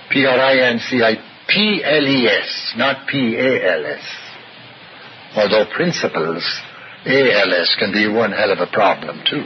P-R-I-N-C-I-P-L-E-S, 0.09 1.23
not 2.77 3.07
P-A-L-S. 3.07 4.03
Although 5.35 5.65
principles, 5.73 6.43
A-L-S, 7.05 7.75
can 7.79 7.91
be 7.91 8.07
one 8.07 8.31
hell 8.31 8.51
of 8.51 8.59
a 8.59 8.67
problem 8.71 9.21
too. 9.29 9.45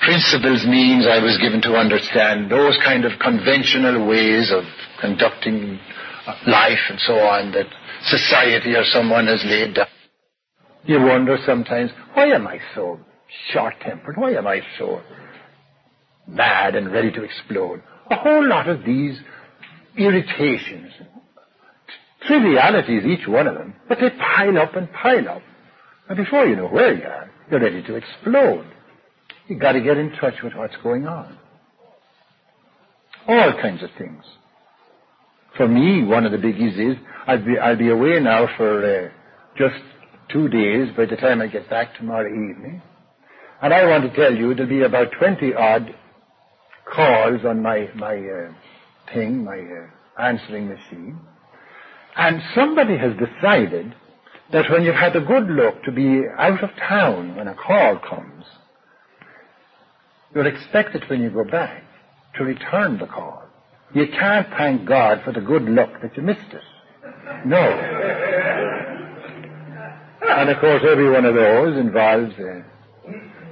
Principles 0.00 0.64
means 0.66 1.06
I 1.06 1.22
was 1.22 1.38
given 1.42 1.60
to 1.62 1.74
understand 1.74 2.50
those 2.50 2.76
kind 2.82 3.04
of 3.04 3.12
conventional 3.20 4.06
ways 4.08 4.50
of 4.50 4.64
conducting 5.00 5.78
life 6.46 6.78
and 6.88 6.98
so 7.00 7.14
on 7.14 7.52
that 7.52 7.66
society 8.04 8.74
or 8.74 8.84
someone 8.84 9.26
has 9.26 9.42
laid 9.44 9.74
down. 9.74 9.86
You 10.84 11.00
wonder 11.02 11.36
sometimes, 11.44 11.90
why 12.14 12.28
am 12.28 12.46
I 12.46 12.58
so 12.74 12.98
short-tempered? 13.52 14.16
Why 14.16 14.32
am 14.32 14.46
I 14.46 14.62
so 14.78 15.02
mad 16.26 16.76
and 16.76 16.90
ready 16.90 17.10
to 17.12 17.22
explode? 17.22 17.82
A 18.10 18.16
whole 18.16 18.48
lot 18.48 18.68
of 18.68 18.84
these 18.84 19.20
irritations, 19.98 20.92
trivialities, 22.26 23.04
each 23.04 23.28
one 23.28 23.46
of 23.46 23.54
them, 23.54 23.74
but 23.88 23.98
they 24.00 24.10
pile 24.10 24.56
up 24.58 24.74
and 24.76 24.90
pile 24.92 25.28
up. 25.28 25.42
And 26.08 26.16
before 26.16 26.46
you 26.46 26.56
know 26.56 26.68
where 26.68 26.94
you 26.94 27.04
are, 27.04 27.30
you're 27.50 27.60
ready 27.60 27.82
to 27.82 27.96
explode. 27.96 28.66
You've 29.48 29.60
got 29.60 29.72
to 29.72 29.80
get 29.80 29.96
in 29.96 30.12
touch 30.12 30.34
with 30.42 30.54
what's 30.54 30.76
going 30.82 31.06
on. 31.06 31.36
All 33.26 33.52
kinds 33.60 33.82
of 33.82 33.90
things. 33.98 34.22
For 35.56 35.68
me, 35.68 36.04
one 36.04 36.24
of 36.24 36.32
the 36.32 36.38
biggies 36.38 36.92
is 36.92 36.96
I'll 37.26 37.44
be, 37.44 37.58
I'll 37.58 37.76
be 37.76 37.90
away 37.90 38.20
now 38.20 38.48
for 38.56 39.06
uh, 39.06 39.10
just 39.56 39.82
two 40.32 40.48
days 40.48 40.88
by 40.96 41.06
the 41.06 41.16
time 41.16 41.40
I 41.40 41.48
get 41.48 41.68
back 41.68 41.96
tomorrow 41.96 42.28
evening. 42.28 42.82
And 43.62 43.74
I 43.74 43.84
want 43.86 44.04
to 44.04 44.16
tell 44.16 44.34
you 44.34 44.54
there'll 44.54 44.70
be 44.70 44.82
about 44.82 45.08
20 45.18 45.52
odd 45.54 45.94
calls 46.92 47.44
on 47.44 47.62
my, 47.62 47.88
my 47.94 48.16
uh, 48.16 48.52
thing, 49.12 49.44
my 49.44 49.58
uh, 49.58 50.22
answering 50.22 50.68
machine. 50.68 51.18
And 52.16 52.40
somebody 52.54 52.96
has 52.96 53.12
decided 53.12 53.94
that 54.52 54.70
when 54.70 54.82
you've 54.82 54.94
had 54.94 55.14
a 55.14 55.20
good 55.20 55.48
look 55.48 55.82
to 55.84 55.92
be 55.92 56.22
out 56.38 56.62
of 56.62 56.70
town 56.88 57.36
when 57.36 57.48
a 57.48 57.54
call 57.54 57.98
comes, 57.98 58.44
you're 60.34 60.46
expected 60.46 61.04
when 61.08 61.22
you 61.22 61.30
go 61.30 61.44
back 61.44 61.82
to 62.36 62.44
return 62.44 62.98
the 62.98 63.06
call. 63.06 63.42
You 63.92 64.06
can't 64.06 64.48
thank 64.56 64.86
God 64.86 65.22
for 65.24 65.32
the 65.32 65.40
good 65.40 65.64
luck 65.64 65.90
that 66.02 66.16
you 66.16 66.22
missed 66.22 66.52
it. 66.52 66.62
No. 67.44 67.58
And 70.22 70.48
of 70.50 70.60
course, 70.60 70.82
every 70.88 71.10
one 71.10 71.24
of 71.24 71.34
those 71.34 71.76
involves 71.76 72.34
a 72.38 72.64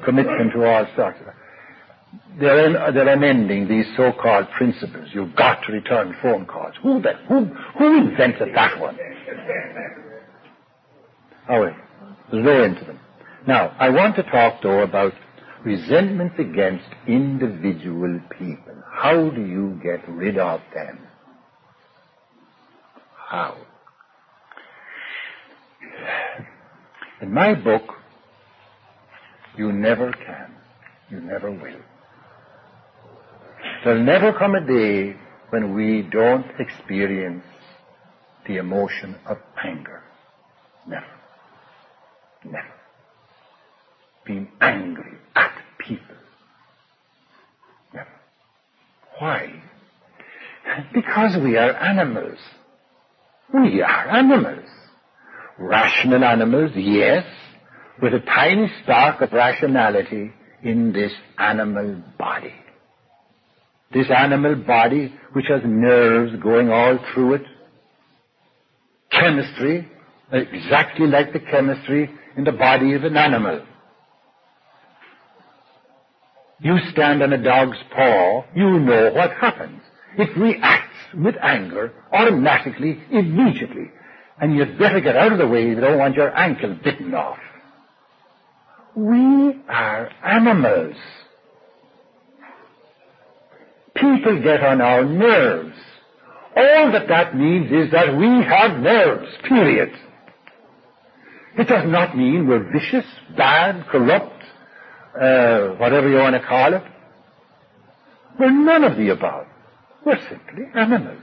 commitment 0.04 0.52
to 0.52 0.64
all 0.64 0.86
sorts 0.94 1.18
of. 1.20 1.26
They're, 2.38 2.92
they're 2.92 3.12
amending 3.12 3.66
these 3.66 3.86
so-called 3.96 4.48
principles. 4.56 5.08
You've 5.12 5.34
got 5.34 5.62
to 5.64 5.72
return 5.72 6.14
phone 6.22 6.46
calls. 6.46 6.74
Who 6.82 7.02
that? 7.02 7.16
Who, 7.28 7.46
who 7.76 7.98
invented 7.98 8.54
that 8.54 8.78
one? 8.78 8.96
Oh, 11.48 11.62
wait. 11.62 11.74
There's 12.30 12.44
no 12.44 12.62
end 12.62 12.76
to 12.76 12.84
them. 12.84 13.00
Now, 13.46 13.74
I 13.78 13.88
want 13.88 14.14
to 14.16 14.22
talk 14.22 14.62
though 14.62 14.82
about 14.82 15.14
resentments 15.64 16.36
against 16.38 16.88
individual 17.06 18.20
people. 18.30 18.74
How 18.90 19.30
do 19.30 19.40
you 19.40 19.80
get 19.82 20.08
rid 20.08 20.38
of 20.38 20.60
them? 20.74 21.00
How? 23.28 23.56
In 27.20 27.32
my 27.32 27.54
book, 27.54 27.82
you 29.56 29.72
never 29.72 30.12
can. 30.12 30.54
You 31.10 31.20
never 31.20 31.50
will. 31.50 31.80
There'll 33.84 34.04
never 34.04 34.32
come 34.32 34.54
a 34.54 34.66
day 34.66 35.16
when 35.50 35.74
we 35.74 36.02
don't 36.02 36.46
experience 36.58 37.44
the 38.46 38.56
emotion 38.56 39.16
of 39.26 39.38
anger. 39.62 40.02
Never. 40.86 41.06
Never. 42.44 42.77
Being 44.28 44.48
angry 44.60 45.14
at 45.34 45.52
people. 45.78 46.14
Why? 49.18 49.62
Because 50.92 51.36
we 51.42 51.56
are 51.56 51.72
animals. 51.72 52.38
We 53.52 53.80
are 53.80 54.08
animals. 54.10 54.68
Rational 55.58 56.22
animals, 56.22 56.72
yes, 56.76 57.24
with 58.02 58.12
a 58.12 58.20
tiny 58.20 58.70
spark 58.82 59.22
of 59.22 59.32
rationality 59.32 60.30
in 60.62 60.92
this 60.92 61.12
animal 61.38 62.02
body. 62.18 62.54
This 63.92 64.06
animal 64.14 64.56
body, 64.56 65.12
which 65.32 65.46
has 65.48 65.62
nerves 65.64 66.36
going 66.42 66.70
all 66.70 66.98
through 67.12 67.34
it, 67.34 67.42
chemistry, 69.10 69.88
exactly 70.30 71.06
like 71.06 71.32
the 71.32 71.40
chemistry 71.40 72.10
in 72.36 72.44
the 72.44 72.52
body 72.52 72.92
of 72.92 73.04
an 73.04 73.16
animal. 73.16 73.64
You 76.60 76.76
stand 76.90 77.22
on 77.22 77.32
a 77.32 77.42
dog's 77.42 77.78
paw, 77.94 78.44
you 78.54 78.80
know 78.80 79.12
what 79.12 79.32
happens. 79.32 79.80
It 80.16 80.36
reacts 80.36 80.96
with 81.14 81.36
anger 81.40 81.92
automatically, 82.12 83.00
immediately. 83.10 83.90
And 84.40 84.56
you'd 84.56 84.78
better 84.78 85.00
get 85.00 85.16
out 85.16 85.32
of 85.32 85.38
the 85.38 85.46
way 85.46 85.62
if 85.62 85.76
you 85.76 85.80
don't 85.80 85.98
want 85.98 86.16
your 86.16 86.36
ankle 86.36 86.76
bitten 86.82 87.14
off. 87.14 87.38
We 88.96 89.60
are 89.68 90.10
animals. 90.24 90.96
People 93.94 94.42
get 94.42 94.62
on 94.62 94.80
our 94.80 95.04
nerves. 95.04 95.76
All 96.56 96.92
that 96.92 97.08
that 97.08 97.36
means 97.36 97.70
is 97.70 97.92
that 97.92 98.16
we 98.16 98.26
have 98.44 98.80
nerves, 98.80 99.28
period. 99.48 99.92
It 101.56 101.68
does 101.68 101.88
not 101.88 102.16
mean 102.16 102.48
we're 102.48 102.70
vicious, 102.72 103.06
bad, 103.36 103.86
corrupt, 103.88 104.37
uh, 105.20 105.74
whatever 105.76 106.08
you 106.08 106.16
want 106.16 106.34
to 106.40 106.46
call 106.46 106.74
it. 106.74 106.82
We're 108.38 108.50
none 108.50 108.84
of 108.84 108.96
the 108.96 109.10
above. 109.10 109.46
We're 110.04 110.20
simply 110.28 110.64
animals. 110.74 111.22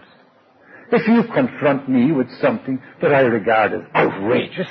If 0.92 1.08
you 1.08 1.24
confront 1.34 1.90
me 1.90 2.12
with 2.12 2.28
something 2.42 2.82
that 3.02 3.14
I 3.14 3.22
regard 3.22 3.74
as 3.74 3.82
outrageous, 3.96 4.68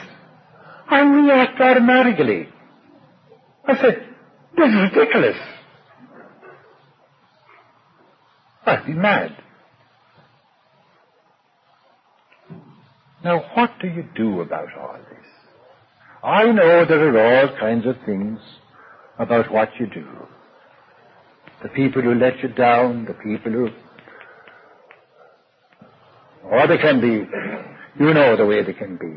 I 0.88 1.00
react 1.00 1.60
automatically. 1.60 2.48
I 3.66 3.74
say, 3.76 3.96
this 4.56 4.68
is 4.68 4.92
ridiculous. 4.92 5.36
I'd 8.66 8.86
be 8.86 8.92
mad. 8.92 9.36
Now, 13.24 13.42
what 13.54 13.70
do 13.80 13.88
you 13.88 14.04
do 14.14 14.42
about 14.42 14.68
all 14.78 14.98
this? 14.98 15.26
I 16.22 16.44
know 16.52 16.84
there 16.84 17.16
are 17.16 17.48
all 17.48 17.58
kinds 17.58 17.86
of 17.86 17.96
things 18.06 18.38
about 19.18 19.50
what 19.52 19.70
you 19.78 19.86
do. 19.86 20.06
The 21.62 21.68
people 21.70 22.02
who 22.02 22.14
let 22.14 22.42
you 22.42 22.48
down, 22.48 23.04
the 23.04 23.14
people 23.14 23.52
who... 23.52 23.68
Or 26.44 26.66
they 26.66 26.78
can 26.78 27.00
be, 27.00 27.26
you 28.02 28.12
know 28.12 28.36
the 28.36 28.44
way 28.44 28.62
they 28.62 28.74
can 28.74 28.96
be. 28.96 29.16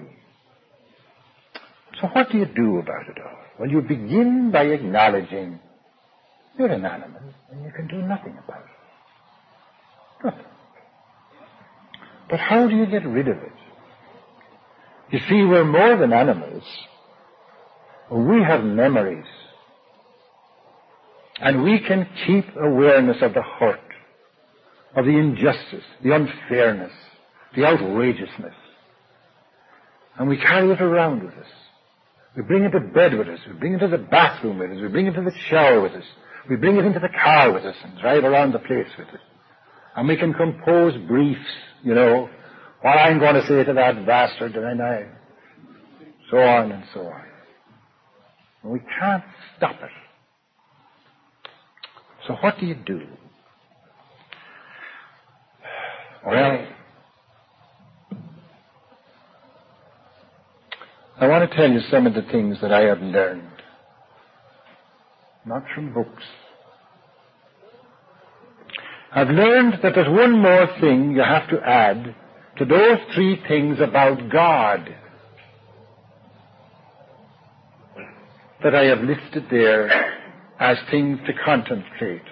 So 2.00 2.08
what 2.08 2.30
do 2.32 2.38
you 2.38 2.46
do 2.46 2.78
about 2.78 3.08
it 3.10 3.18
all? 3.20 3.38
Well, 3.60 3.70
you 3.70 3.82
begin 3.82 4.52
by 4.52 4.66
acknowledging 4.66 5.60
you're 6.58 6.72
an 6.72 6.86
animal 6.86 7.22
and 7.52 7.64
you 7.64 7.72
can 7.72 7.88
do 7.88 7.98
nothing 7.98 8.38
about 8.44 8.64
it. 8.64 10.26
Nothing. 10.26 10.46
But 12.30 12.40
how 12.40 12.68
do 12.68 12.76
you 12.76 12.86
get 12.86 13.06
rid 13.06 13.28
of 13.28 13.38
it? 13.38 13.52
You 15.12 15.20
see, 15.30 15.44
we're 15.44 15.66
more 15.66 15.98
than 15.98 16.14
animals. 16.14 16.64
We 18.12 18.44
have 18.44 18.64
memories. 18.64 19.26
And 21.40 21.64
we 21.64 21.80
can 21.80 22.08
keep 22.26 22.46
awareness 22.56 23.18
of 23.22 23.34
the 23.34 23.44
hurt, 23.44 23.80
of 24.96 25.06
the 25.06 25.12
injustice, 25.12 25.84
the 26.04 26.16
unfairness, 26.16 26.92
the 27.56 27.66
outrageousness. 27.66 28.56
And 30.18 30.28
we 30.28 30.38
carry 30.38 30.72
it 30.72 30.82
around 30.82 31.24
with 31.24 31.34
us. 31.36 31.48
We 32.36 32.44
bring 32.44 32.64
it 32.64 32.72
to 32.72 32.80
bed 32.80 33.18
with 33.18 33.28
us. 33.28 33.40
We 33.48 33.54
bring 33.54 33.74
it 33.74 33.80
to 33.80 33.88
the 33.88 33.98
bathroom 33.98 34.60
with 34.60 34.72
us. 34.72 34.78
We 34.82 34.88
bring 34.88 35.08
it 35.08 35.14
to 35.14 35.22
the 35.22 35.34
shower 35.50 35.82
with 35.82 35.94
us. 35.94 36.04
We 36.50 36.56
bring 36.56 36.78
it 36.78 36.86
into 36.86 37.00
the 37.00 37.10
car 37.10 37.52
with 37.52 37.64
us 37.66 37.76
and 37.84 38.00
drive 38.00 38.24
around 38.24 38.54
the 38.54 38.60
place 38.60 38.88
with 38.98 39.08
us. 39.10 39.22
And 39.96 40.08
we 40.08 40.18
can 40.18 40.34
compose 40.34 40.96
briefs, 41.08 41.40
you 41.84 41.94
know, 41.94 42.30
what 42.82 42.92
I'm 42.92 43.20
going 43.20 43.36
to 43.36 43.46
say 43.48 43.64
to 43.64 43.74
that 43.74 44.06
bastard, 44.06 44.56
and 44.56 44.82
I, 44.82 45.08
so 46.30 46.38
on 46.38 46.72
and 46.72 46.84
so 46.94 47.02
on. 47.02 47.26
And 48.64 48.72
we 48.72 48.80
can't 49.00 49.24
stop 49.58 49.76
it. 49.82 49.90
So 52.28 52.34
what 52.42 52.60
do 52.60 52.66
you 52.66 52.76
do? 52.76 53.02
Well, 56.26 56.68
I 61.20 61.28
want 61.28 61.50
to 61.50 61.56
tell 61.56 61.72
you 61.72 61.80
some 61.90 62.06
of 62.06 62.14
the 62.14 62.24
things 62.24 62.58
that 62.62 62.74
I 62.74 62.82
have 62.82 63.00
learned. 63.00 63.50
Not 65.46 65.64
from 65.74 65.94
books. 65.94 66.24
I've 69.14 69.30
learned 69.30 69.80
that 69.82 69.96
there's 69.96 70.10
one 70.10 70.42
more 70.42 70.68
thing 70.82 71.12
you 71.12 71.22
have 71.22 71.50
to 71.50 71.62
add 71.62 72.14
to 72.58 72.66
those 72.66 72.98
three 73.16 73.42
things 73.48 73.80
about 73.80 74.30
God 74.30 74.94
that 78.64 78.76
I 78.76 78.84
have 78.86 79.00
listed 79.00 79.46
there 79.50 80.27
as 80.60 80.78
things 80.90 81.20
to 81.28 81.34
contemplate. 81.46 82.24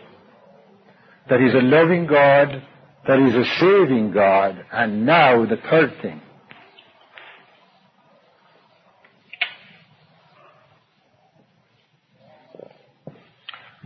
That 1.30 1.40
He's 1.40 1.54
a 1.54 1.66
loving 1.66 2.06
God, 2.08 2.64
that 3.08 3.20
He's 3.20 3.36
a 3.36 3.46
saving 3.60 4.12
God, 4.12 4.64
and 4.72 5.06
now 5.06 5.46
the 5.46 5.58
third 5.70 5.94
thing. 6.02 6.22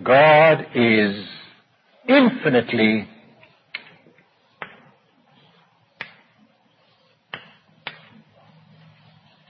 God 0.03 0.65
is 0.73 1.25
infinitely 2.07 3.07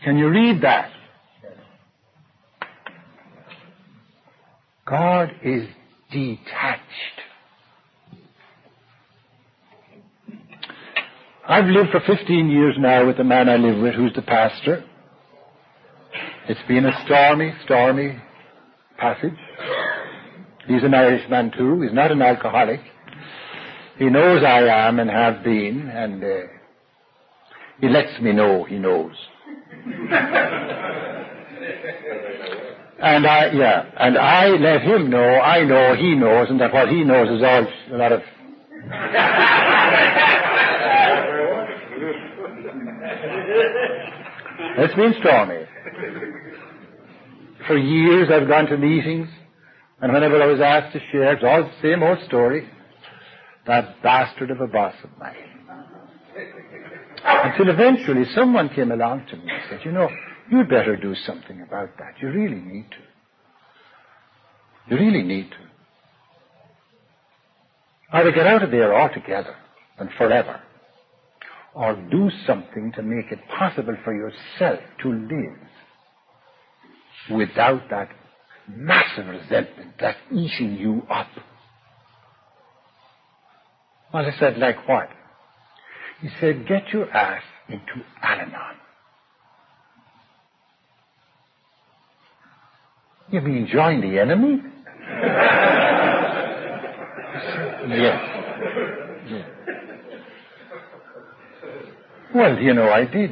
Can 0.03 0.17
you 0.17 0.29
read 0.29 0.61
that? 0.61 0.89
God 4.89 5.31
is 5.43 5.67
detached. 6.11 6.81
I've 11.47 11.65
lived 11.65 11.89
for 11.91 12.01
15 12.05 12.49
years 12.49 12.75
now 12.79 13.05
with 13.05 13.17
the 13.17 13.23
man 13.23 13.49
I 13.49 13.57
live 13.57 13.81
with 13.81 13.93
who's 13.93 14.13
the 14.13 14.23
pastor. 14.23 14.83
It's 16.47 16.59
been 16.67 16.85
a 16.85 17.03
stormy, 17.05 17.53
stormy 17.65 18.19
passage. 18.97 19.37
He's 20.67 20.83
an 20.83 20.95
Irishman 20.95 21.51
too. 21.55 21.81
He's 21.81 21.93
not 21.93 22.11
an 22.11 22.21
alcoholic. 22.21 22.81
He 23.97 24.05
knows 24.05 24.43
I 24.43 24.87
am 24.87 24.99
and 24.99 25.09
have 25.09 25.43
been, 25.43 25.89
and 25.89 26.23
uh, 26.23 26.47
he 27.79 27.89
lets 27.89 28.19
me 28.21 28.31
know 28.31 28.63
he 28.63 28.79
knows. 28.79 29.13
and 33.01 33.25
I, 33.25 33.51
yeah, 33.51 33.85
and 33.97 34.17
I 34.17 34.47
let 34.47 34.81
him 34.81 35.09
know, 35.09 35.23
I 35.39 35.63
know 35.63 35.95
he 35.95 36.15
knows, 36.15 36.49
and 36.49 36.59
that 36.59 36.73
what 36.73 36.89
he 36.89 37.03
knows 37.03 37.29
is 37.29 37.41
all 37.43 37.65
a 37.93 37.97
lot 37.97 38.11
of. 38.11 38.21
it's 44.77 44.95
been 44.95 45.13
stormy. 45.21 45.65
For 47.67 47.77
years 47.77 48.29
I've 48.31 48.47
gone 48.47 48.65
to 48.67 48.77
meetings, 48.77 49.29
and 50.01 50.11
whenever 50.11 50.41
I 50.41 50.45
was 50.47 50.59
asked 50.59 50.93
to 50.93 50.99
share, 51.11 51.33
it's 51.33 51.43
all 51.43 51.63
the 51.63 51.71
same 51.81 52.03
old 52.03 52.19
story. 52.25 52.69
That 53.65 54.01
bastard 54.01 54.51
of 54.51 54.59
a 54.59 54.67
boss 54.67 54.95
of 55.03 55.09
mine. 55.19 55.35
Until 57.23 57.69
eventually 57.69 58.25
someone 58.33 58.69
came 58.69 58.91
along 58.91 59.25
to 59.29 59.37
me 59.37 59.43
and 59.51 59.61
said, 59.69 59.81
you 59.85 59.91
know, 59.91 60.09
you'd 60.51 60.69
better 60.69 60.95
do 60.95 61.15
something 61.25 61.61
about 61.61 61.97
that. 61.97 62.15
You 62.21 62.29
really 62.29 62.59
need 62.59 62.85
to. 62.91 62.97
You 64.89 64.97
really 64.97 65.23
need 65.23 65.51
to. 65.51 65.57
Either 68.11 68.31
get 68.31 68.47
out 68.47 68.63
of 68.63 68.71
there 68.71 68.99
altogether 68.99 69.55
and 69.99 70.09
forever, 70.17 70.61
or 71.75 71.95
do 72.09 72.29
something 72.47 72.91
to 72.95 73.03
make 73.03 73.31
it 73.31 73.39
possible 73.57 73.95
for 74.03 74.13
yourself 74.15 74.79
to 75.03 75.09
live 75.11 75.59
without 77.29 77.87
that 77.91 78.09
massive 78.67 79.27
resentment 79.27 79.93
that's 79.99 80.17
eating 80.31 80.75
you 80.77 81.03
up. 81.09 81.27
Well, 84.11 84.25
I 84.25 84.31
said, 84.39 84.57
like 84.57 84.87
what? 84.87 85.09
He 86.21 86.29
said, 86.39 86.67
get 86.67 86.89
your 86.91 87.09
ass 87.11 87.43
into 87.67 88.03
Al-Anon. 88.23 88.75
You 93.31 93.41
mean 93.41 93.67
join 93.71 94.01
the 94.01 94.19
enemy? 94.19 94.59
yes. 97.89 98.19
yes. 99.29 99.49
Well, 102.33 102.57
you 102.57 102.73
know, 102.73 102.89
I 102.89 103.05
did. 103.05 103.31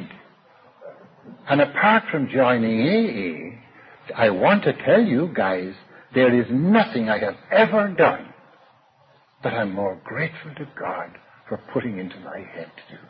And 1.50 1.62
apart 1.62 2.04
from 2.12 2.30
joining 2.30 2.82
AA, 2.82 4.16
I 4.16 4.30
want 4.30 4.64
to 4.66 4.74
tell 4.86 5.02
you 5.02 5.32
guys, 5.36 5.74
there 6.14 6.34
is 6.40 6.46
nothing 6.52 7.10
I 7.10 7.18
have 7.20 7.38
ever 7.52 7.88
done 7.98 8.34
that 9.44 9.54
I'm 9.54 9.74
more 9.74 10.00
grateful 10.04 10.54
to 10.56 10.68
God 10.80 11.12
for 11.50 11.60
putting 11.74 11.98
into 11.98 12.20
my 12.20 12.38
head 12.38 12.72
to 12.76 12.96
do. 12.96 13.02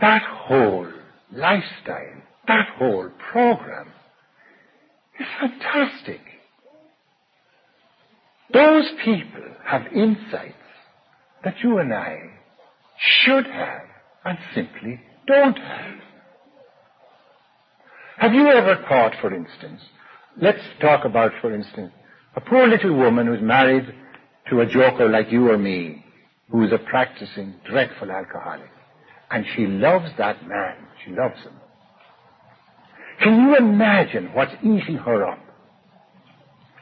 That 0.00 0.22
whole 0.22 0.88
lifestyle, 1.32 2.22
that 2.46 2.68
whole 2.78 3.10
program 3.32 3.92
is 5.20 5.26
fantastic. 5.40 6.20
Those 8.52 8.90
people 9.04 9.44
have 9.64 9.86
insights 9.94 10.54
that 11.44 11.56
you 11.62 11.78
and 11.78 11.92
I 11.92 12.18
should 12.98 13.46
have 13.46 13.82
and 14.24 14.38
simply 14.54 15.00
don't 15.26 15.58
have. 15.58 15.98
Have 18.18 18.32
you 18.32 18.48
ever 18.48 18.84
thought, 18.88 19.14
for 19.20 19.34
instance, 19.34 19.82
let's 20.40 20.62
talk 20.80 21.04
about, 21.04 21.32
for 21.40 21.54
instance, 21.54 21.92
a 22.34 22.40
poor 22.40 22.66
little 22.66 22.94
woman 22.96 23.26
who's 23.26 23.42
married 23.42 23.94
to 24.50 24.60
a 24.60 24.66
joker 24.66 25.08
like 25.08 25.30
you 25.30 25.50
or 25.50 25.58
me. 25.58 26.04
who 26.50 26.64
is 26.64 26.72
a 26.72 26.78
practicing, 26.78 27.54
dreadful 27.64 28.10
alcoholic. 28.10 28.70
And 29.30 29.44
she 29.54 29.66
loves 29.66 30.10
that 30.18 30.46
man. 30.46 30.76
She 31.04 31.10
loves 31.10 31.42
him. 31.42 31.54
Can 33.22 33.40
you 33.40 33.56
imagine 33.56 34.30
what's 34.34 34.54
eating 34.62 34.96
her 34.96 35.26
up? 35.26 35.38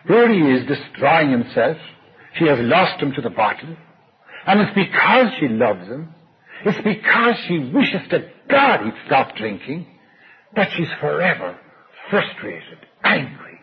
Here 0.07 0.28
he 0.32 0.41
is 0.41 0.66
destroying 0.66 1.30
himself. 1.30 1.78
She 2.39 2.47
has 2.47 2.59
lost 2.61 3.01
him 3.01 3.12
to 3.12 3.22
the 3.22 3.30
bottle. 3.30 3.76
And 4.47 4.61
it's 4.61 4.74
because 4.74 5.32
she 5.39 5.49
loves 5.49 5.87
him. 5.87 6.14
It's 6.64 6.82
because 6.82 7.37
she 7.47 7.59
wishes 7.59 8.09
to 8.11 8.28
God 8.49 8.85
he'd 8.85 8.95
stop 9.07 9.37
drinking 9.37 9.87
that 10.55 10.70
she's 10.76 10.89
forever 11.01 11.59
frustrated, 12.11 12.78
angry, 13.03 13.61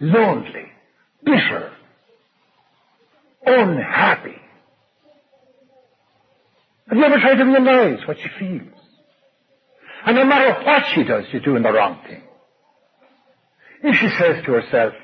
lonely, 0.00 0.66
bitter, 1.24 1.72
unhappy. 3.44 4.36
Have 6.88 6.98
you 6.98 7.04
ever 7.04 7.20
tried 7.20 7.36
to 7.36 7.44
realize 7.44 8.06
what 8.06 8.18
she 8.18 8.28
feels? 8.38 8.79
And 10.06 10.16
no 10.16 10.24
matter 10.24 10.64
what 10.64 10.82
she 10.94 11.04
does, 11.04 11.24
she's 11.30 11.42
doing 11.42 11.62
the 11.62 11.72
wrong 11.72 12.00
thing. 12.06 12.22
If 13.82 13.96
she 13.96 14.08
says 14.18 14.44
to 14.44 14.52
herself, 14.52 14.94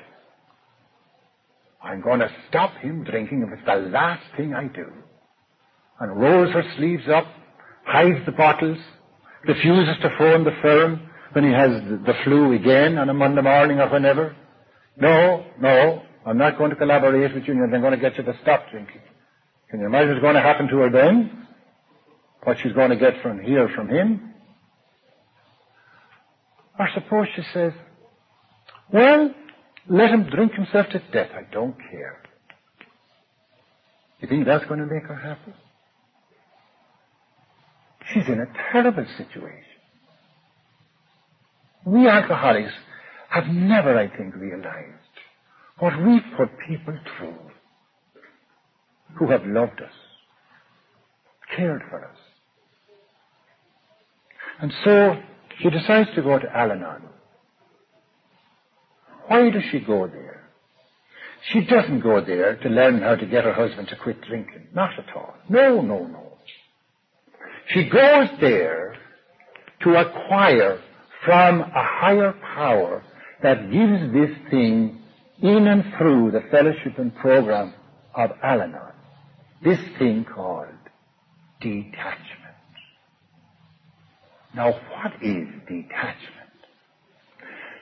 I'm 1.83 2.01
going 2.01 2.19
to 2.19 2.31
stop 2.49 2.75
him 2.77 3.03
drinking 3.03 3.43
if 3.43 3.53
it's 3.57 3.65
the 3.65 3.89
last 3.89 4.23
thing 4.35 4.53
I 4.53 4.67
do, 4.67 4.91
and 5.99 6.19
rolls 6.19 6.51
her 6.53 6.63
sleeves 6.75 7.07
up, 7.07 7.25
hides 7.85 8.25
the 8.25 8.31
bottles, 8.31 8.77
refuses 9.47 9.95
to 10.01 10.09
phone 10.17 10.43
the 10.43 10.55
firm 10.61 11.09
when 11.33 11.43
he 11.43 11.51
has 11.51 11.71
the 12.05 12.13
flu 12.23 12.53
again 12.53 12.97
on 12.97 13.09
a 13.09 13.13
Monday 13.13 13.41
morning 13.41 13.79
or 13.79 13.89
whenever. 13.89 14.35
No, 14.97 15.45
no, 15.59 16.03
I'm 16.25 16.37
not 16.37 16.57
going 16.57 16.71
to 16.71 16.75
collaborate 16.75 17.33
with 17.33 17.45
you 17.45 17.53
and 17.53 17.73
I'm 17.73 17.81
going 17.81 17.93
to 17.93 17.99
get 17.99 18.17
you 18.17 18.23
to 18.23 18.37
stop 18.41 18.69
drinking. 18.71 19.01
Can 19.69 19.79
you 19.79 19.85
imagine 19.85 20.09
what's 20.09 20.21
going 20.21 20.35
to 20.35 20.41
happen 20.41 20.67
to 20.67 20.77
her 20.77 20.89
then? 20.89 21.47
What 22.43 22.57
she's 22.61 22.73
going 22.73 22.89
to 22.89 22.95
get 22.95 23.21
from 23.21 23.39
here 23.39 23.69
from 23.75 23.89
him? 23.89 24.33
Or 26.79 26.89
suppose 26.93 27.27
she 27.35 27.41
says, 27.53 27.73
well, 28.91 29.33
let 29.89 30.11
him 30.11 30.29
drink 30.29 30.53
himself 30.53 30.87
to 30.89 30.99
death. 31.11 31.31
I 31.33 31.51
don't 31.51 31.75
care. 31.91 32.21
You 34.19 34.27
think 34.27 34.45
that's 34.45 34.65
going 34.65 34.79
to 34.79 34.85
make 34.85 35.03
her 35.03 35.15
happy? 35.15 35.53
She's 38.13 38.27
in 38.27 38.39
a 38.39 38.47
terrible 38.71 39.05
situation. 39.17 39.63
We 41.85 42.07
alcoholics 42.07 42.73
have 43.29 43.47
never, 43.47 43.97
I 43.97 44.07
think, 44.07 44.35
realized 44.35 44.93
what 45.79 46.01
we 46.01 46.19
put 46.35 46.49
people 46.67 46.97
through 47.17 47.37
who 49.17 49.29
have 49.29 49.45
loved 49.45 49.81
us, 49.81 49.93
cared 51.55 51.81
for 51.89 52.03
us. 52.03 52.17
And 54.59 54.73
so 54.83 55.17
she 55.61 55.69
decides 55.69 56.09
to 56.15 56.21
go 56.21 56.39
to 56.39 56.57
Al 56.57 56.71
Anon. 56.71 57.03
Why 59.27 59.49
does 59.49 59.63
she 59.71 59.79
go 59.79 60.07
there? 60.07 60.49
She 61.51 61.61
doesn't 61.65 62.01
go 62.01 62.23
there 62.23 62.55
to 62.57 62.69
learn 62.69 63.01
how 63.01 63.15
to 63.15 63.25
get 63.25 63.43
her 63.43 63.53
husband 63.53 63.87
to 63.89 63.95
quit 63.95 64.21
drinking. 64.21 64.67
Not 64.73 64.97
at 64.97 65.15
all. 65.15 65.35
No, 65.49 65.81
no, 65.81 66.05
no. 66.05 66.37
She 67.67 67.89
goes 67.89 68.29
there 68.39 68.95
to 69.83 69.95
acquire 69.95 70.81
from 71.25 71.61
a 71.61 71.83
higher 71.83 72.33
power 72.55 73.03
that 73.43 73.71
gives 73.71 74.13
this 74.13 74.35
thing 74.49 75.01
in 75.41 75.67
and 75.67 75.83
through 75.97 76.31
the 76.31 76.41
fellowship 76.49 76.97
and 76.97 77.15
program 77.15 77.73
of 78.15 78.31
Al-Anon, 78.41 78.93
this 79.63 79.79
thing 79.99 80.25
called 80.25 80.67
detachment. 81.61 82.36
Now 84.57 84.71
what 84.71 85.13
is 85.21 85.47
detachment? 85.67 86.57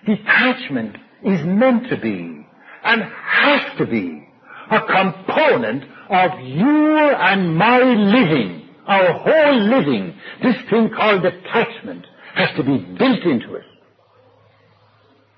Detachment 0.05 0.97
is 1.23 1.39
meant 1.45 1.87
to 1.89 1.95
be 1.95 2.45
and 2.83 3.01
has 3.01 3.77
to 3.77 3.85
be 3.85 4.27
a 4.69 4.81
component 4.81 5.85
of 6.09 6.31
your 6.45 7.15
and 7.15 7.55
my 7.55 7.79
living, 7.79 8.67
our 8.85 9.13
whole 9.13 9.61
living. 9.69 10.15
This 10.43 10.57
thing 10.69 10.89
called 10.93 11.23
detachment 11.23 12.07
has 12.33 12.49
to 12.57 12.63
be 12.63 12.77
built 12.77 13.23
into 13.23 13.55
it. 13.55 13.63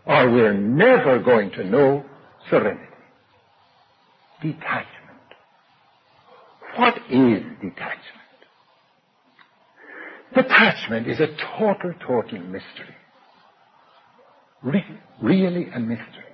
Or 0.08 0.32
we're 0.32 0.58
never 0.58 1.20
going 1.20 1.52
to 1.52 1.64
know 1.64 2.04
serenity. 2.50 2.82
Detachment. 4.42 4.88
What 6.78 6.98
is 7.12 7.44
detachment? 7.62 8.27
Detachment 10.38 11.08
is 11.08 11.20
a 11.20 11.36
total, 11.58 11.94
total 12.06 12.40
mystery. 12.40 12.96
Re- 14.62 15.00
really 15.20 15.68
a 15.74 15.80
mystery. 15.80 16.26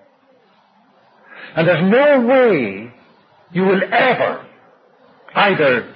And 1.56 1.66
there's 1.66 1.90
no 1.90 2.28
way 2.28 2.94
you 3.54 3.62
will 3.62 3.82
ever 3.94 4.46
either 5.36 5.96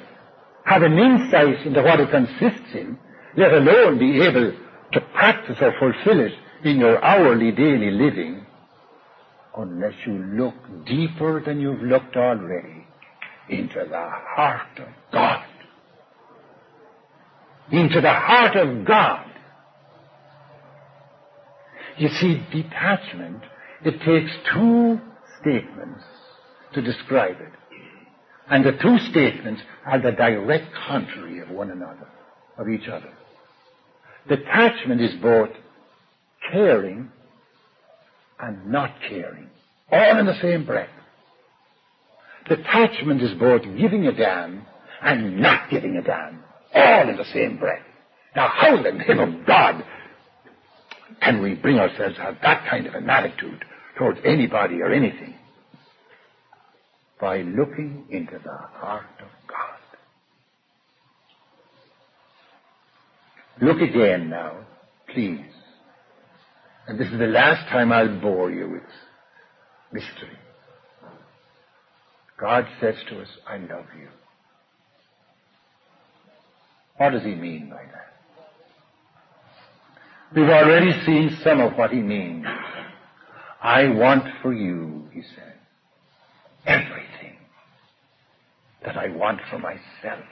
have 0.64 0.84
an 0.84 0.97
insight 0.97 1.66
into 1.66 1.82
what 1.82 1.99
it 1.99 2.10
consists 2.10 2.74
in, 2.74 2.97
let 3.36 3.53
alone 3.53 3.99
be 3.99 4.22
able 4.22 4.53
to 4.93 5.01
practice 5.14 5.58
or 5.60 5.74
fulfill 5.78 6.22
it 6.22 6.34
in 6.64 6.78
your 6.80 7.03
hourly, 7.03 7.51
daily 7.51 7.91
living, 7.91 8.45
unless 9.58 9.93
you 10.05 10.14
look 10.14 10.55
deeper 10.86 11.41
than 11.45 11.60
you've 11.60 11.82
looked 11.82 12.16
already 12.16 12.88
into 13.49 13.86
the 13.89 14.10
heart 14.10 14.80
of 14.80 14.88
God. 15.12 15.45
Into 17.72 18.01
the 18.01 18.13
heart 18.13 18.55
of 18.55 18.86
God. 18.86 19.26
You 21.97 22.09
see, 22.09 22.43
detachment, 22.51 23.41
it 23.84 23.99
takes 24.01 24.32
two 24.53 24.99
statements 25.41 26.03
to 26.74 26.82
describe 26.82 27.38
it. 27.39 27.53
And 28.49 28.65
the 28.65 28.72
two 28.72 28.97
statements 29.09 29.61
are 29.86 29.99
the 29.99 30.11
direct 30.11 30.74
contrary 30.88 31.39
of 31.39 31.49
one 31.49 31.72
another, 31.72 32.07
of 32.57 32.70
each 32.70 32.88
other. 32.88 33.11
Detachment 34.30 35.01
is 35.01 35.15
both 35.22 35.49
caring 36.51 37.11
and 38.39 38.68
not 38.68 38.94
caring, 39.10 39.49
all 39.91 40.19
in 40.19 40.26
the 40.26 40.39
same 40.41 40.65
breath. 40.65 40.89
Detachment 42.48 43.22
is 43.22 43.34
both 43.34 43.64
giving 43.77 44.06
a 44.06 44.14
damn 44.14 44.65
and 45.02 45.39
not 45.39 45.69
giving 45.69 45.98
a 45.98 46.02
damn, 46.02 46.44
all 46.73 47.10
in 47.10 47.18
the 47.18 47.26
same 47.34 47.57
breath. 47.57 47.84
Now, 48.35 48.49
how 48.49 48.76
in 48.76 48.84
the 48.84 48.91
name 48.91 49.19
of 49.19 49.45
God 49.45 49.84
can 51.22 51.41
we 51.41 51.56
bring 51.56 51.80
ourselves 51.80 52.15
to 52.15 52.22
have 52.22 52.38
that 52.41 52.69
kind 52.69 52.85
of 52.85 52.94
an 52.94 53.10
attitude 53.10 53.65
towards 53.98 54.19
anybody 54.26 54.81
or 54.81 54.91
anything? 54.94 55.34
By 57.19 57.41
looking 57.41 58.06
into 58.10 58.38
the 58.44 58.57
heart 58.80 59.06
of 59.19 59.30
God. 59.48 59.77
Look 63.60 63.81
again 63.81 64.30
now, 64.30 64.65
please. 65.14 65.41
And 66.88 66.99
this 66.99 67.07
is 67.07 67.18
the 67.18 67.26
last 67.26 67.68
time 67.69 67.91
I'll 67.91 68.22
bore 68.22 68.52
you 68.52 68.69
with 68.69 68.84
mystery. 69.91 70.38
God 72.39 72.68
says 72.80 72.95
to 73.10 73.22
us, 73.22 73.27
I 73.48 73.57
love 73.57 73.85
you. 73.99 74.07
What 76.98 77.11
does 77.11 77.24
he 77.24 77.36
mean 77.36 77.69
by 77.69 77.84
that? 77.84 78.14
We've 80.36 80.49
already 80.49 80.91
seen 81.06 81.38
some 81.44 81.61
of 81.61 81.78
what 81.78 81.91
he 81.91 81.99
means. 82.02 82.45
I 83.61 83.88
want 83.88 84.26
for 84.41 84.53
you, 84.53 85.07
he 85.14 85.22
said, 85.22 85.53
everything 86.65 87.38
that 88.84 88.98
I 88.98 89.10
want 89.10 89.40
for 89.49 89.57
myself, 89.60 90.26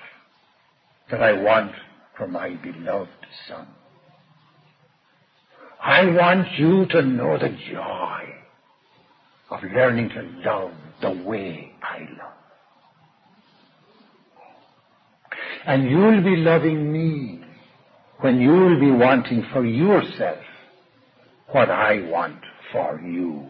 that 1.12 1.22
I 1.22 1.34
want 1.42 1.72
for 2.18 2.28
my 2.28 2.56
beloved 2.56 3.10
Son. 3.48 3.68
I 5.82 6.06
want 6.06 6.52
you 6.58 6.86
to 6.88 7.02
know 7.02 7.38
the 7.38 7.56
joy 7.72 8.22
of 9.50 9.64
learning 9.64 10.10
to 10.10 10.22
love 10.50 10.72
the 11.02 11.12
way 11.12 11.74
I 11.82 12.00
love. 12.00 12.45
And 15.66 15.90
you'll 15.90 16.24
be 16.24 16.36
loving 16.36 16.92
me 16.92 17.42
when 18.20 18.40
you'll 18.40 18.80
be 18.80 18.92
wanting 18.92 19.46
for 19.52 19.66
yourself 19.66 20.44
what 21.52 21.70
I 21.70 22.02
want 22.10 22.40
for 22.72 23.02
you. 23.02 23.48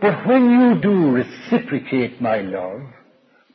But 0.00 0.26
when 0.26 0.50
you 0.50 0.80
do 0.80 1.10
reciprocate 1.10 2.20
my 2.20 2.40
love 2.40 2.82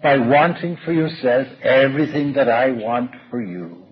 by 0.01 0.17
wanting 0.17 0.77
for 0.83 0.91
yourself 0.91 1.47
everything 1.61 2.33
that 2.33 2.49
I 2.49 2.71
want 2.71 3.11
for 3.29 3.41
you, 3.41 3.85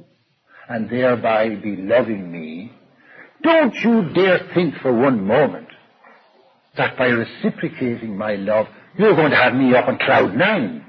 and 0.67 0.89
thereby 0.89 1.49
be 1.55 1.75
loving 1.75 2.31
me, 2.31 2.71
don't 3.43 3.73
you 3.75 4.09
dare 4.13 4.49
think 4.53 4.75
for 4.81 4.93
one 4.93 5.25
moment 5.25 5.67
that 6.77 6.97
by 6.97 7.07
reciprocating 7.07 8.17
my 8.17 8.35
love, 8.35 8.67
you're 8.97 9.15
going 9.15 9.31
to 9.31 9.37
have 9.37 9.53
me 9.53 9.75
up 9.75 9.87
on 9.87 9.97
cloud 9.97 10.35
nine. 10.35 10.85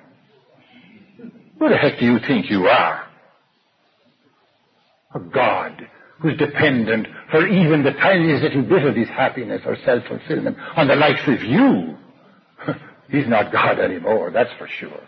Who 1.61 1.69
the 1.69 1.77
heck 1.77 1.99
do 1.99 2.07
you 2.07 2.19
think 2.27 2.51
you 2.51 2.67
are? 2.67 3.07
A 5.15 5.21
God 5.21 5.87
who's 6.21 6.37
dependent 6.39 7.07
for 7.31 7.47
even 7.47 7.83
the 7.83 7.93
tiniest 7.93 8.43
little 8.43 8.63
bit 8.63 8.85
of 8.85 8.97
his 8.97 9.09
happiness 9.09 9.61
or 9.67 9.77
self-fulfillment 9.85 10.57
on 10.77 10.89
the 10.89 10.97
likes 10.97 11.21
of 11.27 11.43
you. 11.43 11.97
He's 13.11 13.29
not 13.29 13.53
God 13.53 13.79
anymore, 13.79 14.31
that's 14.31 14.51
for 14.59 14.69
sure. 14.69 15.03